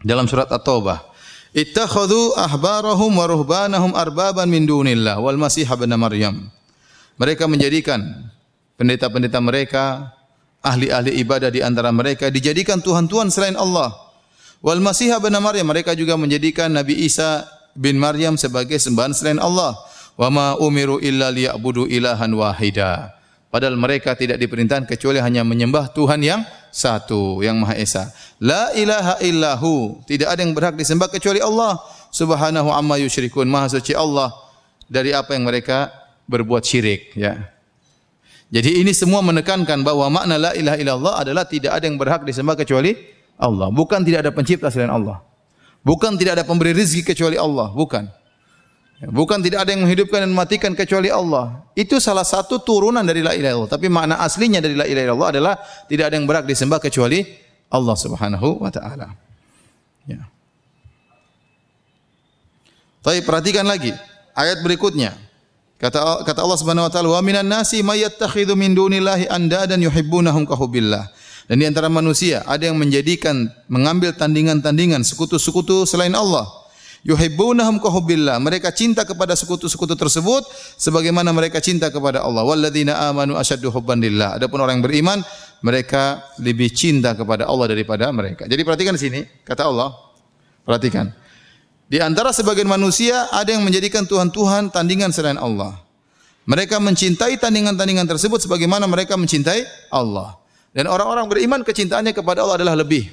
dalam 0.01 0.25
surat 0.25 0.49
At-Taubah. 0.49 1.05
Ittakhadhu 1.53 2.33
ahbarahum 2.33 3.13
wa 3.13 3.29
ruhbanahum 3.29 3.93
arbaban 3.93 4.49
min 4.49 4.65
dunillah 4.65 5.21
wal 5.21 5.37
masih 5.37 5.69
ibn 5.69 5.93
Maryam. 6.01 6.49
Mereka 7.21 7.45
menjadikan 7.45 8.01
pendeta-pendeta 8.81 9.37
mereka, 9.45 10.17
ahli-ahli 10.65 11.13
ibadah 11.21 11.53
di 11.53 11.61
antara 11.61 11.93
mereka 11.93 12.33
dijadikan 12.33 12.81
tuhan-tuhan 12.81 13.29
selain 13.29 13.61
Allah. 13.61 13.93
Wal 14.65 14.81
masih 14.81 15.13
ibn 15.13 15.37
Maryam 15.37 15.69
mereka 15.69 15.93
juga 15.93 16.17
menjadikan 16.17 16.73
Nabi 16.73 17.05
Isa 17.05 17.45
bin 17.77 18.01
Maryam 18.01 18.41
sebagai 18.41 18.81
sembahan 18.81 19.13
selain 19.13 19.37
Allah. 19.37 19.77
Wa 20.17 20.33
ma 20.33 20.57
umiru 20.57 21.05
illa 21.05 21.29
liya'budu 21.29 21.85
ilahan 21.85 22.33
wahida. 22.33 23.13
Padahal 23.53 23.77
mereka 23.77 24.17
tidak 24.17 24.41
diperintahkan 24.41 24.89
kecuali 24.89 25.21
hanya 25.21 25.45
menyembah 25.45 25.93
Tuhan 25.93 26.25
yang 26.25 26.41
satu, 26.73 27.45
yang 27.45 27.61
Maha 27.61 27.77
Esa. 27.77 28.09
La 28.41 28.73
ilaha 28.73 29.21
illahu. 29.21 30.01
Tidak 30.09 30.25
ada 30.25 30.41
yang 30.41 30.57
berhak 30.57 30.73
disembah 30.73 31.13
kecuali 31.13 31.37
Allah. 31.37 31.77
Subhanahu 32.09 32.73
amma 32.73 32.97
yusyrikun. 32.97 33.45
Maha 33.45 33.77
suci 33.77 33.93
Allah 33.93 34.33
dari 34.89 35.13
apa 35.13 35.37
yang 35.37 35.45
mereka 35.45 35.93
berbuat 36.25 36.65
syirik, 36.65 37.13
ya. 37.13 37.53
Jadi 38.49 38.81
ini 38.81 38.97
semua 38.97 39.21
menekankan 39.21 39.85
bahwa 39.85 40.09
makna 40.09 40.41
la 40.41 40.53
ilaha 40.57 40.77
illallah 40.81 41.15
adalah 41.21 41.45
tidak 41.45 41.77
ada 41.77 41.85
yang 41.85 42.01
berhak 42.01 42.25
disembah 42.25 42.57
kecuali 42.57 42.97
Allah. 43.37 43.69
Bukan 43.69 44.01
tidak 44.01 44.29
ada 44.29 44.33
pencipta 44.33 44.73
selain 44.73 44.93
Allah. 44.93 45.21
Bukan 45.85 46.17
tidak 46.17 46.41
ada 46.41 46.45
pemberi 46.49 46.73
rezeki 46.73 47.05
kecuali 47.13 47.37
Allah, 47.37 47.69
bukan. 47.69 48.09
Bukan 49.03 49.43
tidak 49.43 49.67
ada 49.67 49.75
yang 49.75 49.83
menghidupkan 49.83 50.23
dan 50.23 50.31
mematikan 50.31 50.79
kecuali 50.79 51.11
Allah. 51.11 51.67
Itu 51.75 51.99
salah 51.99 52.23
satu 52.23 52.63
turunan 52.63 53.03
dari 53.03 53.19
la 53.19 53.35
ilaha 53.35 53.51
illallah. 53.51 53.73
Tapi 53.75 53.91
makna 53.91 54.23
aslinya 54.23 54.63
dari 54.63 54.79
la 54.79 54.87
ilaha 54.87 55.05
illallah 55.11 55.31
adalah 55.35 55.55
tidak 55.91 56.07
ada 56.07 56.15
yang 56.15 56.27
berhak 56.31 56.47
disembah 56.47 56.79
kecuali 56.79 57.27
Allah 57.67 57.97
Subhanahu 57.99 58.63
wa 58.63 58.71
taala. 58.71 59.11
Ya. 60.07 60.23
Tapi 63.03 63.27
perhatikan 63.27 63.67
lagi 63.67 63.91
ayat 64.39 64.63
berikutnya. 64.63 65.19
Kata 65.83 66.23
kata 66.23 66.39
Allah 66.39 66.59
Subhanahu 66.63 66.87
wa 66.87 66.93
taala, 66.95 67.09
"Wa 67.11 67.23
minan 67.27 67.51
nasi 67.51 67.83
may 67.83 68.07
yattakhidhu 68.07 68.55
min 68.55 68.71
dunillahi 68.71 69.27
andadan 69.27 69.83
yuhibbunahum 69.83 70.47
ka 70.47 70.55
hubbillah." 70.55 71.11
Dan 71.51 71.59
di 71.59 71.67
antara 71.67 71.91
manusia 71.91 72.47
ada 72.47 72.71
yang 72.71 72.79
menjadikan 72.79 73.51
mengambil 73.67 74.15
tandingan-tandingan 74.15 75.03
sekutu-sekutu 75.03 75.91
selain 75.91 76.15
Allah 76.15 76.62
yuhibbunahum 77.03 77.83
kahubbillah. 77.83 78.39
Mereka 78.39 78.71
cinta 78.75 79.03
kepada 79.03 79.35
sekutu-sekutu 79.35 79.95
tersebut 79.99 80.47
sebagaimana 80.79 81.31
mereka 81.35 81.59
cinta 81.59 81.91
kepada 81.91 82.23
Allah. 82.23 82.47
Walladzina 82.47 82.99
amanu 83.11 83.39
asyaddu 83.39 83.71
hubban 83.71 83.99
lillah. 83.99 84.39
Adapun 84.39 84.63
orang 84.63 84.81
yang 84.81 84.87
beriman, 84.87 85.19
mereka 85.63 86.23
lebih 86.43 86.71
cinta 86.75 87.15
kepada 87.15 87.47
Allah 87.47 87.71
daripada 87.71 88.11
mereka. 88.11 88.47
Jadi 88.47 88.63
perhatikan 88.63 88.95
di 88.95 89.03
sini, 89.03 89.21
kata 89.47 89.67
Allah. 89.67 89.95
Perhatikan. 90.63 91.11
Di 91.91 92.01
antara 92.01 92.33
sebagian 92.33 92.71
manusia 92.71 93.29
ada 93.29 93.53
yang 93.53 93.67
menjadikan 93.67 94.09
tuhan-tuhan 94.09 94.73
tandingan 94.73 95.13
selain 95.13 95.37
Allah. 95.37 95.77
Mereka 96.43 96.83
mencintai 96.83 97.39
tandingan-tandingan 97.39 98.09
tersebut 98.09 98.43
sebagaimana 98.43 98.89
mereka 98.91 99.15
mencintai 99.15 99.63
Allah. 99.93 100.41
Dan 100.73 100.89
orang-orang 100.89 101.29
beriman 101.29 101.61
kecintaannya 101.63 102.17
kepada 102.17 102.43
Allah 102.43 102.57
adalah 102.59 102.75
lebih. 102.81 103.13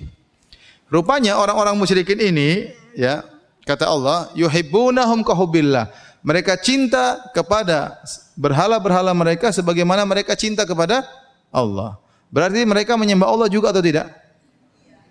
Rupanya 0.90 1.38
orang-orang 1.38 1.78
musyrikin 1.78 2.18
ini 2.18 2.72
ya 2.98 3.22
Kata 3.70 3.86
Allah, 3.86 4.34
yuhibbunahum 4.34 5.22
kahubbillah. 5.22 5.94
Mereka 6.26 6.58
cinta 6.58 7.22
kepada 7.38 8.02
berhala-berhala 8.34 9.14
mereka 9.14 9.54
sebagaimana 9.54 10.10
mereka 10.10 10.34
cinta 10.34 10.66
kepada 10.66 11.06
Allah. 11.54 12.02
Berarti 12.34 12.66
mereka 12.66 12.98
menyembah 12.98 13.30
Allah 13.30 13.46
juga 13.46 13.70
atau 13.70 13.86
tidak? 13.86 14.10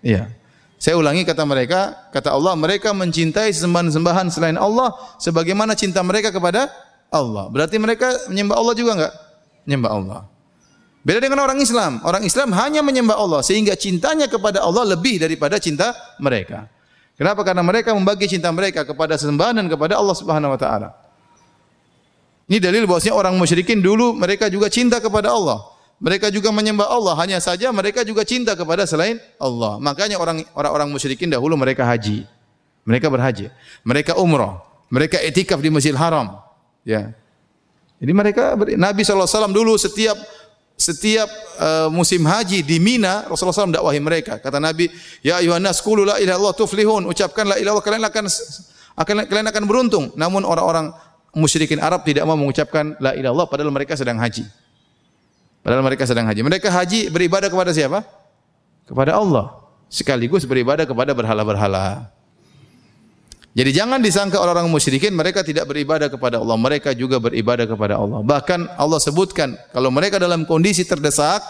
Iya. 0.03 0.27
Saya 0.75 0.99
ulangi 0.99 1.23
kata 1.23 1.47
mereka, 1.47 2.11
kata 2.11 2.35
Allah, 2.35 2.51
mereka 2.59 2.91
mencintai 2.91 3.47
sembahan-sembahan 3.55 4.27
selain 4.27 4.59
Allah 4.59 4.91
sebagaimana 5.23 5.71
cinta 5.79 6.03
mereka 6.03 6.35
kepada 6.35 6.67
Allah. 7.07 7.47
Berarti 7.47 7.79
mereka 7.79 8.11
menyembah 8.27 8.59
Allah 8.59 8.75
juga 8.75 8.91
enggak? 8.99 9.13
Menyembah 9.63 9.91
Allah. 9.95 10.19
Beda 10.99 11.23
dengan 11.23 11.47
orang 11.47 11.63
Islam. 11.63 12.03
Orang 12.03 12.27
Islam 12.27 12.51
hanya 12.59 12.83
menyembah 12.83 13.15
Allah 13.15 13.39
sehingga 13.39 13.79
cintanya 13.79 14.27
kepada 14.27 14.59
Allah 14.59 14.83
lebih 14.83 15.15
daripada 15.15 15.55
cinta 15.63 15.95
mereka. 16.19 16.67
Kenapa? 17.19 17.43
Karena 17.43 17.59
mereka 17.59 17.91
membagi 17.91 18.31
cinta 18.31 18.47
mereka 18.47 18.87
kepada 18.87 19.19
sesembahan 19.19 19.59
dan 19.59 19.67
kepada 19.67 19.99
Allah 19.99 20.15
Subhanahu 20.15 20.55
wa 20.55 20.59
taala. 20.59 20.95
Ini 22.47 22.63
dalil 22.63 22.87
bahwasanya 22.87 23.11
orang 23.11 23.35
musyrikin 23.35 23.83
dulu 23.83 24.15
mereka 24.15 24.47
juga 24.47 24.71
cinta 24.71 25.03
kepada 25.03 25.35
Allah. 25.35 25.67
Mereka 25.99 26.31
juga 26.31 26.47
menyembah 26.55 26.87
Allah, 26.87 27.11
hanya 27.19 27.43
saja 27.43 27.75
mereka 27.75 28.07
juga 28.07 28.23
cinta 28.23 28.55
kepada 28.55 28.87
selain 28.87 29.19
Allah. 29.35 29.83
Makanya 29.83 30.15
orang 30.15 30.47
orang 30.55 30.87
musyrikin 30.87 31.27
dahulu 31.27 31.59
mereka 31.59 31.83
haji. 31.83 32.23
Mereka 32.87 33.11
berhaji. 33.11 33.51
Mereka 33.83 34.15
umrah. 34.15 34.63
Mereka 34.87 35.19
etikaf 35.19 35.59
di 35.59 35.67
Masjidil 35.67 35.99
Haram. 35.99 36.39
Ya. 36.87 37.11
Jadi 37.99 38.11
mereka 38.15 38.55
Nabi 38.79 39.03
SAW 39.03 39.51
dulu 39.51 39.75
setiap 39.75 40.15
setiap 40.79 41.27
uh, 41.59 41.91
musim 41.91 42.23
haji 42.23 42.63
di 42.63 42.79
Mina 42.79 43.27
Rasulullah 43.27 43.67
SAW 43.67 43.75
dakwahi 43.75 43.99
mereka. 43.99 44.39
Kata 44.39 44.63
Nabi 44.63 44.87
ya 45.19 45.43
Yohanes 45.43 45.83
qulu 45.83 46.07
la 46.07 46.15
ilaha 46.15 46.39
illallah 46.39 46.53
tuflihun. 46.55 47.03
Ucapkan 47.03 47.43
la 47.43 47.59
ilaha 47.59 47.83
kalian 47.83 48.07
akan 48.07 48.25
akan 48.95 49.15
kalian 49.27 49.47
akan 49.51 49.63
beruntung. 49.67 50.15
Namun 50.15 50.47
orang-orang 50.47 50.95
musyrikin 51.35 51.83
Arab 51.83 52.07
tidak 52.07 52.23
mau 52.23 52.39
mengucapkan 52.39 52.95
la 53.03 53.11
ilaha 53.11 53.19
illallah 53.19 53.47
padahal 53.51 53.75
mereka 53.75 53.99
sedang 53.99 54.15
haji. 54.23 54.47
Padahal 55.59 55.83
mereka 55.83 56.07
sedang 56.07 56.23
haji. 56.23 56.41
Mereka 56.47 56.71
haji 56.71 57.11
beribadah 57.11 57.51
kepada 57.51 57.75
siapa? 57.75 58.07
Kepada 58.87 59.19
Allah. 59.19 59.59
Sekaligus 59.91 60.47
beribadah 60.47 60.87
kepada 60.87 61.11
berhala-berhala 61.11 62.07
jadi 63.57 63.71
jangan 63.73 63.97
disangka 63.97 64.37
orang-orang 64.37 64.69
musyrikin 64.69 65.09
mereka 65.17 65.41
tidak 65.41 65.65
beribadah 65.65 66.05
kepada 66.05 66.37
Allah, 66.37 66.53
mereka 66.53 66.93
juga 66.93 67.17
beribadah 67.17 67.65
kepada 67.65 67.97
Allah. 67.97 68.21
Bahkan 68.21 68.77
Allah 68.77 68.99
sebutkan 69.01 69.57
kalau 69.73 69.89
mereka 69.89 70.21
dalam 70.21 70.45
kondisi 70.45 70.85
terdesak, 70.85 71.41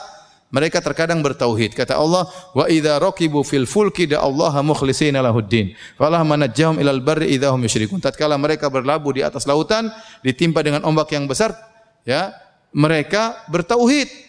mereka 0.49 0.81
terkadang 0.81 1.21
bertauhid. 1.21 1.77
Kata 1.77 1.99
Allah, 1.99 2.25
"Wa 2.57 2.65
idza 2.71 2.97
raqibu 2.97 3.45
fil 3.45 3.69
fulki 3.69 4.09
da 4.09 4.25
Allah 4.25 4.63
mukhlishina 4.65 5.21
lahuddin, 5.21 5.77
falah 5.99 6.25
manajjahum 6.25 6.81
ilal 6.81 7.03
barri 7.03 7.35
idza 7.37 7.53
hum 7.53 7.61
yusyrikun." 7.61 8.01
Tatkala 8.01 8.39
mereka 8.39 8.71
berlabuh 8.71 9.13
di 9.13 9.21
atas 9.21 9.45
lautan, 9.45 9.93
ditimpa 10.25 10.65
dengan 10.65 10.81
ombak 10.87 11.13
yang 11.13 11.29
besar, 11.29 11.53
ya, 12.07 12.33
mereka 12.73 13.45
bertauhid. 13.51 14.28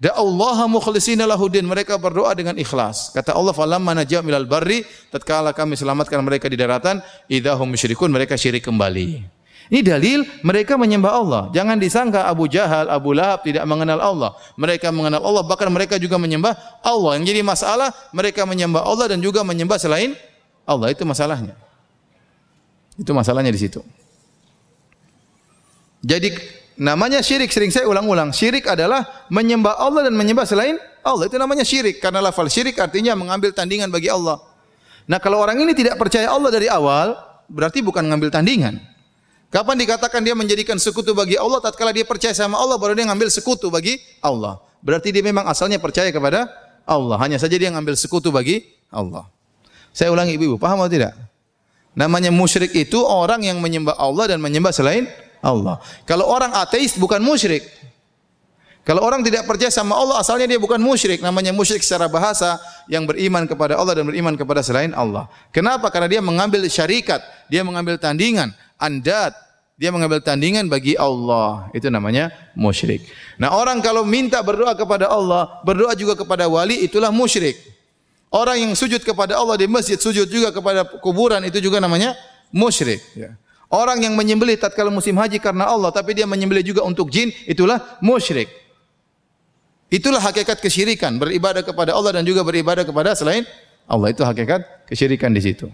Da 0.00 0.16
Allah 0.16 0.64
mukhlisina 0.64 1.28
lahudin. 1.28 1.68
Mereka 1.68 2.00
berdoa 2.00 2.32
dengan 2.32 2.56
ikhlas. 2.56 3.12
Kata 3.12 3.36
Allah, 3.36 3.52
"Falamma 3.52 3.92
najam 3.92 4.24
ilal 4.24 4.48
barri," 4.48 4.80
tatkala 5.12 5.52
kami 5.52 5.76
selamatkan 5.76 6.24
mereka 6.24 6.48
di 6.48 6.56
daratan, 6.56 7.04
idahum 7.28 7.68
musyrikun, 7.68 8.08
mereka 8.08 8.40
syirik 8.40 8.64
kembali. 8.64 9.20
Ini 9.70 9.86
dalil 9.86 10.26
mereka 10.42 10.74
menyembah 10.74 11.12
Allah. 11.14 11.42
Jangan 11.54 11.78
disangka 11.78 12.26
Abu 12.26 12.50
Jahal, 12.50 12.90
Abu 12.90 13.14
Lahab 13.14 13.46
tidak 13.46 13.62
mengenal 13.68 14.02
Allah. 14.02 14.34
Mereka 14.58 14.90
mengenal 14.90 15.22
Allah, 15.22 15.46
bahkan 15.46 15.70
mereka 15.70 15.94
juga 16.00 16.18
menyembah 16.18 16.58
Allah. 16.82 17.20
Yang 17.20 17.36
jadi 17.36 17.40
masalah, 17.46 17.94
mereka 18.10 18.42
menyembah 18.48 18.82
Allah 18.82 19.06
dan 19.14 19.22
juga 19.22 19.46
menyembah 19.46 19.78
selain 19.78 20.18
Allah. 20.66 20.90
Itu 20.90 21.06
masalahnya. 21.06 21.54
Itu 22.98 23.14
masalahnya 23.14 23.54
di 23.54 23.60
situ. 23.62 23.84
Jadi 26.02 26.34
Namanya 26.80 27.20
syirik, 27.20 27.52
sering 27.52 27.68
saya 27.68 27.84
ulang-ulang. 27.84 28.32
Syirik 28.32 28.64
adalah 28.64 29.28
menyembah 29.28 29.76
Allah 29.76 30.08
dan 30.08 30.16
menyembah 30.16 30.48
selain 30.48 30.80
Allah. 31.04 31.28
Itu 31.28 31.36
namanya 31.36 31.60
syirik. 31.60 32.00
Karena 32.00 32.24
lafal 32.24 32.48
syirik 32.48 32.80
artinya 32.80 33.12
mengambil 33.12 33.52
tandingan 33.52 33.92
bagi 33.92 34.08
Allah. 34.08 34.40
Nah 35.04 35.20
kalau 35.20 35.44
orang 35.44 35.60
ini 35.60 35.76
tidak 35.76 36.00
percaya 36.00 36.32
Allah 36.32 36.48
dari 36.48 36.72
awal, 36.72 37.20
berarti 37.52 37.84
bukan 37.84 38.08
mengambil 38.08 38.32
tandingan. 38.32 38.80
Kapan 39.52 39.76
dikatakan 39.76 40.24
dia 40.24 40.32
menjadikan 40.32 40.80
sekutu 40.80 41.12
bagi 41.12 41.36
Allah? 41.36 41.60
Tatkala 41.60 41.92
dia 41.92 42.08
percaya 42.08 42.32
sama 42.32 42.56
Allah, 42.56 42.80
baru 42.80 42.96
dia 42.96 43.04
mengambil 43.04 43.28
sekutu 43.28 43.68
bagi 43.68 44.00
Allah. 44.24 44.56
Berarti 44.80 45.12
dia 45.12 45.20
memang 45.20 45.44
asalnya 45.52 45.76
percaya 45.76 46.08
kepada 46.08 46.48
Allah. 46.88 47.20
Hanya 47.20 47.36
saja 47.36 47.60
dia 47.60 47.68
mengambil 47.68 47.92
sekutu 47.92 48.32
bagi 48.32 48.64
Allah. 48.88 49.28
Saya 49.92 50.08
ulangi 50.16 50.32
ibu-ibu, 50.40 50.56
paham 50.56 50.80
atau 50.80 50.88
tidak? 50.88 51.12
Namanya 51.92 52.32
musyrik 52.32 52.72
itu 52.72 53.04
orang 53.04 53.44
yang 53.44 53.60
menyembah 53.60 54.00
Allah 54.00 54.32
dan 54.32 54.40
menyembah 54.40 54.72
selain 54.72 55.04
Allah. 55.04 55.28
Kalau 56.04 56.28
orang 56.28 56.52
ateis 56.56 56.96
bukan 56.96 57.20
musyrik. 57.20 57.64
Kalau 58.80 59.04
orang 59.04 59.20
tidak 59.20 59.44
percaya 59.44 59.68
sama 59.68 59.92
Allah, 59.92 60.18
asalnya 60.18 60.48
dia 60.48 60.60
bukan 60.60 60.80
musyrik. 60.80 61.20
Namanya 61.20 61.52
musyrik 61.52 61.84
secara 61.84 62.08
bahasa 62.08 62.56
yang 62.88 63.04
beriman 63.04 63.44
kepada 63.44 63.76
Allah 63.76 63.92
dan 63.92 64.08
beriman 64.08 64.34
kepada 64.34 64.64
selain 64.64 64.96
Allah. 64.96 65.28
Kenapa? 65.52 65.92
Karena 65.92 66.08
dia 66.08 66.22
mengambil 66.24 66.64
syarikat, 66.66 67.20
dia 67.52 67.60
mengambil 67.60 68.00
tandingan, 68.00 68.56
andat, 68.80 69.36
dia 69.76 69.92
mengambil 69.92 70.24
tandingan 70.24 70.66
bagi 70.66 70.96
Allah. 70.96 71.68
Itu 71.76 71.92
namanya 71.92 72.32
musyrik. 72.56 73.04
Nah, 73.36 73.52
orang 73.52 73.84
kalau 73.84 74.02
minta 74.02 74.40
berdoa 74.40 74.72
kepada 74.72 75.12
Allah, 75.12 75.60
berdoa 75.60 75.92
juga 75.92 76.16
kepada 76.16 76.48
wali, 76.48 76.80
itulah 76.80 77.12
musyrik. 77.12 77.60
Orang 78.32 78.58
yang 78.62 78.72
sujud 78.72 79.02
kepada 79.04 79.36
Allah 79.36 79.60
di 79.60 79.66
masjid, 79.68 80.00
sujud 80.00 80.24
juga 80.30 80.54
kepada 80.54 80.86
kuburan 80.98 81.42
itu 81.44 81.58
juga 81.58 81.82
namanya 81.82 82.16
musyrik. 82.48 83.02
Ya. 83.12 83.34
Orang 83.70 84.02
yang 84.02 84.18
menyembelih 84.18 84.58
tatkala 84.58 84.90
musim 84.90 85.14
haji 85.14 85.38
karena 85.38 85.70
Allah, 85.70 85.94
tapi 85.94 86.10
dia 86.10 86.26
menyembelih 86.26 86.66
juga 86.66 86.82
untuk 86.82 87.06
jin, 87.06 87.30
itulah 87.46 87.78
musyrik. 88.02 88.50
Itulah 89.86 90.18
hakikat 90.18 90.58
kesyirikan, 90.58 91.22
beribadah 91.22 91.62
kepada 91.62 91.94
Allah 91.94 92.18
dan 92.18 92.26
juga 92.26 92.42
beribadah 92.42 92.82
kepada 92.82 93.14
selain 93.14 93.46
Allah. 93.86 94.10
Itu 94.10 94.26
hakikat 94.26 94.90
kesyirikan 94.90 95.30
di 95.30 95.42
situ. 95.42 95.70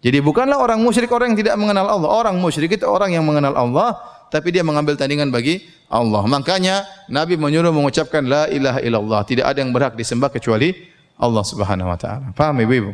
Jadi 0.00 0.24
bukanlah 0.24 0.56
orang 0.56 0.80
musyrik 0.80 1.12
orang 1.12 1.32
yang 1.32 1.40
tidak 1.44 1.56
mengenal 1.60 1.88
Allah. 1.88 2.08
Orang 2.08 2.36
musyrik 2.40 2.76
itu 2.76 2.88
orang 2.88 3.12
yang 3.12 3.24
mengenal 3.24 3.56
Allah, 3.56 3.96
tapi 4.32 4.52
dia 4.52 4.64
mengambil 4.64 4.96
tandingan 5.00 5.28
bagi 5.28 5.64
Allah. 5.88 6.22
Makanya 6.28 6.84
Nabi 7.08 7.40
menyuruh 7.40 7.72
mengucapkan 7.72 8.24
la 8.24 8.48
ilaha 8.52 8.80
illallah. 8.84 9.20
Tidak 9.24 9.44
ada 9.44 9.58
yang 9.60 9.72
berhak 9.72 9.96
disembah 9.96 10.28
kecuali 10.28 10.76
Allah 11.16 11.44
Subhanahu 11.44 11.88
wa 11.88 11.98
taala. 11.98 12.30
Paham 12.36 12.62
Ibu-ibu? 12.62 12.92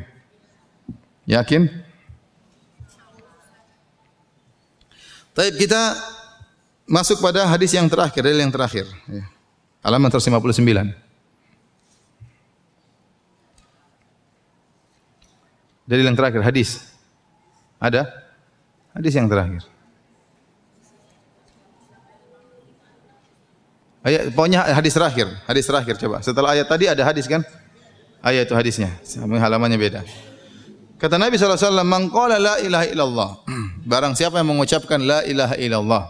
Yakin? 1.28 1.83
Taib 5.34 5.58
kita 5.58 5.98
masuk 6.86 7.18
pada 7.18 7.42
hadis 7.50 7.74
yang 7.74 7.90
terakhir, 7.90 8.22
dalil 8.22 8.38
yang 8.38 8.54
terakhir. 8.54 8.86
Ya. 9.10 9.26
Halaman 9.82 10.08
159. 10.08 10.94
Dalil 15.84 16.04
yang 16.06 16.16
terakhir, 16.16 16.40
hadis. 16.40 16.80
Ada? 17.82 18.08
Hadis 18.94 19.12
yang 19.12 19.28
terakhir. 19.28 19.66
Ayat, 24.04 24.36
pokoknya 24.36 24.60
hadis 24.68 24.92
terakhir, 24.92 25.26
hadis 25.48 25.64
terakhir 25.64 25.94
coba. 25.96 26.20
Setelah 26.20 26.52
ayat 26.52 26.68
tadi 26.68 26.84
ada 26.88 27.02
hadis 27.08 27.24
kan? 27.24 27.40
Ayat 28.20 28.48
itu 28.48 28.54
hadisnya, 28.56 28.92
halamannya 29.16 29.80
beda. 29.80 30.00
Kata 30.94 31.18
Nabi 31.18 31.34
SAW, 31.34 31.82
Man 31.82 32.06
qala 32.08 32.38
la 32.38 32.54
ilaha 32.62 32.86
illallah. 32.86 33.30
Barang 33.90 34.14
siapa 34.14 34.38
yang 34.38 34.54
mengucapkan 34.54 35.02
la 35.02 35.26
ilaha 35.26 35.58
illallah. 35.58 36.04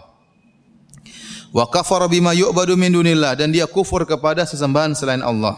Wa 1.54 1.64
kafara 1.70 2.10
bima 2.10 2.36
yu'badu 2.36 2.76
min 2.76 2.92
dunillah. 2.92 3.38
Dan 3.38 3.54
dia 3.54 3.64
kufur 3.64 4.04
kepada 4.04 4.44
sesembahan 4.44 4.92
selain 4.92 5.24
Allah. 5.24 5.56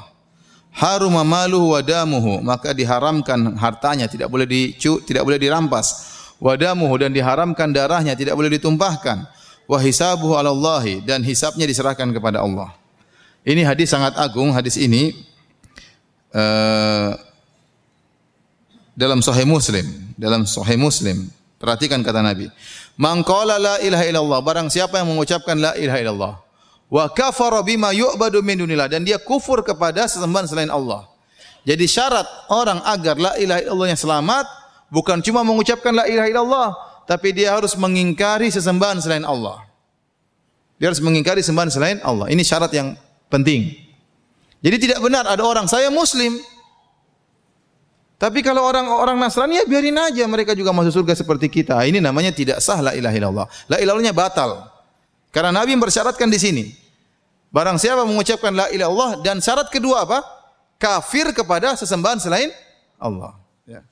Haruma 0.77 1.27
maluhu 1.27 1.75
wa 1.75 1.81
damuhu. 1.83 2.39
Maka 2.45 2.71
diharamkan 2.71 3.57
hartanya. 3.59 4.07
Tidak 4.07 4.31
boleh 4.31 4.47
dicu, 4.47 5.03
tidak 5.03 5.27
boleh 5.27 5.41
dirampas. 5.43 6.15
Wa 6.39 6.55
damuhu. 6.55 6.95
Dan 7.01 7.11
diharamkan 7.11 7.75
darahnya. 7.75 8.15
Tidak 8.15 8.37
boleh 8.37 8.53
ditumpahkan. 8.61 9.27
Wa 9.67 9.79
hisabuhu 9.83 10.39
ala. 10.39 10.55
Dan 11.03 11.27
hisabnya 11.27 11.67
diserahkan 11.67 12.07
kepada 12.15 12.47
Allah. 12.47 12.77
Ini 13.43 13.67
hadis 13.67 13.91
sangat 13.91 14.15
agung. 14.21 14.55
Hadis 14.55 14.79
ini. 14.79 15.17
Uh, 16.31 17.26
dalam 18.97 19.21
Sahih 19.21 19.45
Muslim, 19.45 19.85
dalam 20.17 20.49
Sahih 20.49 20.81
Muslim. 20.81 21.29
Perhatikan 21.57 22.01
kata 22.01 22.21
Nabi. 22.25 22.49
Man 22.97 23.21
qala 23.23 23.61
la 23.61 23.77
ilaha 23.85 24.05
illallah, 24.09 24.41
barang 24.41 24.69
siapa 24.73 25.01
yang 25.01 25.13
mengucapkan 25.13 25.57
la 25.57 25.77
ilaha 25.77 25.99
illallah 26.01 26.35
wa 26.87 27.05
kafara 27.11 27.63
bima 27.67 27.91
yu'badu 27.91 28.43
min 28.43 28.63
dunillah 28.63 28.87
dan 28.87 29.03
dia 29.03 29.19
kufur 29.19 29.63
kepada 29.67 30.07
sesembahan 30.07 30.47
selain 30.47 30.71
Allah. 30.71 31.07
Jadi 31.67 31.83
syarat 31.91 32.27
orang 32.47 32.79
agar 32.87 33.19
la 33.19 33.33
ilaha 33.43 33.61
illallah 33.67 33.89
yang 33.91 33.99
selamat 33.99 34.47
bukan 34.87 35.19
cuma 35.19 35.43
mengucapkan 35.43 35.91
la 35.91 36.07
ilaha 36.07 36.29
illallah, 36.31 36.69
tapi 37.11 37.35
dia 37.35 37.51
harus 37.55 37.75
mengingkari 37.75 38.55
sesembahan 38.55 39.03
selain 39.03 39.27
Allah. 39.27 39.67
Dia 40.79 40.93
harus 40.93 41.03
mengingkari 41.03 41.41
sembahan 41.43 41.73
selain 41.73 41.99
Allah. 42.05 42.31
Ini 42.31 42.43
syarat 42.45 42.71
yang 42.71 42.95
penting. 43.33 43.73
Jadi 44.61 44.77
tidak 44.77 45.01
benar 45.03 45.25
ada 45.27 45.43
orang 45.43 45.67
saya 45.67 45.89
muslim, 45.91 46.39
tapi 48.17 48.41
kalau 48.41 48.65
orang-orang 48.65 49.21
Nasrani 49.21 49.61
ya 49.61 49.65
biarin 49.69 50.01
aja 50.01 50.25
mereka 50.25 50.57
juga 50.57 50.73
masuk 50.73 51.05
surga 51.05 51.13
seperti 51.21 51.53
kita. 51.53 51.77
Ini 51.85 52.01
namanya 52.01 52.33
tidak 52.33 52.65
sah 52.65 52.81
la 52.81 52.97
ilaha 52.97 53.13
illallah. 53.13 53.47
La 53.69 53.77
ilahnya 53.77 54.17
batal. 54.17 54.73
Karena 55.29 55.53
Nabi 55.53 55.77
bersyaratkan 55.77 56.33
di 56.33 56.41
sini. 56.41 56.65
Barang 57.53 57.77
siapa 57.77 58.09
mengucapkan 58.09 58.57
la 58.57 58.73
ilaha 58.73 58.89
illallah 58.89 59.11
dan 59.21 59.45
syarat 59.45 59.69
kedua 59.69 60.09
apa? 60.09 60.25
Kafir 60.81 61.29
kepada 61.37 61.77
sesembahan 61.77 62.17
selain 62.17 62.49
Allah. 62.97 63.37
Ya. 63.69 63.85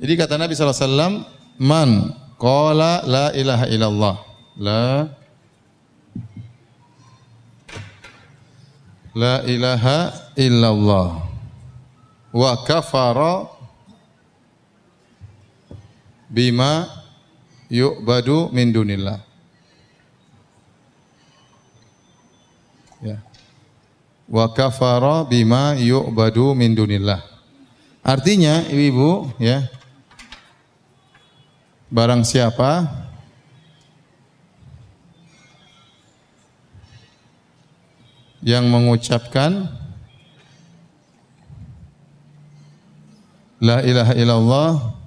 Jadi 0.00 0.12
kata 0.16 0.40
Nabi 0.40 0.56
SAW, 0.56 1.28
Man 1.60 2.16
qala 2.40 3.04
la 3.04 3.28
ilaha 3.36 3.68
illallah. 3.68 4.16
La 4.56 5.19
La 9.20 9.44
ilaha 9.44 10.32
illallah 10.32 11.08
wa 12.32 12.52
kafara 12.64 13.52
bima 16.32 16.88
yu'badu 17.68 18.48
min 18.48 18.72
dunillah. 18.72 19.20
Ya. 23.04 23.20
Wa 24.24 24.48
kafara 24.56 25.28
bima 25.28 25.76
yu'badu 25.76 26.56
min 26.56 26.72
dunillah. 26.72 27.20
Artinya, 28.00 28.64
ibu-ibu, 28.72 29.36
ya. 29.36 29.68
Barang 31.92 32.24
siapa 32.24 32.88
yang 38.40 38.68
mengucapkan 38.68 39.68
La 43.60 43.84
ilaha 43.84 44.16
illallah 44.16 45.00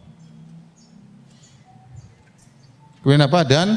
Kemudian 3.03 3.27
apa? 3.27 3.43
Dan 3.43 3.75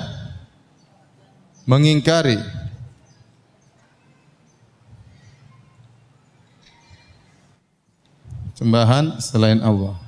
mengingkari 1.67 2.39
sembahan 8.55 9.19
selain 9.19 9.59
Allah. 9.67 9.99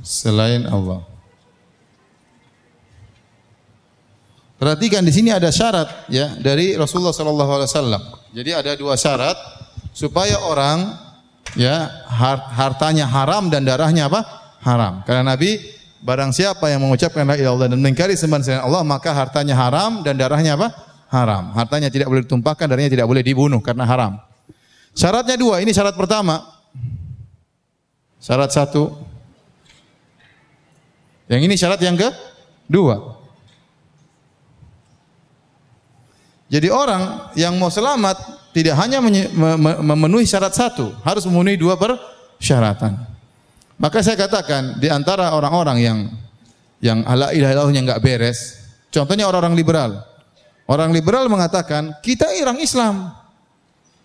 Selain 0.00 0.64
Allah. 0.64 1.04
Perhatikan 4.56 5.04
di 5.04 5.12
sini 5.12 5.28
ada 5.28 5.52
syarat 5.52 6.08
ya 6.08 6.32
dari 6.40 6.72
Rasulullah 6.80 7.12
sallallahu 7.12 7.52
alaihi 7.60 7.68
wasallam. 7.68 8.02
Jadi 8.32 8.50
ada 8.56 8.72
dua 8.72 8.96
syarat 8.96 9.36
supaya 9.92 10.40
orang 10.40 10.96
ya 11.60 11.92
hartanya 12.56 13.04
haram 13.04 13.52
dan 13.52 13.68
darahnya 13.68 14.08
apa? 14.08 14.24
haram. 14.64 15.04
Karena 15.04 15.36
Nabi 15.36 15.60
barang 16.00 16.32
siapa 16.32 16.72
yang 16.72 16.82
mengucapkan 16.82 17.22
la 17.22 17.36
ilaha 17.36 17.40
illallah 17.40 17.68
dan 17.70 17.78
mengingkari 17.84 18.16
sembahan 18.16 18.42
selain 18.42 18.64
Allah 18.64 18.82
maka 18.82 19.12
hartanya 19.12 19.54
haram 19.54 20.00
dan 20.00 20.16
darahnya 20.16 20.56
apa? 20.56 20.72
haram. 21.12 21.52
Hartanya 21.52 21.92
tidak 21.92 22.08
boleh 22.08 22.24
ditumpahkan, 22.24 22.64
darahnya 22.66 22.92
tidak 22.92 23.06
boleh 23.06 23.22
dibunuh 23.22 23.60
karena 23.60 23.84
haram. 23.84 24.12
Syaratnya 24.96 25.36
dua, 25.36 25.60
ini 25.60 25.76
syarat 25.76 25.92
pertama. 25.92 26.40
Syarat 28.16 28.50
satu. 28.50 28.96
Yang 31.28 31.40
ini 31.44 31.54
syarat 31.60 31.80
yang 31.84 31.96
kedua. 32.00 33.15
Jadi 36.46 36.70
orang 36.70 37.34
yang 37.34 37.58
mau 37.58 37.70
selamat 37.72 38.48
tidak 38.54 38.78
hanya 38.78 39.02
memenuhi 39.82 40.24
syarat 40.24 40.54
satu, 40.54 40.94
harus 41.02 41.26
memenuhi 41.26 41.58
dua 41.58 41.74
persyaratan. 41.74 42.94
Maka 43.76 44.00
saya 44.00 44.16
katakan 44.16 44.80
di 44.80 44.88
antara 44.88 45.34
orang-orang 45.36 45.78
yang 45.82 45.98
yang 46.80 47.04
ala 47.04 47.34
ilaha 47.34 47.68
yang 47.68 47.84
enggak 47.84 48.00
beres, 48.00 48.62
contohnya 48.88 49.26
orang-orang 49.28 49.58
liberal. 49.58 49.90
Orang 50.66 50.90
liberal 50.90 51.30
mengatakan, 51.30 51.94
kita 52.02 52.26
orang 52.42 52.58
Islam. 52.58 53.14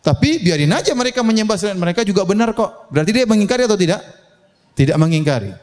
Tapi 0.01 0.41
biarin 0.41 0.73
aja 0.73 0.93
mereka 0.97 1.21
menyembah 1.21 1.57
selain 1.57 1.77
mereka 1.77 2.01
juga 2.01 2.25
benar 2.25 2.53
kok. 2.57 2.89
Berarti 2.89 3.11
dia 3.13 3.25
mengingkari 3.25 3.65
atau 3.69 3.77
tidak? 3.77 4.01
Tidak 4.73 4.97
mengingkari. 4.97 5.53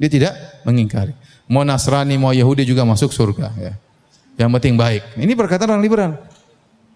Dia 0.00 0.08
tidak 0.08 0.32
mengingkari. 0.64 1.12
Mau 1.48 1.64
Nasrani, 1.64 2.16
mau 2.16 2.32
Yahudi 2.32 2.64
juga 2.64 2.84
masuk 2.88 3.12
surga. 3.12 3.52
Ya. 3.60 3.72
Yang 4.34 4.50
penting 4.58 4.74
baik. 4.74 5.02
Ini 5.14 5.32
perkataan 5.38 5.70
orang 5.70 5.84
liberal. 5.84 6.12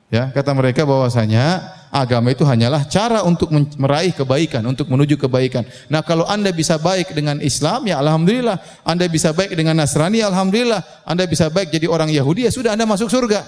Ya, 0.09 0.32
kata 0.32 0.57
mereka 0.57 0.89
bahwasanya 0.89 1.61
agama 1.93 2.32
itu 2.32 2.41
hanyalah 2.41 2.89
cara 2.89 3.20
untuk 3.28 3.53
meraih 3.53 4.16
kebaikan, 4.16 4.64
untuk 4.64 4.89
menuju 4.89 5.20
kebaikan. 5.20 5.68
Nah, 5.93 6.01
kalau 6.01 6.24
Anda 6.24 6.49
bisa 6.49 6.80
baik 6.80 7.12
dengan 7.12 7.45
Islam, 7.45 7.84
ya 7.84 8.01
alhamdulillah. 8.01 8.57
Anda 8.89 9.05
bisa 9.05 9.36
baik 9.36 9.53
dengan 9.53 9.76
Nasrani, 9.76 10.24
alhamdulillah. 10.24 11.05
Anda 11.05 11.28
bisa 11.28 11.53
baik 11.53 11.68
jadi 11.68 11.84
orang 11.93 12.09
Yahudi, 12.09 12.49
ya 12.49 12.53
sudah 12.53 12.72
Anda 12.72 12.89
masuk 12.89 13.12
surga. 13.12 13.45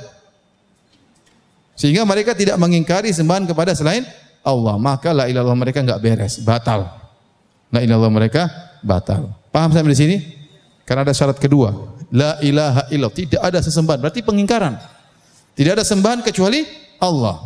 Sehingga 1.80 2.04
mereka 2.04 2.36
tidak 2.36 2.60
mengingkari 2.60 3.08
sembahan 3.08 3.48
kepada 3.48 3.72
selain 3.72 4.04
Allah. 4.44 4.76
Maka 4.76 5.16
la 5.16 5.32
ilallah 5.32 5.56
mereka 5.56 5.80
enggak 5.80 6.04
beres, 6.04 6.44
batal. 6.44 6.92
La 7.72 7.80
ilallah 7.80 8.12
mereka 8.12 8.52
batal. 8.84 9.32
Paham 9.48 9.72
sampai 9.72 9.96
di 9.96 9.98
sini? 9.98 10.16
Karena 10.84 11.08
ada 11.08 11.16
syarat 11.16 11.40
kedua. 11.40 11.72
La 12.10 12.38
ilaha 12.42 12.90
illallah. 12.90 13.14
Tidak 13.14 13.40
ada 13.40 13.58
sesembahan. 13.62 13.98
Berarti 14.02 14.20
pengingkaran. 14.26 14.74
Tidak 15.54 15.72
ada 15.78 15.84
sembahan 15.86 16.22
kecuali 16.26 16.66
Allah. 16.98 17.38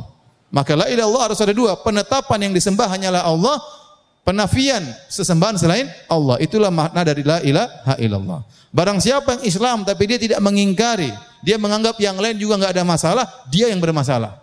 Maka 0.54 0.72
la 0.78 0.86
ilaha 0.88 1.30
harus 1.30 1.40
ada 1.40 1.52
dua. 1.52 1.76
Penetapan 1.80 2.48
yang 2.48 2.52
disembah 2.52 2.88
hanyalah 2.88 3.24
Allah. 3.24 3.58
Penafian 4.24 4.80
sesembahan 5.12 5.60
selain 5.60 5.84
Allah. 6.08 6.40
Itulah 6.40 6.72
makna 6.72 7.04
dari 7.04 7.20
la 7.20 7.44
ilaha 7.44 7.94
illallah. 8.00 8.40
Barang 8.74 8.98
siapa 8.98 9.38
yang 9.38 9.42
Islam 9.46 9.78
tapi 9.86 10.02
dia 10.10 10.18
tidak 10.18 10.42
mengingkari, 10.42 11.14
dia 11.46 11.54
menganggap 11.60 11.94
yang 12.02 12.18
lain 12.18 12.34
juga 12.34 12.58
nggak 12.58 12.74
ada 12.74 12.82
masalah, 12.82 13.22
dia 13.46 13.70
yang 13.70 13.78
bermasalah. 13.78 14.42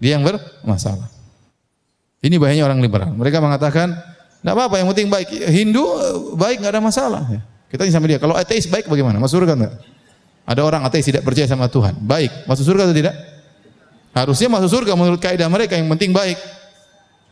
Dia 0.00 0.16
yang 0.16 0.24
bermasalah. 0.24 1.12
Ini 2.24 2.40
bahayanya 2.40 2.64
orang 2.70 2.80
liberal. 2.80 3.12
Mereka 3.12 3.42
mengatakan, 3.42 3.92
tidak 4.40 4.54
apa-apa, 4.56 4.80
yang 4.80 4.88
penting 4.94 5.12
baik. 5.12 5.28
Hindu 5.28 5.84
eh, 5.84 6.16
baik 6.40 6.64
nggak 6.64 6.72
ada 6.72 6.82
masalah. 6.82 7.22
Kita 7.72 7.88
sama 7.88 8.04
dia. 8.04 8.20
Kalau 8.20 8.36
ateis 8.36 8.68
baik 8.68 8.84
bagaimana? 8.84 9.16
Masuk 9.16 9.40
surga 9.40 9.56
enggak? 9.56 9.74
Ada 10.44 10.60
orang 10.60 10.84
ateis 10.84 11.08
tidak 11.08 11.24
percaya 11.24 11.48
sama 11.48 11.72
Tuhan. 11.72 11.96
Baik, 12.04 12.44
masuk 12.44 12.68
surga 12.68 12.84
atau 12.84 12.96
tidak? 12.96 13.16
Harusnya 14.12 14.52
masuk 14.52 14.68
surga 14.68 14.92
menurut 14.92 15.16
kaidah 15.16 15.48
mereka 15.48 15.80
yang 15.80 15.88
penting 15.88 16.12
baik. 16.12 16.36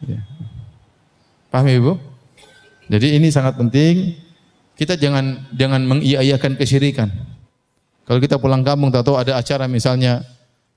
Ya. 0.00 0.24
Paham 1.52 1.68
ya 1.68 1.76
Ibu? 1.76 1.92
Jadi 2.88 3.20
ini 3.20 3.28
sangat 3.28 3.60
penting. 3.60 4.16
Kita 4.80 4.96
jangan 4.96 5.52
jangan 5.52 5.84
mengiyakan 5.84 6.56
kesyirikan. 6.56 7.12
Kalau 8.08 8.16
kita 8.16 8.40
pulang 8.40 8.64
kampung 8.64 8.88
tahu 8.88 9.20
ada 9.20 9.36
acara 9.36 9.68
misalnya 9.68 10.24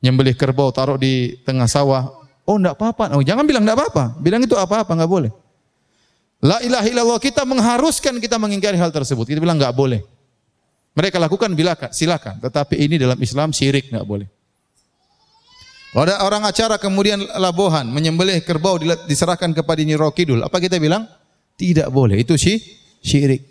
nyembelih 0.03 0.35
kerbau 0.35 0.75
taruh 0.75 0.99
di 0.99 1.39
tengah 1.47 1.71
sawah, 1.71 2.11
oh 2.43 2.59
enggak 2.59 2.75
apa-apa. 2.75 3.15
Oh, 3.15 3.23
jangan 3.23 3.47
bilang 3.47 3.63
enggak 3.63 3.79
apa-apa. 3.79 4.19
Bilang 4.19 4.43
itu 4.43 4.59
apa-apa 4.59 4.91
enggak 4.91 5.07
boleh. 5.07 5.31
La 6.43 6.59
ilaha 6.59 6.83
illallah 6.91 7.19
kita 7.23 7.47
mengharuskan 7.47 8.19
kita 8.19 8.35
mengingkari 8.35 8.75
hal 8.75 8.91
tersebut. 8.91 9.23
Kita 9.23 9.39
bilang 9.39 9.55
enggak 9.55 9.71
boleh. 9.71 10.03
Mereka 10.93 11.15
lakukan 11.15 11.55
bilakan, 11.55 11.95
silakan. 11.95 12.43
Tetapi 12.43 12.75
ini 12.83 12.99
dalam 12.99 13.15
Islam 13.23 13.55
syirik 13.55 13.87
enggak 13.87 14.03
boleh. 14.03 14.27
Kalau 15.93 16.09
ada 16.09 16.25
orang 16.25 16.43
acara 16.43 16.75
kemudian 16.81 17.21
labohan, 17.37 17.85
menyembelih 17.85 18.41
kerbau 18.41 18.81
diserahkan 19.05 19.53
kepada 19.53 19.77
Nyi 19.85 19.93
Kidul, 19.93 20.41
apa 20.41 20.57
kita 20.57 20.81
bilang? 20.81 21.05
Tidak 21.53 21.85
boleh, 21.93 22.17
itu 22.17 22.33
sih 22.33 22.57
syirik. 22.97 23.45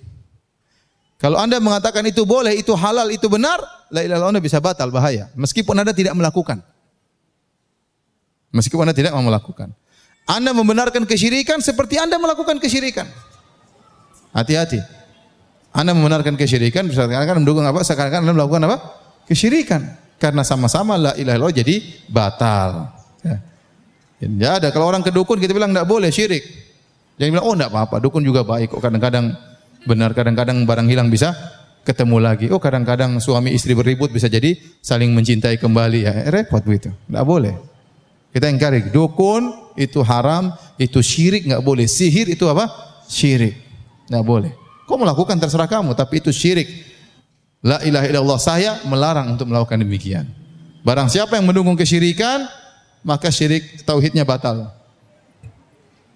Kalau 1.22 1.38
Anda 1.38 1.62
mengatakan 1.62 2.03
itu 2.03 2.26
boleh, 2.26 2.59
itu 2.59 2.74
halal, 2.74 3.14
itu 3.14 3.30
benar, 3.30 3.62
la 3.95 4.03
ilaha 4.03 4.43
bisa 4.43 4.59
batal 4.59 4.90
bahaya. 4.90 5.30
Meskipun 5.38 5.78
Anda 5.78 5.95
tidak 5.95 6.18
melakukan. 6.18 6.66
Meskipun 8.51 8.90
Anda 8.90 8.95
tidak 8.99 9.14
mau 9.14 9.22
melakukan. 9.22 9.70
Anda 10.27 10.55
membenarkan 10.55 11.05
kesyirikan 11.05 11.59
seperti 11.59 11.99
Anda 11.99 12.16
melakukan 12.16 12.62
kesyirikan. 12.62 13.07
Hati-hati. 14.33 14.81
Anda 15.73 15.97
membenarkan 15.97 16.37
kesyirikan, 16.37 16.89
seakan-akan 16.89 17.43
mendukung 17.43 17.64
apa? 17.64 17.81
Seakan-akan 17.81 18.29
Anda 18.29 18.33
melakukan 18.37 18.62
apa? 18.68 18.77
Kesyirikan. 19.29 19.83
Karena 20.20 20.47
sama-sama 20.47 20.95
la 20.95 21.12
ilaha 21.18 21.35
illallah 21.35 21.57
jadi 21.59 21.75
batal. 22.07 22.95
Ya. 23.27 23.37
Ya 24.23 24.51
ada 24.62 24.70
kalau 24.70 24.87
orang 24.87 25.03
ke 25.03 25.11
dukun 25.11 25.43
kita 25.43 25.51
bilang 25.51 25.75
tidak 25.75 25.91
boleh 25.91 26.14
syirik. 26.14 26.47
Jangan 27.18 27.31
bilang 27.35 27.47
oh 27.51 27.55
tidak 27.59 27.70
apa-apa, 27.75 27.97
dukun 27.99 28.23
juga 28.23 28.47
baik 28.47 28.70
kok 28.70 28.81
kadang-kadang 28.81 29.35
benar 29.83 30.14
kadang-kadang 30.14 30.62
barang 30.62 30.87
hilang 30.87 31.11
bisa 31.11 31.35
ketemu 31.83 32.23
lagi. 32.23 32.47
Oh 32.55 32.62
kadang-kadang 32.62 33.18
suami 33.18 33.51
istri 33.51 33.75
beribut 33.75 34.14
bisa 34.14 34.31
jadi 34.31 34.55
saling 34.79 35.11
mencintai 35.11 35.59
kembali 35.59 35.99
ya 36.07 36.12
repot 36.31 36.62
begitu. 36.62 36.95
Tidak 36.95 37.25
boleh. 37.27 37.55
Kita 38.31 38.47
ingkari 38.47 38.95
dukun 38.95 39.61
itu 39.77 40.01
haram, 40.05 40.53
itu 40.77 41.01
syirik 41.01 41.49
nggak 41.49 41.62
boleh. 41.64 41.87
Sihir 41.89 42.29
itu 42.29 42.45
apa? 42.49 42.68
Syirik. 43.09 43.57
Nggak 44.09 44.25
boleh. 44.25 44.53
Kau 44.85 44.99
melakukan 44.99 45.39
terserah 45.41 45.70
kamu, 45.70 45.97
tapi 45.97 46.20
itu 46.20 46.29
syirik. 46.35 46.68
La 47.62 47.79
ilaha 47.87 48.07
illallah 48.11 48.39
saya 48.43 48.73
melarang 48.85 49.39
untuk 49.39 49.47
melakukan 49.47 49.79
demikian. 49.79 50.27
Barang 50.83 51.07
siapa 51.07 51.39
yang 51.39 51.47
mendukung 51.47 51.79
kesyirikan, 51.79 52.51
maka 53.07 53.31
syirik 53.31 53.87
tauhidnya 53.87 54.27
batal. 54.27 54.75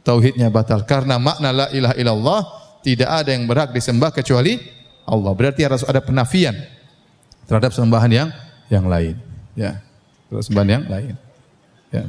Tauhidnya 0.02 0.50
batal 0.50 0.82
karena 0.82 1.18
makna 1.22 1.50
la 1.54 1.66
ilaha 1.70 1.94
illallah 1.94 2.40
tidak 2.82 3.10
ada 3.10 3.30
yang 3.30 3.46
berhak 3.46 3.70
disembah 3.70 4.10
kecuali 4.10 4.58
Allah. 5.06 5.32
Berarti 5.34 5.62
harus 5.62 5.86
ada 5.86 6.02
penafian 6.02 6.54
terhadap 7.46 7.70
sembahan 7.70 8.10
yang 8.10 8.28
yang 8.66 8.86
lain. 8.90 9.14
Ya. 9.54 9.78
Terhadap 10.26 10.44
sembahan 10.50 10.70
yang 10.70 10.84
lain. 10.90 11.14
Ya. 11.94 12.04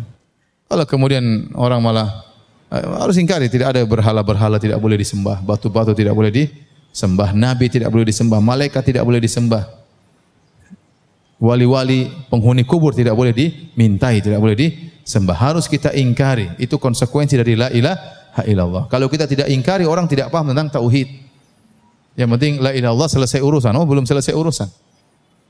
Kalau 0.68 0.84
kemudian 0.84 1.48
orang 1.56 1.80
malah 1.80 2.28
eh, 2.72 2.84
harus 3.00 3.16
ingkari 3.16 3.48
tidak 3.48 3.76
ada 3.76 3.82
berhala-berhala 3.88 4.60
tidak 4.60 4.84
boleh 4.84 5.00
disembah, 5.00 5.40
batu-batu 5.40 5.96
tidak 5.96 6.12
boleh 6.12 6.32
di 6.32 6.44
sembah. 6.92 7.32
Nabi 7.32 7.72
tidak 7.72 7.94
boleh 7.94 8.04
disembah, 8.04 8.44
malaikat 8.44 8.84
tidak 8.84 9.08
boleh 9.08 9.24
disembah. 9.24 9.64
Wali-wali 11.38 12.10
penghuni 12.34 12.66
kubur 12.66 12.98
tidak 12.98 13.14
boleh 13.14 13.30
dimintai, 13.30 14.26
tidak 14.26 14.42
boleh 14.42 14.58
disembah. 14.58 15.38
Harus 15.38 15.70
kita 15.70 15.94
ingkari. 15.94 16.50
Itu 16.58 16.82
konsekuensi 16.82 17.38
dari 17.38 17.54
la 17.54 17.70
ilaha 17.70 18.42
illallah. 18.50 18.84
Kalau 18.90 19.06
kita 19.06 19.30
tidak 19.30 19.46
ingkari, 19.54 19.86
orang 19.86 20.10
tidak 20.10 20.34
paham 20.34 20.50
tentang 20.50 20.74
tauhid. 20.74 21.06
Yang 22.18 22.30
penting 22.34 22.54
la 22.58 22.74
ilaha 22.74 22.90
illallah 22.90 23.10
selesai 23.14 23.40
urusan. 23.46 23.70
Oh, 23.78 23.86
belum 23.86 24.10
selesai 24.10 24.34
urusan. 24.34 24.66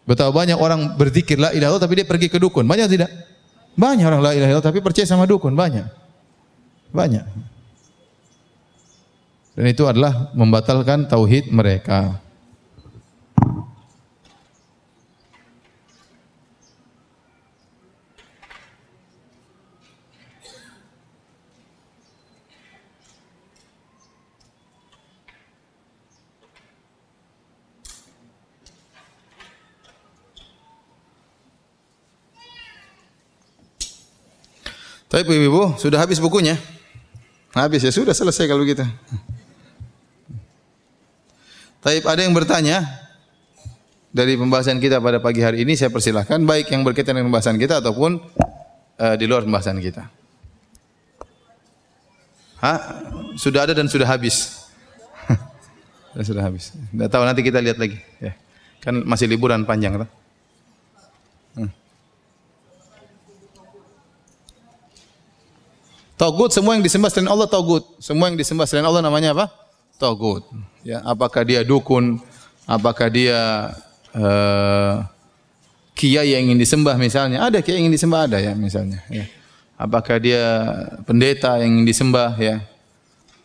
Betapa 0.04 0.36
banyak 0.36 0.60
orang 0.60 1.00
berzikir 1.00 1.40
la 1.40 1.56
ilaha 1.56 1.72
illallah 1.72 1.84
tapi 1.88 2.04
dia 2.04 2.06
pergi 2.06 2.28
ke 2.28 2.36
dukun. 2.36 2.68
Banyak 2.68 2.88
tidak? 2.92 3.10
Banyak 3.78 4.06
orang 4.10 4.22
la 4.26 4.32
ilaha 4.34 4.58
tapi 4.60 4.82
percaya 4.82 5.06
sama 5.06 5.30
dukun, 5.30 5.54
banyak. 5.54 5.86
Banyak. 6.90 7.26
Dan 9.58 9.66
itu 9.70 9.86
adalah 9.86 10.34
membatalkan 10.34 11.06
tauhid 11.06 11.54
mereka. 11.54 12.18
Tapi 35.08 35.24
ibu-ibu, 35.24 35.80
sudah 35.80 36.04
habis 36.04 36.20
bukunya? 36.20 36.60
Habis 37.56 37.88
ya, 37.88 37.92
sudah 37.96 38.12
selesai 38.12 38.44
kalau 38.44 38.68
gitu. 38.68 38.84
Tapi 41.80 42.04
ada 42.04 42.22
yang 42.22 42.36
bertanya 42.36 42.84
dari 44.12 44.36
pembahasan 44.36 44.84
kita 44.84 45.00
pada 45.00 45.24
pagi 45.24 45.40
hari 45.40 45.64
ini 45.64 45.80
saya 45.80 45.88
persilahkan 45.88 46.44
baik 46.44 46.68
yang 46.74 46.84
berkaitan 46.84 47.16
dengan 47.16 47.32
pembahasan 47.32 47.56
kita 47.56 47.80
ataupun 47.80 48.20
uh, 49.00 49.16
di 49.16 49.26
luar 49.30 49.48
pembahasan 49.48 49.80
kita. 49.80 50.12
Hah? 52.60 52.80
Sudah 53.38 53.70
ada 53.70 53.78
dan 53.78 53.88
sudah 53.88 54.10
habis. 54.10 54.68
sudah 56.28 56.44
habis. 56.44 56.74
Tidak 56.74 57.08
tahu 57.08 57.24
nanti 57.24 57.46
kita 57.46 57.62
lihat 57.62 57.78
lagi. 57.78 58.02
Ya. 58.18 58.34
Kan 58.84 59.06
masih 59.06 59.30
liburan 59.30 59.64
panjang. 59.64 60.02
Kan? 60.02 60.10
Togut 66.18 66.50
semua 66.50 66.74
yang 66.74 66.82
disembah 66.82 67.14
selain 67.14 67.30
Allah 67.30 67.46
togut. 67.46 67.86
Semua 68.02 68.34
yang 68.34 68.38
disembah 68.42 68.66
selain 68.66 68.90
Allah 68.90 69.06
namanya 69.06 69.38
apa? 69.38 69.54
Togut. 70.02 70.50
Ya, 70.82 71.06
apakah 71.06 71.46
dia 71.46 71.62
dukun, 71.62 72.18
apakah 72.66 73.06
dia 73.14 73.70
uh, 74.18 75.06
kiai 75.94 76.34
yang 76.34 76.50
ingin 76.50 76.58
disembah 76.58 76.98
misalnya? 76.98 77.46
Ada 77.46 77.62
kiai 77.62 77.78
yang 77.78 77.86
ingin 77.86 78.02
disembah 78.02 78.26
ada 78.26 78.42
ya 78.42 78.58
misalnya. 78.58 79.06
Ya. 79.14 79.30
Apakah 79.78 80.18
dia 80.18 80.42
pendeta 81.06 81.62
yang 81.62 81.78
ingin 81.78 81.86
disembah 81.86 82.34
ya? 82.42 82.66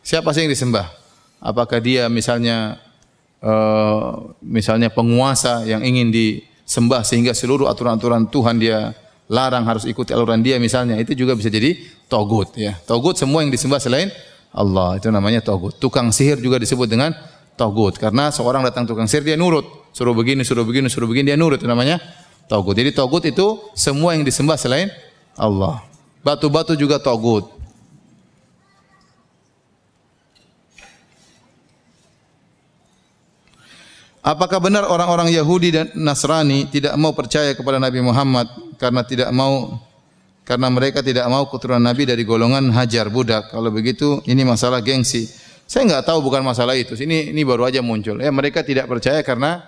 Siapa 0.00 0.32
sih 0.32 0.48
yang 0.48 0.52
disembah? 0.56 0.88
Apakah 1.44 1.76
dia 1.76 2.08
misalnya 2.08 2.80
uh, 3.44 4.32
misalnya 4.40 4.88
penguasa 4.88 5.68
yang 5.68 5.84
ingin 5.84 6.08
disembah 6.08 7.04
sehingga 7.04 7.36
seluruh 7.36 7.68
aturan-aturan 7.68 8.32
Tuhan 8.32 8.56
dia 8.56 8.96
larang 9.30 9.62
harus 9.66 9.86
ikuti 9.86 10.10
aluran 10.10 10.42
dia 10.42 10.58
misalnya 10.58 10.98
itu 10.98 11.14
juga 11.14 11.38
bisa 11.38 11.52
jadi 11.52 11.78
togut 12.10 12.54
ya. 12.58 12.74
Togut 12.86 13.14
semua 13.18 13.46
yang 13.46 13.52
disembah 13.52 13.78
selain 13.78 14.10
Allah. 14.52 15.00
Itu 15.00 15.08
namanya 15.08 15.40
togut. 15.40 15.80
Tukang 15.80 16.12
sihir 16.12 16.38
juga 16.38 16.60
disebut 16.60 16.86
dengan 16.86 17.16
togut. 17.56 17.96
Karena 17.96 18.28
seorang 18.28 18.60
datang 18.62 18.84
tukang 18.84 19.08
sihir 19.08 19.24
dia 19.24 19.36
nurut. 19.36 19.64
Suruh 19.92 20.16
begini, 20.16 20.44
suruh 20.44 20.64
begini, 20.64 20.88
suruh 20.92 21.08
begini 21.08 21.32
dia 21.32 21.38
nurut. 21.40 21.60
Itu 21.60 21.68
namanya 21.68 22.00
togut. 22.46 22.76
Jadi 22.76 22.92
togut 22.92 23.24
itu 23.24 23.60
semua 23.72 24.12
yang 24.12 24.22
disembah 24.22 24.60
selain 24.60 24.92
Allah. 25.36 25.80
Batu-batu 26.20 26.76
juga 26.76 27.00
togut. 27.00 27.62
Apakah 34.22 34.62
benar 34.62 34.86
orang-orang 34.86 35.34
Yahudi 35.34 35.74
dan 35.74 35.90
Nasrani 35.98 36.70
tidak 36.70 36.94
mau 36.94 37.10
percaya 37.10 37.58
kepada 37.58 37.82
Nabi 37.82 37.98
Muhammad 37.98 38.46
karena 38.82 39.06
tidak 39.06 39.30
mau 39.30 39.78
karena 40.42 40.66
mereka 40.74 41.06
tidak 41.06 41.22
mau 41.30 41.46
keturunan 41.46 41.78
Nabi 41.78 42.02
dari 42.02 42.26
golongan 42.26 42.74
hajar 42.74 43.06
budak. 43.06 43.54
Kalau 43.54 43.70
begitu 43.70 44.18
ini 44.26 44.42
masalah 44.42 44.82
gengsi. 44.82 45.30
Saya 45.70 45.86
nggak 45.86 46.10
tahu 46.10 46.18
bukan 46.18 46.42
masalah 46.42 46.74
itu. 46.74 46.98
Ini 46.98 47.30
ini 47.30 47.46
baru 47.46 47.70
aja 47.70 47.78
muncul. 47.78 48.18
Ya 48.18 48.34
mereka 48.34 48.66
tidak 48.66 48.90
percaya 48.90 49.22
karena 49.22 49.62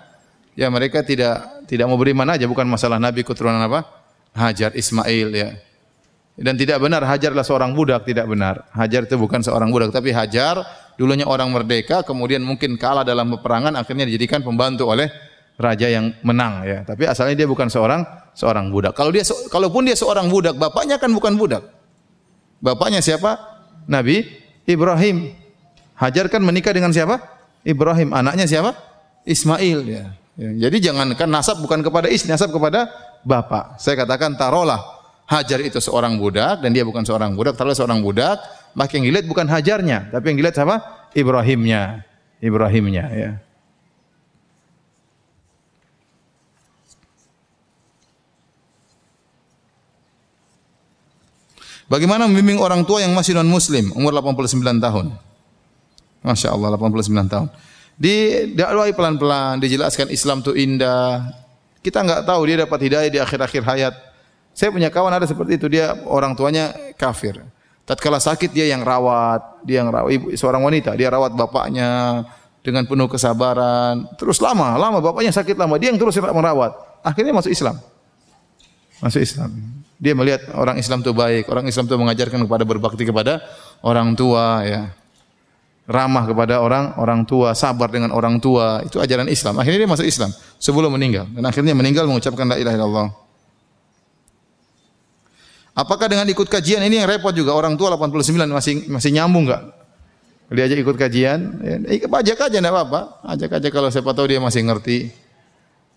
ya 0.51 0.67
mereka 0.67 0.99
tidak 0.99 1.63
tidak 1.71 1.87
mau 1.87 1.95
beriman 1.95 2.27
aja 2.35 2.43
bukan 2.43 2.67
masalah 2.67 2.99
nabi 2.99 3.23
keturunan 3.23 3.63
apa? 3.63 3.87
Hajar 4.35 4.75
Ismail 4.75 5.31
ya. 5.31 5.55
Dan 6.35 6.59
tidak 6.59 6.83
benar 6.83 6.99
Hajar 7.07 7.31
adalah 7.31 7.47
seorang 7.47 7.71
budak, 7.71 8.03
tidak 8.03 8.27
benar. 8.27 8.67
Hajar 8.75 9.07
itu 9.07 9.15
bukan 9.15 9.39
seorang 9.39 9.71
budak, 9.71 9.95
tapi 9.95 10.11
Hajar 10.11 10.59
dulunya 10.99 11.23
orang 11.23 11.47
merdeka, 11.47 12.03
kemudian 12.03 12.43
mungkin 12.43 12.75
kalah 12.75 13.07
dalam 13.07 13.31
peperangan, 13.39 13.71
akhirnya 13.79 14.03
dijadikan 14.03 14.43
pembantu 14.43 14.91
oleh 14.91 15.07
raja 15.55 15.87
yang 15.87 16.11
menang 16.21 16.63
ya. 16.67 16.83
Tapi 16.83 17.07
asalnya 17.07 17.35
dia 17.43 17.47
bukan 17.47 17.67
seorang 17.71 18.03
seorang 18.35 18.69
budak. 18.69 18.93
Kalau 18.95 19.11
dia 19.11 19.23
kalaupun 19.47 19.87
dia 19.87 19.95
seorang 19.95 20.27
budak, 20.27 20.55
bapaknya 20.59 20.99
kan 20.99 21.11
bukan 21.11 21.35
budak. 21.39 21.63
Bapaknya 22.59 22.99
siapa? 22.99 23.39
Nabi 23.87 24.25
Ibrahim. 24.67 25.31
Hajar 25.95 26.27
kan 26.27 26.43
menikah 26.43 26.75
dengan 26.75 26.91
siapa? 26.91 27.23
Ibrahim. 27.63 28.11
Anaknya 28.11 28.45
siapa? 28.45 28.75
Ismail 29.23 29.79
ya. 29.87 30.03
ya. 30.35 30.49
Jadi 30.67 30.91
jangankan 30.91 31.29
nasab 31.31 31.63
bukan 31.63 31.79
kepada 31.81 32.11
istri, 32.11 32.29
nasab 32.29 32.51
kepada 32.51 32.91
bapak. 33.23 33.79
Saya 33.79 34.03
katakan 34.03 34.35
tarolah 34.35 34.95
Hajar 35.25 35.57
itu 35.65 35.81
seorang 35.81 36.21
budak 36.21 36.61
dan 36.61 36.69
dia 36.69 36.85
bukan 36.85 37.01
seorang 37.01 37.33
budak, 37.33 37.57
taruhlah 37.57 37.73
seorang 37.73 37.97
budak, 37.97 38.37
maka 38.77 38.93
yang 38.93 39.09
dilihat 39.09 39.25
bukan 39.25 39.49
Hajarnya, 39.49 40.13
tapi 40.13 40.29
yang 40.29 40.37
dilihat 40.37 40.53
siapa? 40.53 41.09
Ibrahimnya. 41.17 42.05
Ibrahimnya 42.37 43.03
ya. 43.09 43.31
Bagaimana 51.85 52.25
membimbing 52.25 52.57
orang 52.57 52.81
tua 52.81 53.05
yang 53.05 53.13
masih 53.13 53.37
non 53.37 53.45
muslim 53.45 53.93
umur 53.93 54.09
89 54.09 54.57
tahun? 54.81 55.13
Masya 56.25 56.49
Allah 56.57 56.73
89 56.73 57.29
tahun. 57.29 57.47
Didakwai 57.95 58.91
pelan-pelan, 58.91 59.61
dijelaskan 59.61 60.09
Islam 60.09 60.41
itu 60.41 60.51
indah. 60.57 61.29
Kita 61.85 62.01
enggak 62.01 62.25
tahu 62.25 62.41
dia 62.49 62.65
dapat 62.65 62.79
hidayah 62.81 63.09
di 63.13 63.19
akhir-akhir 63.21 63.61
hayat. 63.61 63.93
Saya 64.57 64.73
punya 64.73 64.89
kawan 64.89 65.13
ada 65.13 65.29
seperti 65.29 65.61
itu, 65.61 65.69
dia 65.69 65.93
orang 66.09 66.33
tuanya 66.33 66.73
kafir. 66.97 67.45
Tatkala 67.85 68.17
sakit 68.17 68.49
dia 68.49 68.65
yang 68.65 68.81
rawat, 68.81 69.61
dia 69.61 69.85
yang 69.85 69.93
rawat 69.93 70.09
ibu 70.09 70.33
seorang 70.33 70.65
wanita, 70.65 70.97
dia 70.97 71.13
rawat 71.13 71.37
bapaknya 71.37 72.25
dengan 72.65 72.89
penuh 72.89 73.05
kesabaran. 73.05 74.09
Terus 74.17 74.41
lama, 74.41 74.73
lama 74.73 74.97
bapaknya 74.97 75.29
sakit 75.29 75.53
lama, 75.53 75.77
dia 75.77 75.93
yang 75.93 76.01
terus 76.01 76.17
merawat. 76.17 76.73
Akhirnya 77.05 77.29
masuk 77.29 77.53
Islam. 77.53 77.77
Masuk 79.05 79.21
Islam. 79.21 79.53
Dia 79.95 80.11
melihat 80.11 80.51
orang 80.51 80.75
Islam 80.75 80.99
itu 80.99 81.15
baik, 81.15 81.47
orang 81.47 81.65
Islam 81.71 81.87
itu 81.87 81.95
mengajarkan 81.95 82.39
kepada 82.43 82.63
berbakti 82.67 83.03
kepada 83.07 83.39
orang 83.79 84.11
tua 84.13 84.63
ya. 84.67 84.81
Ramah 85.85 86.25
kepada 86.25 86.65
orang 86.65 86.97
orang 86.97 87.29
tua, 87.29 87.53
sabar 87.53 87.93
dengan 87.93 88.09
orang 88.09 88.41
tua, 88.41 88.81
itu 88.81 88.97
ajaran 88.97 89.29
Islam. 89.29 89.61
Akhirnya 89.61 89.85
dia 89.85 89.89
masuk 89.89 90.03
Islam 90.09 90.33
sebelum 90.57 90.89
meninggal 90.89 91.29
dan 91.29 91.45
akhirnya 91.45 91.77
meninggal 91.77 92.09
mengucapkan 92.09 92.49
la 92.49 92.57
ilaha 92.57 92.75
illallah. 92.75 93.07
Apakah 95.75 96.07
dengan 96.07 96.25
ikut 96.31 96.47
kajian 96.47 96.81
ini 96.87 97.03
yang 97.03 97.07
repot 97.11 97.35
juga 97.35 97.51
orang 97.51 97.75
tua 97.75 97.91
89 97.93 98.47
masih 98.47 98.87
masih 98.87 99.11
nyambung 99.11 99.45
enggak? 99.45 99.63
Aja 100.45 100.77
ikut 100.77 100.95
kajian, 100.95 101.39
ya, 101.61 101.75
ajak 101.99 102.37
aja 102.47 102.57
enggak 102.63 102.73
apa-apa. 102.73 103.01
Ajak 103.27 103.59
aja 103.59 103.67
kalau 103.69 103.89
siapa 103.91 104.09
tahu 104.15 104.31
dia 104.31 104.39
masih 104.39 104.63
ngerti. 104.65 105.24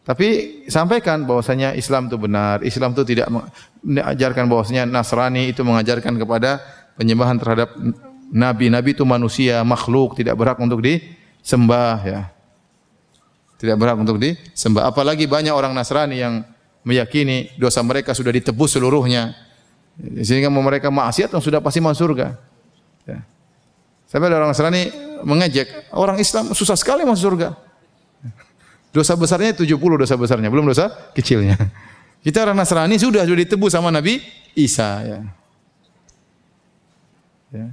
Tapi 0.08 0.64
sampaikan 0.72 1.28
bahwasanya 1.28 1.76
Islam 1.76 2.08
itu 2.08 2.16
benar, 2.16 2.64
Islam 2.64 2.96
itu 2.96 3.04
tidak 3.04 3.28
mengajarkan 3.84 4.48
bahwasanya 4.48 4.88
Nasrani 4.88 5.52
itu 5.52 5.60
mengajarkan 5.60 6.16
kepada 6.16 6.64
penyembahan 6.96 7.36
terhadap 7.36 7.76
nabi. 8.32 8.72
Nabi 8.72 8.96
itu 8.96 9.04
manusia, 9.04 9.60
makhluk, 9.68 10.16
tidak 10.16 10.32
berhak 10.40 10.56
untuk 10.64 10.80
disembah 10.80 12.00
ya. 12.08 12.20
Tidak 13.60 13.76
berhak 13.76 14.00
untuk 14.00 14.16
disembah. 14.16 14.88
Apalagi 14.88 15.28
banyak 15.28 15.52
orang 15.52 15.76
Nasrani 15.76 16.16
yang 16.16 16.40
meyakini 16.88 17.52
dosa 17.60 17.84
mereka 17.84 18.16
sudah 18.16 18.32
ditebus 18.32 18.80
seluruhnya. 18.80 19.36
Sehingga 20.24 20.48
mereka 20.48 20.88
maksiat 20.88 21.36
yang 21.36 21.44
sudah 21.44 21.60
pasti 21.60 21.84
masuk 21.84 22.08
surga. 22.08 22.32
Ya. 23.04 23.28
Sampai 24.08 24.32
ada 24.32 24.40
orang 24.40 24.56
Nasrani 24.56 24.88
mengejek, 25.20 25.92
orang 25.92 26.16
Islam 26.16 26.56
susah 26.56 26.80
sekali 26.80 27.04
masuk 27.04 27.28
surga. 27.28 27.67
Dosa 28.88 29.12
besarnya 29.14 29.52
70 29.52 29.76
dosa 29.76 30.14
besarnya, 30.16 30.48
belum 30.48 30.64
dosa 30.64 30.88
kecilnya. 31.12 31.56
Kita 32.24 32.42
orang 32.42 32.58
Nasrani 32.58 32.98
sudah 32.98 33.22
sudah 33.22 33.40
ditebus 33.46 33.72
sama 33.76 33.92
Nabi 33.94 34.18
Isa 34.58 34.90
ya. 35.06 35.18
ya. 37.54 37.66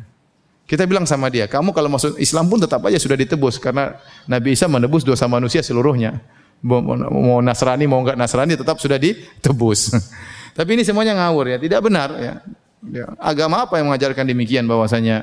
Kita 0.65 0.81
bilang 0.89 1.05
sama 1.05 1.29
dia, 1.29 1.45
kamu 1.45 1.77
kalau 1.77 1.93
masuk 1.93 2.17
Islam 2.17 2.49
pun 2.49 2.57
tetap 2.57 2.81
aja 2.89 2.97
sudah 2.97 3.13
ditebus 3.13 3.61
karena 3.61 4.01
Nabi 4.25 4.57
Isa 4.57 4.65
menebus 4.65 5.05
dosa 5.05 5.29
manusia 5.29 5.61
seluruhnya. 5.61 6.21
Mau 6.65 7.37
Nasrani 7.45 7.85
mau 7.85 8.01
enggak 8.01 8.17
Nasrani 8.17 8.57
tetap 8.57 8.81
sudah 8.81 8.97
ditebus. 8.97 9.93
Tapi 10.57 10.69
ini 10.73 10.81
semuanya 10.81 11.13
ngawur 11.21 11.53
ya, 11.53 11.57
tidak 11.61 11.85
benar 11.85 12.09
ya. 12.17 12.33
ya. 12.89 13.05
Agama 13.21 13.69
apa 13.69 13.77
yang 13.77 13.93
mengajarkan 13.93 14.25
demikian 14.25 14.65
bahwasanya 14.65 15.21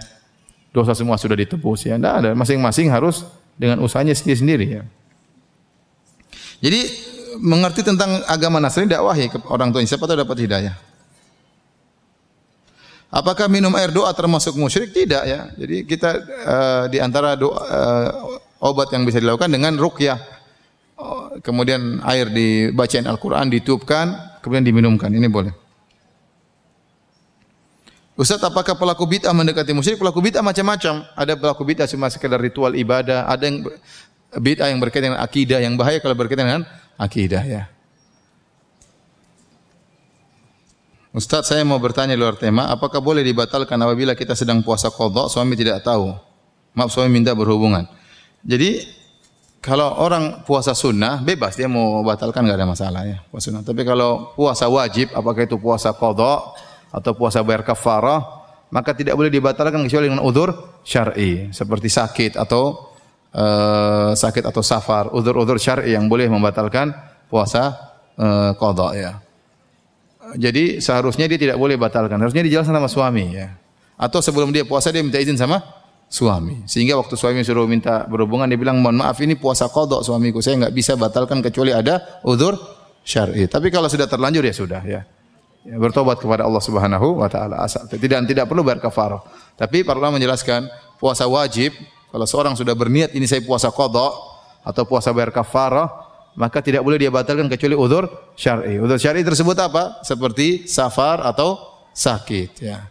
dosa 0.71 0.95
semua 0.95 1.19
sudah 1.19 1.35
ditebus 1.35 1.91
ya? 1.91 1.99
Tidak 1.99 2.13
ada, 2.23 2.31
masing-masing 2.39 2.87
harus 2.95 3.27
dengan 3.59 3.83
usahanya 3.83 4.15
sendiri-sendiri 4.15 4.67
ya. 4.79 4.83
Jadi 6.63 6.81
mengerti 7.43 7.83
tentang 7.83 8.23
agama 8.31 8.63
Nasrani 8.63 8.87
dakwahi 8.87 9.27
ke 9.27 9.39
orang 9.51 9.75
tua 9.75 9.83
siapa 9.83 10.07
tahu 10.07 10.23
dapat 10.23 10.47
hidayah. 10.47 10.75
Apakah 13.13 13.51
minum 13.51 13.75
air 13.77 13.93
doa 13.93 14.09
termasuk 14.17 14.57
musyrik? 14.57 14.95
Tidak 14.95 15.23
ya. 15.29 15.53
Jadi 15.53 15.85
kita 15.85 16.11
uh, 16.49 16.85
di 16.89 16.97
antara 16.97 17.37
doa, 17.37 17.61
uh, 17.61 18.09
obat 18.65 18.89
yang 18.95 19.05
bisa 19.05 19.21
dilakukan 19.21 19.53
dengan 19.53 19.77
ruqyah. 19.77 20.17
Uh, 20.97 21.37
kemudian 21.45 22.01
air 22.09 22.33
dibacain 22.33 23.05
Al-Qur'an 23.05 23.53
ditiupkan, 23.53 24.41
kemudian 24.41 24.65
diminumkan. 24.65 25.13
Ini 25.13 25.29
boleh. 25.29 25.53
Ustaz, 28.17 28.41
apakah 28.41 28.81
pelaku 28.81 29.05
bid'ah 29.05 29.37
mendekati 29.37 29.77
musyrik? 29.77 30.01
Pelaku 30.01 30.25
bid'ah 30.25 30.41
macam-macam. 30.41 31.05
Ada 31.13 31.37
pelaku 31.37 31.69
bid'ah 31.69 31.89
cuma 31.89 32.09
sekedar 32.09 32.41
ritual 32.41 32.73
ibadah, 32.73 33.29
ada 33.29 33.45
yang 33.45 33.61
bid'ah 34.37 34.73
yang 34.73 34.81
berkaitan 34.81 35.13
dengan 35.13 35.21
akidah 35.21 35.59
yang 35.61 35.77
bahaya 35.77 36.01
kalau 36.01 36.17
berkaitan 36.17 36.49
dengan 36.49 36.63
akidah 36.97 37.43
ya. 37.45 37.63
Ustaz 41.13 41.53
saya 41.53 41.61
mau 41.61 41.77
bertanya 41.77 42.17
luar 42.17 42.41
tema, 42.41 42.73
apakah 42.73 43.05
boleh 43.05 43.21
dibatalkan 43.21 43.77
apabila 43.77 44.17
kita 44.17 44.33
sedang 44.33 44.65
puasa 44.65 44.89
qadha 44.89 45.29
suami 45.29 45.53
tidak 45.61 45.85
tahu? 45.85 46.17
Maaf 46.73 46.89
suami 46.89 47.13
minta 47.13 47.37
berhubungan. 47.37 47.85
Jadi 48.41 48.81
kalau 49.61 49.93
orang 50.01 50.41
puasa 50.49 50.73
sunnah 50.73 51.21
bebas 51.21 51.53
dia 51.53 51.69
mau 51.69 52.01
batalkan 52.01 52.49
enggak 52.49 52.65
ada 52.65 52.69
masalah 52.69 53.03
ya 53.05 53.21
puasa 53.29 53.53
sunnah. 53.53 53.61
Tapi 53.61 53.85
kalau 53.85 54.33
puasa 54.33 54.73
wajib 54.73 55.13
apakah 55.13 55.45
itu 55.45 55.61
puasa 55.61 55.93
qadha 55.93 56.57
atau 56.89 57.13
puasa 57.13 57.45
bayar 57.45 57.61
kafarah 57.61 58.41
maka 58.73 58.97
tidak 58.97 59.13
boleh 59.13 59.29
dibatalkan 59.29 59.85
kecuali 59.85 60.09
dengan 60.09 60.25
udzur 60.25 60.81
syar'i 60.81 61.53
seperti 61.53 61.93
sakit 61.93 62.41
atau 62.41 62.92
uh, 63.33 64.13
sakit 64.13 64.45
atau 64.45 64.61
safar, 64.61 65.11
udzur-udzur 65.13 65.57
syar'i 65.57 65.97
yang 65.97 66.07
boleh 66.07 66.29
membatalkan 66.29 66.93
puasa 67.27 67.77
uh, 68.17 68.53
qada 68.57 68.89
ya. 68.97 69.13
Jadi 70.33 70.81
seharusnya 70.81 71.29
dia 71.29 71.37
tidak 71.37 71.57
boleh 71.61 71.77
batalkan, 71.77 72.17
harusnya 72.17 72.45
dijelaskan 72.45 72.73
sama 72.73 72.89
suami 72.89 73.37
ya. 73.37 73.53
Atau 74.01 74.25
sebelum 74.25 74.49
dia 74.49 74.65
puasa 74.65 74.89
dia 74.89 75.05
minta 75.05 75.21
izin 75.21 75.37
sama 75.37 75.61
suami. 76.09 76.65
Sehingga 76.65 76.97
waktu 76.97 77.17
suami 77.17 77.45
suruh 77.45 77.69
minta 77.69 78.09
berhubungan 78.09 78.49
dia 78.49 78.57
bilang, 78.57 78.81
"Mohon 78.81 79.05
maaf 79.05 79.21
ini 79.21 79.37
puasa 79.37 79.69
qada 79.69 80.01
suamiku, 80.01 80.41
saya 80.41 80.63
enggak 80.63 80.75
bisa 80.77 80.93
batalkan 80.97 81.45
kecuali 81.45 81.73
ada 81.77 82.21
udzur 82.25 82.57
syar'i." 83.05 83.45
Tapi 83.45 83.69
kalau 83.69 83.93
sudah 83.93 84.09
terlanjur 84.09 84.45
ya 84.45 84.55
sudah 84.55 84.83
ya. 84.85 85.01
ya 85.69 85.77
bertobat 85.77 86.19
kepada 86.19 86.49
Allah 86.49 86.63
Subhanahu 86.65 87.23
wa 87.23 87.29
taala 87.29 87.63
asal 87.63 87.85
tidak 87.89 88.25
tidak 88.25 88.47
perlu 88.49 88.65
bayar. 88.65 88.81
Tapi 89.55 89.85
para 89.85 90.01
ulama 90.01 90.17
menjelaskan 90.17 90.67
puasa 90.97 91.29
wajib 91.29 91.77
kalau 92.13 92.29
seorang 92.29 92.53
sudah 92.53 92.77
berniat 92.77 93.17
ini 93.17 93.25
saya 93.25 93.41
puasa 93.41 93.73
qada 93.73 94.13
atau 94.61 94.85
puasa 94.85 95.09
bayar 95.17 95.33
kafarah, 95.33 95.89
maka 96.37 96.61
tidak 96.61 96.85
boleh 96.85 97.01
dia 97.01 97.09
batalkan 97.09 97.49
kecuali 97.49 97.73
udzur 97.73 98.05
syar'i. 98.37 98.77
Udzur 98.77 99.01
syar'i 99.01 99.25
tersebut 99.25 99.57
apa? 99.57 100.05
Seperti 100.05 100.69
safar 100.69 101.25
atau 101.25 101.57
sakit 101.97 102.51
ya. 102.61 102.85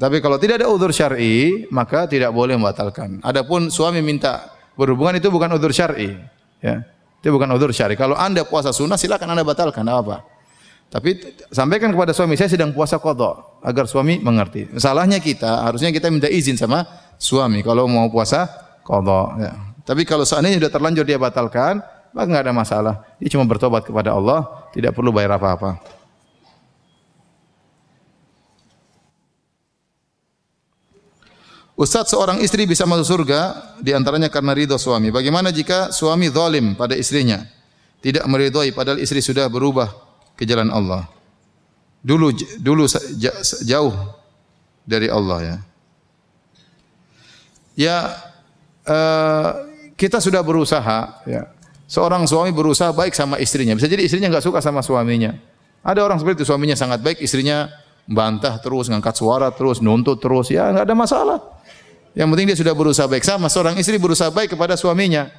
Tapi 0.00 0.24
kalau 0.24 0.40
tidak 0.40 0.64
ada 0.64 0.72
udzur 0.72 0.88
syar'i, 0.88 1.68
maka 1.68 2.08
tidak 2.08 2.32
boleh 2.32 2.56
membatalkan. 2.56 3.20
Adapun 3.20 3.68
suami 3.68 4.00
minta 4.00 4.48
berhubungan 4.72 5.20
itu 5.20 5.28
bukan 5.28 5.52
udzur 5.60 5.76
syar'i, 5.76 6.16
ya. 6.64 6.80
Itu 7.20 7.36
bukan 7.36 7.52
udzur 7.52 7.76
syar'i. 7.76 8.00
Kalau 8.00 8.16
Anda 8.16 8.48
puasa 8.48 8.72
sunnah 8.72 8.96
silakan 8.96 9.36
Anda 9.36 9.44
batalkan, 9.44 9.84
apa 9.84 10.00
apa. 10.00 10.16
Tapi 10.90 11.38
sampaikan 11.54 11.94
kepada 11.94 12.10
suami 12.10 12.34
saya 12.34 12.50
sedang 12.50 12.74
puasa 12.74 12.98
qada 12.98 13.62
agar 13.62 13.86
suami 13.86 14.18
mengerti. 14.18 14.66
Salahnya 14.74 15.22
kita 15.22 15.62
harusnya 15.62 15.94
kita 15.94 16.10
minta 16.10 16.26
izin 16.26 16.58
sama 16.58 16.82
suami 17.14 17.62
kalau 17.62 17.86
mau 17.86 18.10
puasa 18.10 18.50
qada 18.82 19.22
ya. 19.38 19.52
Tapi 19.86 20.02
kalau 20.02 20.26
seandainya 20.26 20.58
sudah 20.58 20.72
terlanjur 20.74 21.06
dia 21.06 21.14
batalkan, 21.14 21.78
maka 22.10 22.26
enggak 22.26 22.42
ada 22.42 22.54
masalah. 22.54 22.94
Dia 23.22 23.30
cuma 23.30 23.46
bertobat 23.46 23.86
kepada 23.86 24.18
Allah, 24.18 24.66
tidak 24.74 24.98
perlu 24.98 25.14
bayar 25.14 25.38
apa-apa. 25.38 25.78
Ustaz, 31.78 32.12
seorang 32.12 32.42
istri 32.44 32.66
bisa 32.68 32.84
masuk 32.84 33.06
surga 33.08 33.40
di 33.80 33.94
antaranya 33.94 34.28
karena 34.28 34.52
ridho 34.52 34.76
suami. 34.76 35.08
Bagaimana 35.14 35.48
jika 35.54 35.94
suami 35.94 36.28
zalim 36.28 36.74
pada 36.76 36.92
istrinya? 36.92 37.40
Tidak 38.04 38.26
meridhoi 38.26 38.74
padahal 38.74 39.00
istri 39.00 39.24
sudah 39.24 39.48
berubah 39.48 40.09
ke 40.40 40.48
jalan 40.48 40.72
Allah. 40.72 41.04
Dulu 42.00 42.32
dulu 42.56 42.88
jauh 43.68 43.94
dari 44.88 45.12
Allah 45.12 45.38
ya. 45.44 45.56
Ya 47.76 47.96
uh, 48.88 49.50
kita 50.00 50.16
sudah 50.16 50.40
berusaha 50.40 51.20
ya. 51.28 51.44
Seorang 51.84 52.24
suami 52.24 52.54
berusaha 52.56 52.88
baik 52.94 53.12
sama 53.12 53.36
istrinya. 53.36 53.76
Bisa 53.76 53.84
jadi 53.84 54.08
istrinya 54.08 54.32
nggak 54.32 54.46
suka 54.48 54.64
sama 54.64 54.80
suaminya. 54.80 55.36
Ada 55.84 56.00
orang 56.06 56.16
seperti 56.22 56.40
itu 56.40 56.46
suaminya 56.48 56.78
sangat 56.78 57.02
baik, 57.02 57.18
istrinya 57.20 57.66
bantah 58.06 58.62
terus, 58.62 58.86
ngangkat 58.88 59.16
suara 59.18 59.50
terus, 59.50 59.82
nuntut 59.82 60.22
terus, 60.22 60.54
ya 60.54 60.70
nggak 60.70 60.86
ada 60.86 60.96
masalah. 60.96 61.38
Yang 62.14 62.28
penting 62.30 62.46
dia 62.46 62.58
sudah 62.58 62.74
berusaha 62.78 63.06
baik 63.10 63.26
sama 63.26 63.50
seorang 63.50 63.74
istri 63.78 63.98
berusaha 63.98 64.30
baik 64.30 64.54
kepada 64.54 64.78
suaminya. 64.78 65.30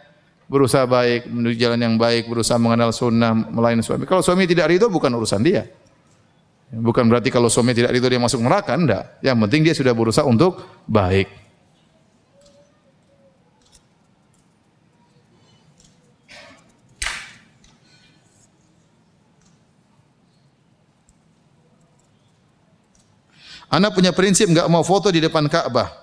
Berusaha 0.51 0.83
baik, 0.83 1.31
menuju 1.31 1.55
jalan 1.55 1.79
yang 1.79 1.95
baik, 1.95 2.27
berusaha 2.27 2.59
mengenal 2.59 2.91
sunnah, 2.91 3.31
melayani 3.31 3.79
suami. 3.79 4.03
Kalau 4.03 4.19
suami 4.19 4.43
tidak 4.43 4.67
ridho 4.67 4.91
bukan 4.91 5.07
urusan 5.15 5.39
dia. 5.39 5.63
Bukan 6.75 7.07
berarti 7.07 7.31
kalau 7.31 7.47
suami 7.47 7.71
tidak 7.71 7.95
ridho 7.95 8.11
dia 8.11 8.19
masuk 8.19 8.43
neraka, 8.43 8.75
enggak. 8.75 9.15
Yang 9.23 9.37
penting 9.47 9.61
dia 9.63 9.71
sudah 9.71 9.95
berusaha 9.95 10.27
untuk 10.27 10.59
baik. 10.91 11.31
Anak 23.71 23.95
punya 23.95 24.11
prinsip 24.11 24.51
enggak 24.51 24.67
mau 24.67 24.83
foto 24.83 25.07
di 25.15 25.23
depan 25.23 25.47
Ka'bah. 25.47 26.00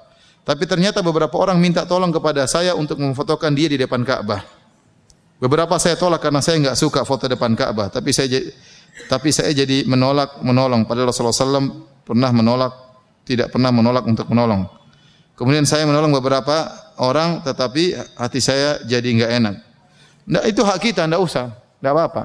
Tapi 0.48 0.64
ternyata 0.64 1.04
beberapa 1.04 1.36
orang 1.36 1.60
minta 1.60 1.84
tolong 1.84 2.08
kepada 2.08 2.48
saya 2.48 2.72
untuk 2.72 2.96
memfotokan 2.96 3.52
dia 3.52 3.68
di 3.68 3.76
depan 3.76 4.00
Ka'bah. 4.00 4.48
Beberapa 5.36 5.76
saya 5.76 5.92
tolak 6.00 6.24
karena 6.24 6.40
saya 6.40 6.56
enggak 6.56 6.76
suka 6.80 7.04
foto 7.04 7.28
depan 7.28 7.52
Ka'bah, 7.52 7.92
tapi 7.92 8.16
saya 8.16 8.40
tapi 9.12 9.28
saya 9.28 9.52
jadi 9.52 9.84
menolak 9.84 10.40
menolong 10.40 10.88
padahal 10.88 11.12
Rasulullah 11.12 11.36
SAW 11.36 11.84
pernah 12.00 12.32
menolak 12.32 12.72
tidak 13.28 13.52
pernah 13.52 13.68
menolak 13.68 14.08
untuk 14.08 14.24
menolong. 14.32 14.64
Kemudian 15.36 15.68
saya 15.68 15.84
menolong 15.84 16.16
beberapa 16.16 16.72
orang 16.96 17.44
tetapi 17.44 18.16
hati 18.16 18.40
saya 18.40 18.80
jadi 18.88 19.04
enggak 19.04 19.30
enak. 19.44 19.54
Nah, 20.32 20.42
itu 20.48 20.64
hak 20.64 20.80
kita, 20.80 21.04
enggak 21.04 21.28
usah. 21.28 21.52
Enggak 21.84 21.92
apa-apa. 21.92 22.22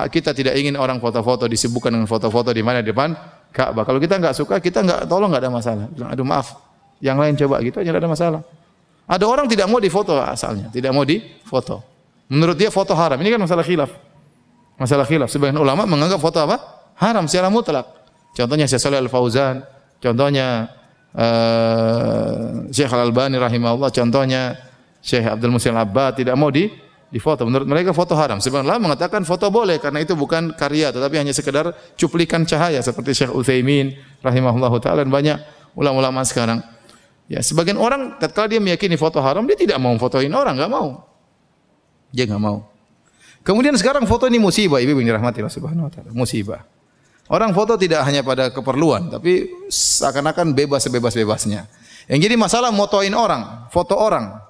Hak 0.00 0.08
kita 0.08 0.32
tidak 0.32 0.56
ingin 0.56 0.80
orang 0.80 0.96
foto-foto 0.96 1.44
disibukkan 1.44 1.92
dengan 1.92 2.08
foto-foto 2.08 2.56
di 2.56 2.64
mana 2.64 2.80
depan 2.80 3.12
Ka'bah. 3.52 3.84
Kalau 3.84 4.00
kita 4.00 4.16
enggak 4.16 4.32
suka, 4.32 4.56
kita 4.64 4.80
enggak 4.80 5.04
tolong 5.04 5.28
enggak 5.28 5.44
ada 5.44 5.52
masalah. 5.52 5.86
Bilang, 5.92 6.08
aduh 6.08 6.24
maaf, 6.24 6.69
yang 7.00 7.16
lain 7.16 7.36
coba 7.36 7.64
gitu 7.64 7.80
aja 7.80 7.90
ada 7.92 8.08
masalah. 8.08 8.42
Ada 9.10 9.24
orang 9.26 9.50
tidak 9.50 9.66
mau 9.66 9.82
difoto 9.82 10.14
asalnya, 10.20 10.70
tidak 10.70 10.94
mau 10.94 11.02
difoto. 11.02 11.82
Menurut 12.30 12.54
dia 12.54 12.70
foto 12.70 12.94
haram. 12.94 13.18
Ini 13.18 13.34
kan 13.34 13.40
masalah 13.42 13.66
khilaf. 13.66 13.90
Masalah 14.78 15.02
khilaf. 15.02 15.26
Sebagian 15.26 15.58
ulama 15.58 15.82
menganggap 15.82 16.22
foto 16.22 16.38
apa? 16.38 16.56
Haram 16.94 17.26
secara 17.26 17.50
mutlak. 17.50 17.90
Contohnya 18.30 18.70
Syekh 18.70 18.78
Shalih 18.86 19.02
Al-Fauzan, 19.02 19.66
contohnya 19.98 20.70
uh, 21.18 22.70
Syekh 22.70 22.94
Al-Albani 22.94 23.34
rahimahullah, 23.42 23.90
contohnya 23.90 24.54
Syekh 25.02 25.26
Abdul 25.26 25.50
Musin 25.50 25.74
Abbad 25.74 26.22
tidak 26.22 26.38
mau 26.38 26.54
di 26.54 26.70
di 27.10 27.18
foto. 27.18 27.42
Menurut 27.42 27.66
mereka 27.66 27.90
foto 27.90 28.14
haram. 28.14 28.38
Ulama 28.38 28.94
mengatakan 28.94 29.26
foto 29.26 29.50
boleh 29.50 29.82
karena 29.82 29.98
itu 29.98 30.14
bukan 30.14 30.54
karya 30.54 30.94
tetapi 30.94 31.18
hanya 31.18 31.34
sekedar 31.34 31.74
cuplikan 31.98 32.46
cahaya 32.46 32.78
seperti 32.78 33.26
Syekh 33.26 33.34
Utsaimin 33.34 33.98
rahimahullah 34.22 34.70
taala 34.78 35.02
dan 35.02 35.10
banyak 35.10 35.38
ulama-ulama 35.74 36.22
sekarang. 36.22 36.62
Ya, 37.30 37.46
sebagian 37.46 37.78
orang 37.78 38.18
tatkala 38.18 38.50
dia 38.50 38.58
meyakini 38.58 38.98
foto 38.98 39.22
haram, 39.22 39.46
dia 39.46 39.54
tidak 39.54 39.78
mau 39.78 39.94
fotoin 39.94 40.34
orang, 40.34 40.58
enggak 40.58 40.72
mau. 40.74 41.06
Dia 42.10 42.26
enggak 42.26 42.42
mau. 42.42 42.66
Kemudian 43.46 43.70
sekarang 43.78 44.02
foto 44.02 44.26
ini 44.26 44.42
musibah, 44.42 44.82
Ibu 44.82 44.98
yang 44.98 45.14
dirahmati 45.14 45.38
Allah 45.38 45.54
Subhanahu 45.54 45.86
wa 45.86 45.92
taala, 45.94 46.10
musibah. 46.10 46.66
Orang 47.30 47.54
foto 47.54 47.78
tidak 47.78 48.02
hanya 48.02 48.26
pada 48.26 48.50
keperluan, 48.50 49.14
tapi 49.14 49.46
seakan-akan 49.70 50.50
bebas 50.50 50.82
sebebas-bebasnya. 50.90 51.70
Yang 52.10 52.20
jadi 52.26 52.34
masalah 52.34 52.74
motoin 52.74 53.14
orang, 53.14 53.70
foto 53.70 53.94
orang. 53.94 54.42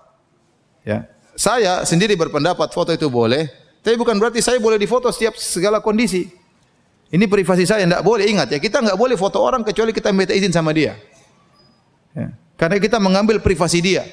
Ya. 0.81 1.05
Saya 1.37 1.85
sendiri 1.85 2.17
berpendapat 2.17 2.73
foto 2.73 2.97
itu 2.97 3.13
boleh, 3.13 3.45
tapi 3.85 4.01
bukan 4.01 4.17
berarti 4.17 4.41
saya 4.41 4.57
boleh 4.57 4.81
difoto 4.81 5.13
setiap 5.13 5.37
segala 5.37 5.85
kondisi. 5.85 6.33
Ini 7.13 7.29
privasi 7.29 7.69
saya, 7.69 7.85
tidak 7.85 8.01
boleh. 8.01 8.25
Ingat 8.25 8.57
ya, 8.57 8.59
kita 8.59 8.81
nggak 8.81 8.97
boleh 8.97 9.21
foto 9.21 9.37
orang 9.45 9.61
kecuali 9.61 9.93
kita 9.93 10.09
minta 10.17 10.33
izin 10.33 10.49
sama 10.49 10.73
dia. 10.73 10.97
Ya. 12.17 12.33
Karena 12.61 12.77
kita 12.77 13.01
mengambil 13.01 13.41
privasi 13.41 13.81
dia. 13.81 14.05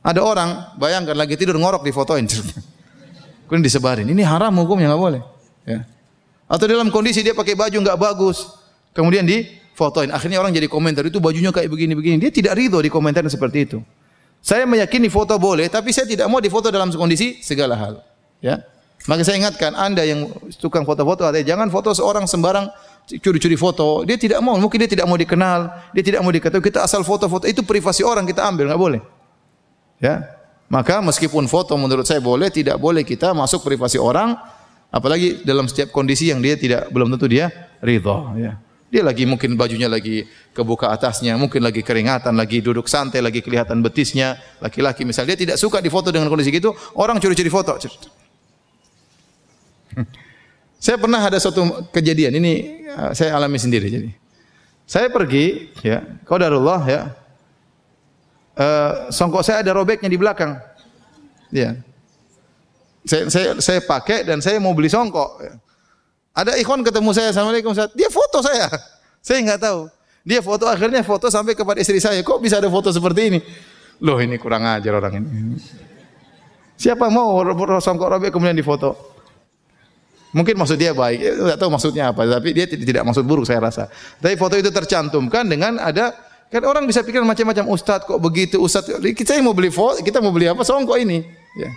Ada 0.00 0.24
orang, 0.24 0.80
bayangkan 0.80 1.12
lagi 1.12 1.36
tidur 1.36 1.60
ngorok 1.60 1.84
di 1.84 1.92
fotoin. 1.92 2.24
Kemudian 3.46 3.60
disebarin. 3.60 4.08
Ini 4.08 4.24
haram 4.24 4.56
hukumnya 4.56 4.88
nggak 4.88 5.02
boleh. 5.04 5.22
Ya. 5.68 5.84
Atau 6.48 6.64
dalam 6.64 6.88
kondisi 6.88 7.20
dia 7.20 7.36
pakai 7.36 7.52
baju 7.52 7.76
nggak 7.82 7.98
bagus, 7.98 8.54
kemudian 8.94 9.26
di 9.26 9.50
fotoin. 9.74 10.14
Akhirnya 10.14 10.38
orang 10.38 10.54
jadi 10.54 10.70
komentar 10.70 11.02
itu 11.02 11.18
bajunya 11.18 11.50
kayak 11.50 11.66
begini-begini. 11.66 12.22
Dia 12.22 12.30
tidak 12.30 12.54
ridho 12.54 12.78
di 12.78 12.86
komentar 12.86 13.26
seperti 13.26 13.66
itu. 13.66 13.78
Saya 14.38 14.62
meyakini 14.62 15.10
foto 15.10 15.34
boleh, 15.42 15.66
tapi 15.66 15.90
saya 15.90 16.06
tidak 16.06 16.30
mau 16.30 16.38
difoto 16.38 16.70
dalam 16.70 16.94
kondisi 16.94 17.42
segala 17.42 17.74
hal. 17.74 17.94
Ya. 18.38 18.62
Maka 19.10 19.26
saya 19.26 19.42
ingatkan 19.42 19.74
Anda 19.74 20.06
yang 20.06 20.30
tukang 20.62 20.86
foto-foto, 20.86 21.26
jangan 21.42 21.66
foto 21.70 21.90
seorang 21.94 22.30
sembarang 22.30 22.70
curi-curi 23.06 23.54
foto, 23.54 24.02
dia 24.02 24.18
tidak 24.18 24.42
mau, 24.42 24.58
mungkin 24.58 24.82
dia 24.82 24.90
tidak 24.90 25.06
mau 25.06 25.14
dikenal, 25.14 25.70
dia 25.94 26.02
tidak 26.02 26.20
mau 26.26 26.34
diketahui, 26.34 26.64
kita 26.64 26.82
asal 26.82 27.06
foto-foto 27.06 27.46
itu 27.46 27.62
privasi 27.62 28.02
orang 28.02 28.26
kita 28.26 28.42
ambil, 28.42 28.66
nggak 28.66 28.82
boleh. 28.82 29.00
Ya. 30.02 30.26
Maka 30.66 30.98
meskipun 30.98 31.46
foto 31.46 31.78
menurut 31.78 32.02
saya 32.02 32.18
boleh, 32.18 32.50
tidak 32.50 32.74
boleh 32.82 33.06
kita 33.06 33.30
masuk 33.30 33.62
privasi 33.62 34.02
orang, 34.02 34.34
apalagi 34.90 35.46
dalam 35.46 35.70
setiap 35.70 35.94
kondisi 35.94 36.34
yang 36.34 36.42
dia 36.42 36.58
tidak 36.58 36.90
belum 36.90 37.14
tentu 37.14 37.30
dia 37.30 37.46
ridho, 37.78 38.34
ya. 38.34 38.58
Dia 38.86 39.02
lagi 39.02 39.26
mungkin 39.26 39.58
bajunya 39.58 39.90
lagi 39.90 40.26
kebuka 40.54 40.90
atasnya, 40.90 41.34
mungkin 41.38 41.62
lagi 41.62 41.82
keringatan, 41.82 42.34
lagi 42.34 42.62
duduk 42.62 42.86
santai, 42.86 43.18
lagi 43.22 43.42
kelihatan 43.42 43.82
betisnya, 43.82 44.38
laki-laki 44.62 45.02
misalnya 45.06 45.34
dia 45.34 45.46
tidak 45.46 45.56
suka 45.58 45.78
difoto 45.82 46.10
dengan 46.10 46.26
kondisi 46.26 46.54
gitu, 46.54 46.74
orang 46.98 47.18
curi-curi 47.22 47.50
foto. 47.50 47.78
Saya 50.86 51.02
pernah 51.02 51.18
ada 51.18 51.34
suatu 51.42 51.66
kejadian 51.90 52.38
ini 52.38 52.86
uh, 52.94 53.10
saya 53.10 53.34
alami 53.34 53.58
sendiri 53.58 53.90
jadi. 53.90 54.10
Saya 54.86 55.10
pergi 55.10 55.74
ya, 55.82 55.98
qadarullah 56.22 56.86
ya. 56.86 57.02
Uh, 58.54 59.10
songkok 59.10 59.42
saya 59.42 59.66
ada 59.66 59.74
robeknya 59.74 60.06
di 60.06 60.14
belakang. 60.14 60.54
Ya. 61.50 61.74
Saya 63.02 63.26
saya 63.26 63.48
saya 63.58 63.82
pakai 63.82 64.22
dan 64.22 64.38
saya 64.38 64.62
mau 64.62 64.78
beli 64.78 64.86
songkok. 64.86 65.42
Ya. 65.42 65.58
Ada 66.38 66.54
ikhwan 66.54 66.86
ketemu 66.86 67.10
saya, 67.10 67.34
Assalamualaikum 67.34 67.74
Ustaz. 67.74 67.90
Dia 67.98 68.06
foto 68.06 68.38
saya. 68.46 68.70
Saya 69.26 69.42
nggak 69.42 69.58
tahu. 69.58 69.90
Dia 70.22 70.38
foto 70.38 70.70
akhirnya 70.70 71.02
foto 71.02 71.26
sampai 71.26 71.58
kepada 71.58 71.82
istri 71.82 71.98
saya. 71.98 72.22
Kok 72.22 72.38
bisa 72.38 72.62
ada 72.62 72.70
foto 72.70 72.94
seperti 72.94 73.26
ini? 73.26 73.40
Loh 74.06 74.22
ini 74.22 74.38
kurang 74.38 74.62
ajar 74.62 75.02
orang 75.02 75.18
ini. 75.18 75.58
Siapa 76.86 77.10
mau 77.10 77.42
songkok 77.82 78.06
robek 78.06 78.30
kemudian 78.30 78.54
difoto? 78.54 79.15
Mungkin 80.36 80.52
maksud 80.60 80.76
dia 80.76 80.92
baik, 80.92 81.16
tidak 81.24 81.56
tahu 81.56 81.72
maksudnya 81.72 82.12
apa, 82.12 82.28
tapi 82.28 82.52
dia 82.52 82.68
tidak 82.68 83.08
maksud 83.08 83.24
buruk 83.24 83.48
saya 83.48 83.56
rasa. 83.56 83.88
Tapi 84.20 84.36
foto 84.36 84.52
itu 84.60 84.68
tercantumkan 84.68 85.48
dengan 85.48 85.80
ada 85.80 86.12
kan 86.52 86.60
orang 86.68 86.84
bisa 86.84 87.00
pikir 87.00 87.24
macam-macam 87.24 87.72
ustad 87.72 88.04
kok 88.04 88.20
begitu? 88.20 88.60
Ustad 88.60 88.84
kita 89.16 89.32
yang 89.32 89.48
mau 89.48 89.56
beli 89.56 89.72
foto 89.72 90.04
kita 90.04 90.20
mau 90.20 90.36
beli 90.36 90.52
apa? 90.52 90.60
Songkok 90.60 91.00
ini. 91.00 91.24
Ya. 91.56 91.72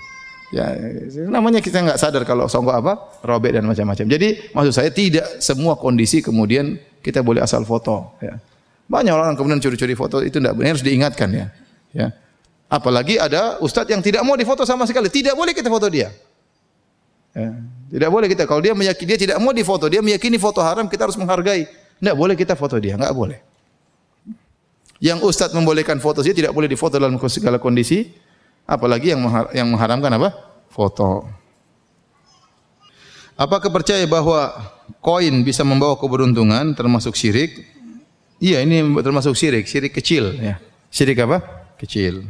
Ya 0.50 0.66
namanya 1.30 1.64
kita 1.64 1.80
nggak 1.80 2.02
sadar 2.02 2.28
kalau 2.28 2.52
songkok 2.52 2.76
apa 2.76 3.24
robek 3.24 3.56
dan 3.56 3.64
macam-macam. 3.64 4.06
Jadi 4.12 4.52
maksud 4.52 4.74
saya 4.76 4.92
tidak 4.92 5.40
semua 5.40 5.80
kondisi 5.80 6.20
kemudian 6.20 6.76
kita 7.00 7.24
boleh 7.24 7.40
asal 7.40 7.64
foto 7.64 8.20
ya. 8.20 8.44
Banyak 8.92 9.14
orang 9.16 9.40
kemudian 9.40 9.64
curi-curi 9.64 9.96
foto 9.96 10.20
itu 10.20 10.36
tidak 10.36 10.58
benar 10.60 10.76
harus 10.76 10.84
diingatkan 10.84 11.32
ya. 11.32 11.48
Ya. 11.96 12.12
Apalagi 12.68 13.16
ada 13.24 13.56
ustad 13.64 13.88
yang 13.88 14.04
tidak 14.04 14.20
mau 14.28 14.36
difoto 14.36 14.68
sama 14.68 14.84
sekali. 14.84 15.08
Tidak 15.08 15.32
boleh 15.32 15.56
kita 15.56 15.72
foto 15.72 15.88
dia. 15.88 16.12
Ya. 17.32 17.79
Tidak 17.90 18.10
boleh 18.10 18.30
kita 18.30 18.46
kalau 18.46 18.62
dia 18.62 18.78
meyakini 18.78 19.18
dia 19.18 19.20
tidak 19.20 19.38
mau 19.42 19.50
difoto, 19.50 19.90
dia 19.90 20.00
meyakini 20.06 20.38
foto 20.38 20.62
haram, 20.62 20.86
kita 20.86 21.10
harus 21.10 21.18
menghargai. 21.18 21.66
Tidak 21.98 22.16
boleh 22.16 22.38
kita 22.38 22.54
foto 22.54 22.78
dia, 22.78 22.94
enggak 22.94 23.12
boleh. 23.18 23.42
Yang 25.02 25.26
ustaz 25.26 25.50
membolehkan 25.58 25.98
foto 25.98 26.22
dia 26.22 26.38
tidak 26.38 26.54
boleh 26.54 26.70
difoto 26.70 27.02
dalam 27.02 27.18
segala 27.26 27.58
kondisi, 27.58 28.14
apalagi 28.70 29.18
yang 29.18 29.26
yang 29.58 29.68
mengharamkan 29.74 30.12
apa? 30.22 30.30
Foto. 30.70 31.26
Apakah 33.40 33.72
percaya 33.72 34.04
bahwa 34.04 34.52
koin 35.00 35.32
bisa 35.48 35.64
membawa 35.64 35.96
keberuntungan 35.96 36.76
termasuk 36.76 37.16
syirik? 37.16 37.64
Iya, 38.38 38.62
ini 38.68 38.84
termasuk 39.00 39.34
syirik, 39.34 39.66
syirik 39.66 39.96
kecil 39.96 40.36
ya. 40.38 40.60
Syirik 40.92 41.24
apa? 41.24 41.40
Kecil. 41.80 42.28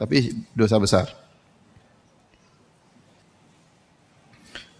Tapi 0.00 0.32
dosa 0.56 0.80
besar. 0.80 1.19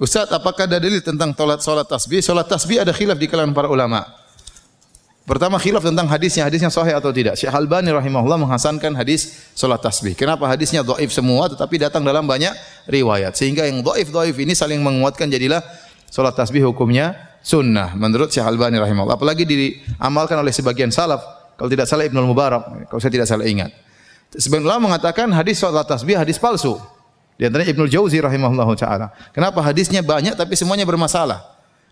Ustaz, 0.00 0.32
apakah 0.32 0.64
ada 0.64 0.80
dalil 0.80 1.04
tentang 1.04 1.36
tolat 1.36 1.60
solat 1.60 1.84
tasbih? 1.84 2.24
Solat 2.24 2.48
tasbih 2.48 2.80
ada 2.80 2.88
khilaf 2.88 3.20
di 3.20 3.28
kalangan 3.28 3.52
para 3.52 3.68
ulama. 3.68 4.00
Pertama 5.28 5.60
khilaf 5.60 5.84
tentang 5.84 6.08
hadisnya, 6.08 6.48
hadisnya 6.48 6.72
sahih 6.72 6.96
atau 6.96 7.12
tidak. 7.12 7.36
Syekh 7.36 7.52
Albani 7.52 7.92
rahimahullah 7.92 8.40
menghasankan 8.40 8.96
hadis 8.96 9.52
salat 9.52 9.78
tasbih. 9.84 10.16
Kenapa 10.16 10.48
hadisnya 10.48 10.80
dhaif 10.80 11.12
semua 11.12 11.52
tetapi 11.52 11.76
datang 11.76 12.00
dalam 12.00 12.24
banyak 12.24 12.50
riwayat. 12.88 13.36
Sehingga 13.36 13.68
yang 13.68 13.84
dhaif-dhaif 13.84 14.34
ini 14.40 14.56
saling 14.56 14.80
menguatkan 14.80 15.28
jadilah 15.28 15.60
salat 16.08 16.32
tasbih 16.32 16.64
hukumnya 16.64 17.36
sunnah 17.44 17.92
menurut 17.92 18.32
Syekh 18.32 18.42
Albani 18.42 18.80
rahimahullah. 18.80 19.20
Apalagi 19.20 19.44
diamalkan 19.44 20.40
oleh 20.40 20.50
sebagian 20.50 20.88
salaf. 20.88 21.20
Kalau 21.60 21.68
tidak 21.68 21.84
salah 21.84 22.08
Ibnu 22.08 22.24
Mubarak, 22.24 22.88
kalau 22.88 22.98
saya 23.04 23.12
tidak 23.12 23.28
salah 23.28 23.44
ingat. 23.44 23.68
Sebagian 24.32 24.64
ulama 24.64 24.90
mengatakan 24.90 25.28
hadis 25.28 25.60
salat 25.60 25.84
tasbih 25.84 26.16
hadis 26.16 26.40
palsu. 26.40 26.80
Di 27.40 27.48
antaranya 27.48 27.72
Ibnu 27.72 27.88
Jauzi 27.88 28.20
rahimahullah 28.20 28.68
taala. 28.76 29.16
Kenapa 29.32 29.64
hadisnya 29.64 30.04
banyak 30.04 30.36
tapi 30.36 30.52
semuanya 30.60 30.84
bermasalah? 30.84 31.40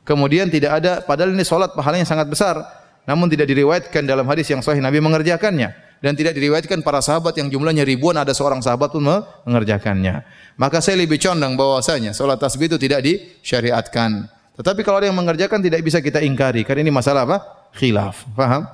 Kemudian 0.05 0.53
tidak 0.53 0.77
ada 0.85 1.01
padahal 1.01 1.33
ini 1.33 1.41
salat 1.41 1.73
pahalanya 1.73 2.05
sangat 2.05 2.29
besar 2.29 2.61
namun 3.09 3.33
tidak 3.33 3.49
diriwayatkan 3.49 4.05
dalam 4.05 4.29
hadis 4.29 4.45
yang 4.53 4.61
sahih 4.61 4.85
Nabi 4.85 5.01
mengerjakannya 5.01 5.73
dan 6.05 6.13
tidak 6.13 6.37
diriwayatkan 6.37 6.85
para 6.85 7.01
sahabat 7.01 7.33
yang 7.41 7.49
jumlahnya 7.49 7.89
ribuan 7.89 8.21
ada 8.21 8.37
seorang 8.37 8.61
sahabat 8.61 8.93
pun 8.93 9.09
mengerjakannya. 9.49 10.21
Maka 10.61 10.85
saya 10.85 11.01
lebih 11.01 11.17
condong 11.17 11.57
bahwasanya 11.57 12.13
salat 12.13 12.37
tasbih 12.37 12.69
itu 12.69 12.77
tidak 12.77 13.01
disyariatkan. 13.01 14.29
Tetapi 14.61 14.85
kalau 14.85 15.01
ada 15.01 15.09
yang 15.09 15.17
mengerjakan 15.17 15.65
tidak 15.65 15.81
bisa 15.81 16.05
kita 16.05 16.21
ingkari 16.21 16.61
karena 16.69 16.85
ini 16.85 16.93
masalah 16.93 17.25
apa? 17.25 17.41
Khilaf. 17.73 18.29
Paham? 18.37 18.69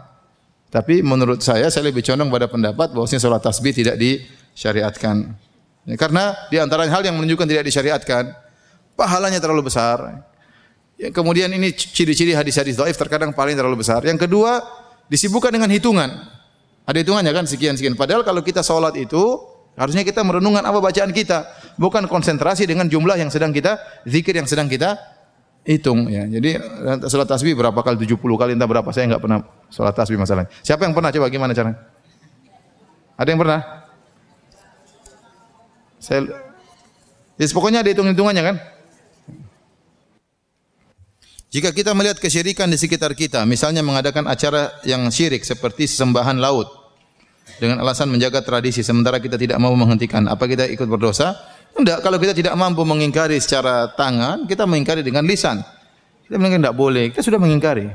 Tapi 0.74 1.06
menurut 1.06 1.38
saya 1.38 1.70
saya 1.70 1.86
lebih 1.86 2.02
condong 2.02 2.34
pada 2.34 2.50
pendapat 2.50 2.90
bahwasanya 2.90 3.22
salat 3.22 3.46
tasbih 3.46 3.70
tidak 3.70 3.94
disyariatkan. 3.94 5.43
Ya, 5.84 5.96
karena 6.00 6.32
di 6.48 6.56
antara 6.56 6.88
hal 6.88 7.04
yang 7.04 7.16
menunjukkan 7.20 7.44
tidak 7.44 7.64
disyariatkan 7.68 8.32
pahalanya 8.96 9.36
terlalu 9.36 9.68
besar. 9.68 10.24
Ya, 10.96 11.12
kemudian 11.12 11.52
ini 11.52 11.74
ciri-ciri 11.76 12.32
hadis-hadis 12.32 12.80
dhaif 12.80 12.96
terkadang 12.96 13.36
paling 13.36 13.52
terlalu 13.52 13.84
besar. 13.84 14.00
Yang 14.00 14.24
kedua, 14.24 14.64
disibukkan 15.12 15.52
dengan 15.52 15.68
hitungan. 15.68 16.08
Ada 16.88 17.04
hitungannya 17.04 17.32
kan 17.32 17.44
sekian-sekian. 17.44 17.96
Padahal 17.96 18.24
kalau 18.24 18.40
kita 18.40 18.64
sholat 18.64 18.96
itu 18.96 19.20
harusnya 19.76 20.06
kita 20.06 20.24
merenungkan 20.24 20.64
apa 20.64 20.80
bacaan 20.80 21.12
kita, 21.12 21.44
bukan 21.76 22.08
konsentrasi 22.08 22.64
dengan 22.64 22.88
jumlah 22.88 23.20
yang 23.20 23.28
sedang 23.28 23.52
kita 23.52 23.76
zikir 24.08 24.36
yang 24.36 24.48
sedang 24.48 24.70
kita 24.70 24.96
hitung 25.64 26.08
ya. 26.08 26.24
Jadi 26.28 26.60
sholat 27.08 27.28
tasbih 27.28 27.56
berapa 27.56 27.76
kali 27.76 27.96
70 28.00 28.20
kali 28.20 28.52
entah 28.56 28.68
berapa 28.68 28.88
saya 28.92 29.08
enggak 29.12 29.22
pernah 29.24 29.38
sholat 29.72 29.92
tasbih 29.96 30.16
masalahnya. 30.20 30.52
Siapa 30.60 30.84
yang 30.84 30.96
pernah 30.96 31.12
coba 31.12 31.26
gimana 31.32 31.52
caranya? 31.56 31.80
Ada 33.16 33.28
yang 33.32 33.40
pernah? 33.40 33.83
Saya 36.04 36.28
Jadi 37.40 37.50
pokoknya 37.56 37.80
ada 37.80 37.88
hitung-hitungannya 37.88 38.44
kan? 38.44 38.56
Jika 41.48 41.70
kita 41.70 41.94
melihat 41.94 42.18
kesyirikan 42.18 42.66
di 42.68 42.76
sekitar 42.76 43.14
kita, 43.14 43.46
misalnya 43.46 43.80
mengadakan 43.80 44.26
acara 44.26 44.74
yang 44.82 45.06
syirik 45.08 45.46
seperti 45.46 45.86
sesembahan 45.86 46.36
laut 46.42 46.66
dengan 47.62 47.78
alasan 47.80 48.10
menjaga 48.10 48.42
tradisi 48.42 48.82
sementara 48.82 49.22
kita 49.22 49.38
tidak 49.38 49.62
mau 49.62 49.70
menghentikan, 49.78 50.26
apa 50.26 50.44
kita 50.50 50.66
ikut 50.66 50.90
berdosa? 50.90 51.38
Tidak, 51.74 52.02
kalau 52.02 52.18
kita 52.18 52.34
tidak 52.34 52.54
mampu 52.54 52.82
mengingkari 52.86 53.38
secara 53.38 53.90
tangan, 53.94 54.46
kita 54.46 54.66
mengingkari 54.66 55.02
dengan 55.06 55.26
lisan. 55.26 55.62
Kita 56.26 56.38
mungkin 56.38 56.62
tidak 56.62 56.74
boleh, 56.74 57.14
kita 57.14 57.22
sudah 57.22 57.38
mengingkari. 57.38 57.86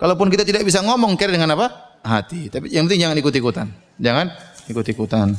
Kalaupun 0.00 0.32
kita 0.32 0.44
tidak 0.48 0.64
bisa 0.64 0.80
ngomong, 0.80 1.16
kira 1.16 1.32
dengan 1.32 1.52
apa? 1.52 2.00
Hati. 2.04 2.48
Tapi 2.48 2.72
yang 2.72 2.88
penting 2.88 3.08
jangan 3.08 3.16
ikut-ikutan. 3.20 3.66
Jangan 4.00 4.26
ikut-ikutan. 4.72 5.36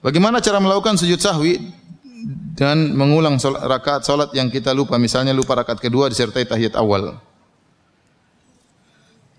Bagaimana 0.00 0.40
cara 0.40 0.56
melakukan 0.64 0.96
sujud 0.96 1.20
sahwi 1.20 1.60
dan 2.56 2.96
mengulang 2.96 3.36
rakaat 3.40 4.04
salat 4.04 4.32
yang 4.32 4.48
kita 4.48 4.72
lupa, 4.72 4.96
misalnya 4.96 5.36
lupa 5.36 5.60
rakaat 5.60 5.76
kedua 5.76 6.08
disertai 6.08 6.48
tahiyat 6.48 6.72
awal. 6.76 7.20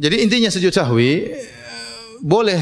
Jadi 0.01 0.21
intinya 0.21 0.49
sujud 0.53 0.73
sahwi 0.73 1.33
boleh 2.21 2.61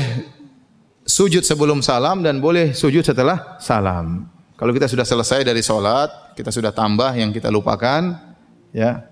sujud 1.04 1.44
sebelum 1.44 1.84
salam 1.84 2.24
dan 2.24 2.40
boleh 2.40 2.72
sujud 2.72 3.04
setelah 3.04 3.60
salam. 3.60 4.28
Kalau 4.56 4.72
kita 4.76 4.92
sudah 4.92 5.08
selesai 5.08 5.48
dari 5.48 5.64
salat, 5.64 6.36
kita 6.36 6.52
sudah 6.52 6.76
tambah 6.76 7.16
yang 7.16 7.32
kita 7.32 7.48
lupakan, 7.48 8.16
ya. 8.76 9.08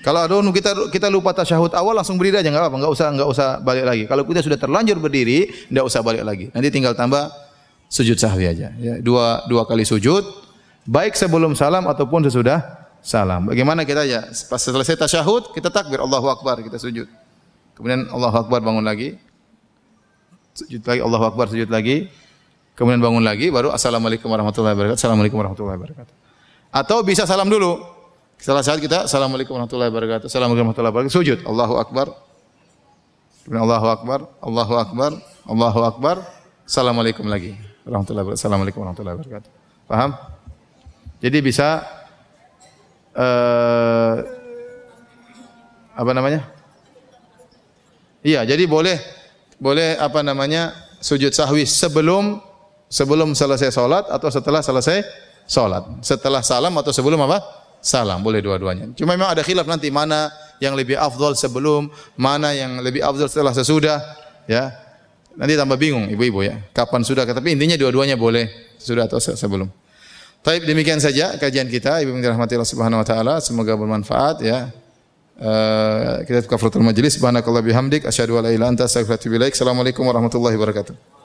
Kalau 0.00 0.24
ada 0.24 0.34
kita 0.54 0.70
kita 0.94 1.06
lupa 1.12 1.34
tasyahud 1.34 1.74
awal 1.76 1.92
langsung 1.92 2.16
berdiri 2.16 2.40
aja 2.40 2.48
enggak 2.48 2.70
apa-apa, 2.70 2.78
enggak 2.80 2.92
usah 2.94 3.06
enggak 3.12 3.28
usah 3.28 3.48
balik 3.60 3.84
lagi. 3.84 4.04
Kalau 4.06 4.22
kita 4.26 4.40
sudah 4.46 4.58
terlanjur 4.58 4.96
berdiri, 5.02 5.50
enggak 5.68 5.84
usah 5.84 6.00
balik 6.00 6.22
lagi. 6.24 6.46
Nanti 6.54 6.68
tinggal 6.72 6.94
tambah 6.96 7.49
sujud 7.90 8.16
sahwi 8.16 8.46
aja. 8.46 8.70
Ya, 8.78 9.02
dua 9.02 9.44
dua 9.50 9.66
kali 9.66 9.82
sujud, 9.82 10.22
baik 10.86 11.18
sebelum 11.18 11.58
salam 11.58 11.90
ataupun 11.90 12.22
sesudah 12.30 12.62
salam. 13.02 13.50
Bagaimana 13.50 13.82
kita 13.82 14.06
ya? 14.06 14.30
Pas 14.46 14.62
selesai 14.62 14.94
tasyahud, 14.94 15.50
kita 15.52 15.68
takbir 15.68 15.98
Allahu 15.98 16.30
Akbar, 16.30 16.62
kita 16.62 16.78
sujud. 16.78 17.10
Kemudian 17.74 18.06
Allahu 18.14 18.46
Akbar 18.46 18.62
bangun 18.62 18.86
lagi. 18.86 19.18
Sujud 20.54 20.80
lagi 20.86 21.00
Allahu 21.02 21.24
Akbar 21.34 21.50
sujud 21.50 21.68
lagi. 21.68 22.06
Kemudian 22.78 23.02
bangun 23.02 23.20
lagi 23.20 23.52
baru 23.52 23.74
Assalamualaikum 23.76 24.30
warahmatullahi 24.30 24.72
wabarakatuh. 24.72 24.96
Assalamualaikum 24.96 25.36
warahmatullahi 25.42 25.76
wabarakatuh. 25.76 26.14
Atau 26.70 27.02
bisa 27.02 27.26
salam 27.26 27.50
dulu. 27.50 27.82
Setelah 28.40 28.64
saat 28.64 28.80
kita 28.80 29.04
Assalamualaikum 29.04 29.52
warahmatullahi 29.52 29.92
wabarakatuh. 29.92 30.26
Assalamualaikum 30.32 30.72
warahmatullahi 30.72 30.94
wabarakatuh. 30.96 31.18
Sujud 31.18 31.38
Allahu 31.44 31.74
Akbar. 31.76 32.06
Kemudian 33.44 33.64
Allahu 33.64 33.86
Akbar, 33.88 34.18
Allahu 34.44 34.74
Akbar, 34.76 35.10
Allahu 35.48 35.80
Akbar. 35.84 36.16
Assalamualaikum 36.64 37.26
lagi 37.26 37.69
warahmatullahi 37.84 38.24
wabarakatuh. 38.28 38.40
Assalamualaikum 38.40 38.80
warahmatullahi 38.84 39.16
wabarakatuh. 39.16 39.50
Paham? 39.88 40.10
Jadi 41.20 41.38
bisa 41.44 41.68
uh, 43.16 44.14
apa 45.96 46.12
namanya? 46.16 46.40
Iya, 48.20 48.44
jadi 48.44 48.64
boleh 48.68 48.96
boleh 49.60 49.96
apa 50.00 50.20
namanya? 50.20 50.88
sujud 51.00 51.32
sahwi 51.32 51.64
sebelum 51.64 52.44
sebelum 52.92 53.32
selesai 53.32 53.72
salat 53.72 54.04
atau 54.12 54.28
setelah 54.28 54.60
selesai 54.60 55.00
salat. 55.48 55.80
Setelah 56.04 56.44
salam 56.44 56.76
atau 56.76 56.92
sebelum 56.92 57.24
apa? 57.24 57.40
Salam, 57.80 58.20
boleh 58.20 58.44
dua-duanya. 58.44 58.92
Cuma 58.92 59.16
memang 59.16 59.32
ada 59.32 59.40
khilaf 59.40 59.64
nanti 59.64 59.88
mana 59.88 60.28
yang 60.60 60.76
lebih 60.76 61.00
afdal 61.00 61.32
sebelum, 61.32 61.88
mana 62.20 62.52
yang 62.52 62.84
lebih 62.84 63.00
afdal 63.00 63.24
setelah 63.24 63.56
sesudah, 63.56 64.04
ya. 64.44 64.68
Nanti 65.40 65.56
tambah 65.56 65.80
bingung 65.80 66.04
ibu-ibu 66.12 66.44
ya. 66.44 66.60
Kapan 66.76 67.00
sudah? 67.00 67.24
Tapi 67.24 67.56
intinya 67.56 67.72
dua-duanya 67.80 68.20
boleh 68.20 68.76
sudah 68.76 69.08
atau 69.08 69.16
sebelum. 69.16 69.72
Taib 70.44 70.68
demikian 70.68 71.00
saja 71.00 71.40
kajian 71.40 71.64
kita. 71.72 72.04
Ibu 72.04 72.12
dirahmati 72.20 72.60
Allah 72.60 72.68
Subhanahu 72.68 73.00
wa 73.00 73.06
taala, 73.08 73.40
semoga 73.40 73.72
bermanfaat 73.72 74.44
ya. 74.44 74.68
Uh, 75.40 76.20
kita 76.28 76.44
kafaratul 76.44 76.84
majlis 76.84 77.16
subhanakallah 77.16 77.64
bihamdik 77.64 78.04
asyhadu 78.04 78.36
an 78.36 78.44
la 78.44 78.52
ilaha 78.52 78.56
illa 78.60 78.66
anta 78.68 78.84
astaghfiruka 78.84 79.16
wa 79.16 79.20
atubu. 79.24 79.48
Assalamualaikum 79.48 80.04
warahmatullahi 80.04 80.60
wabarakatuh. 80.60 81.19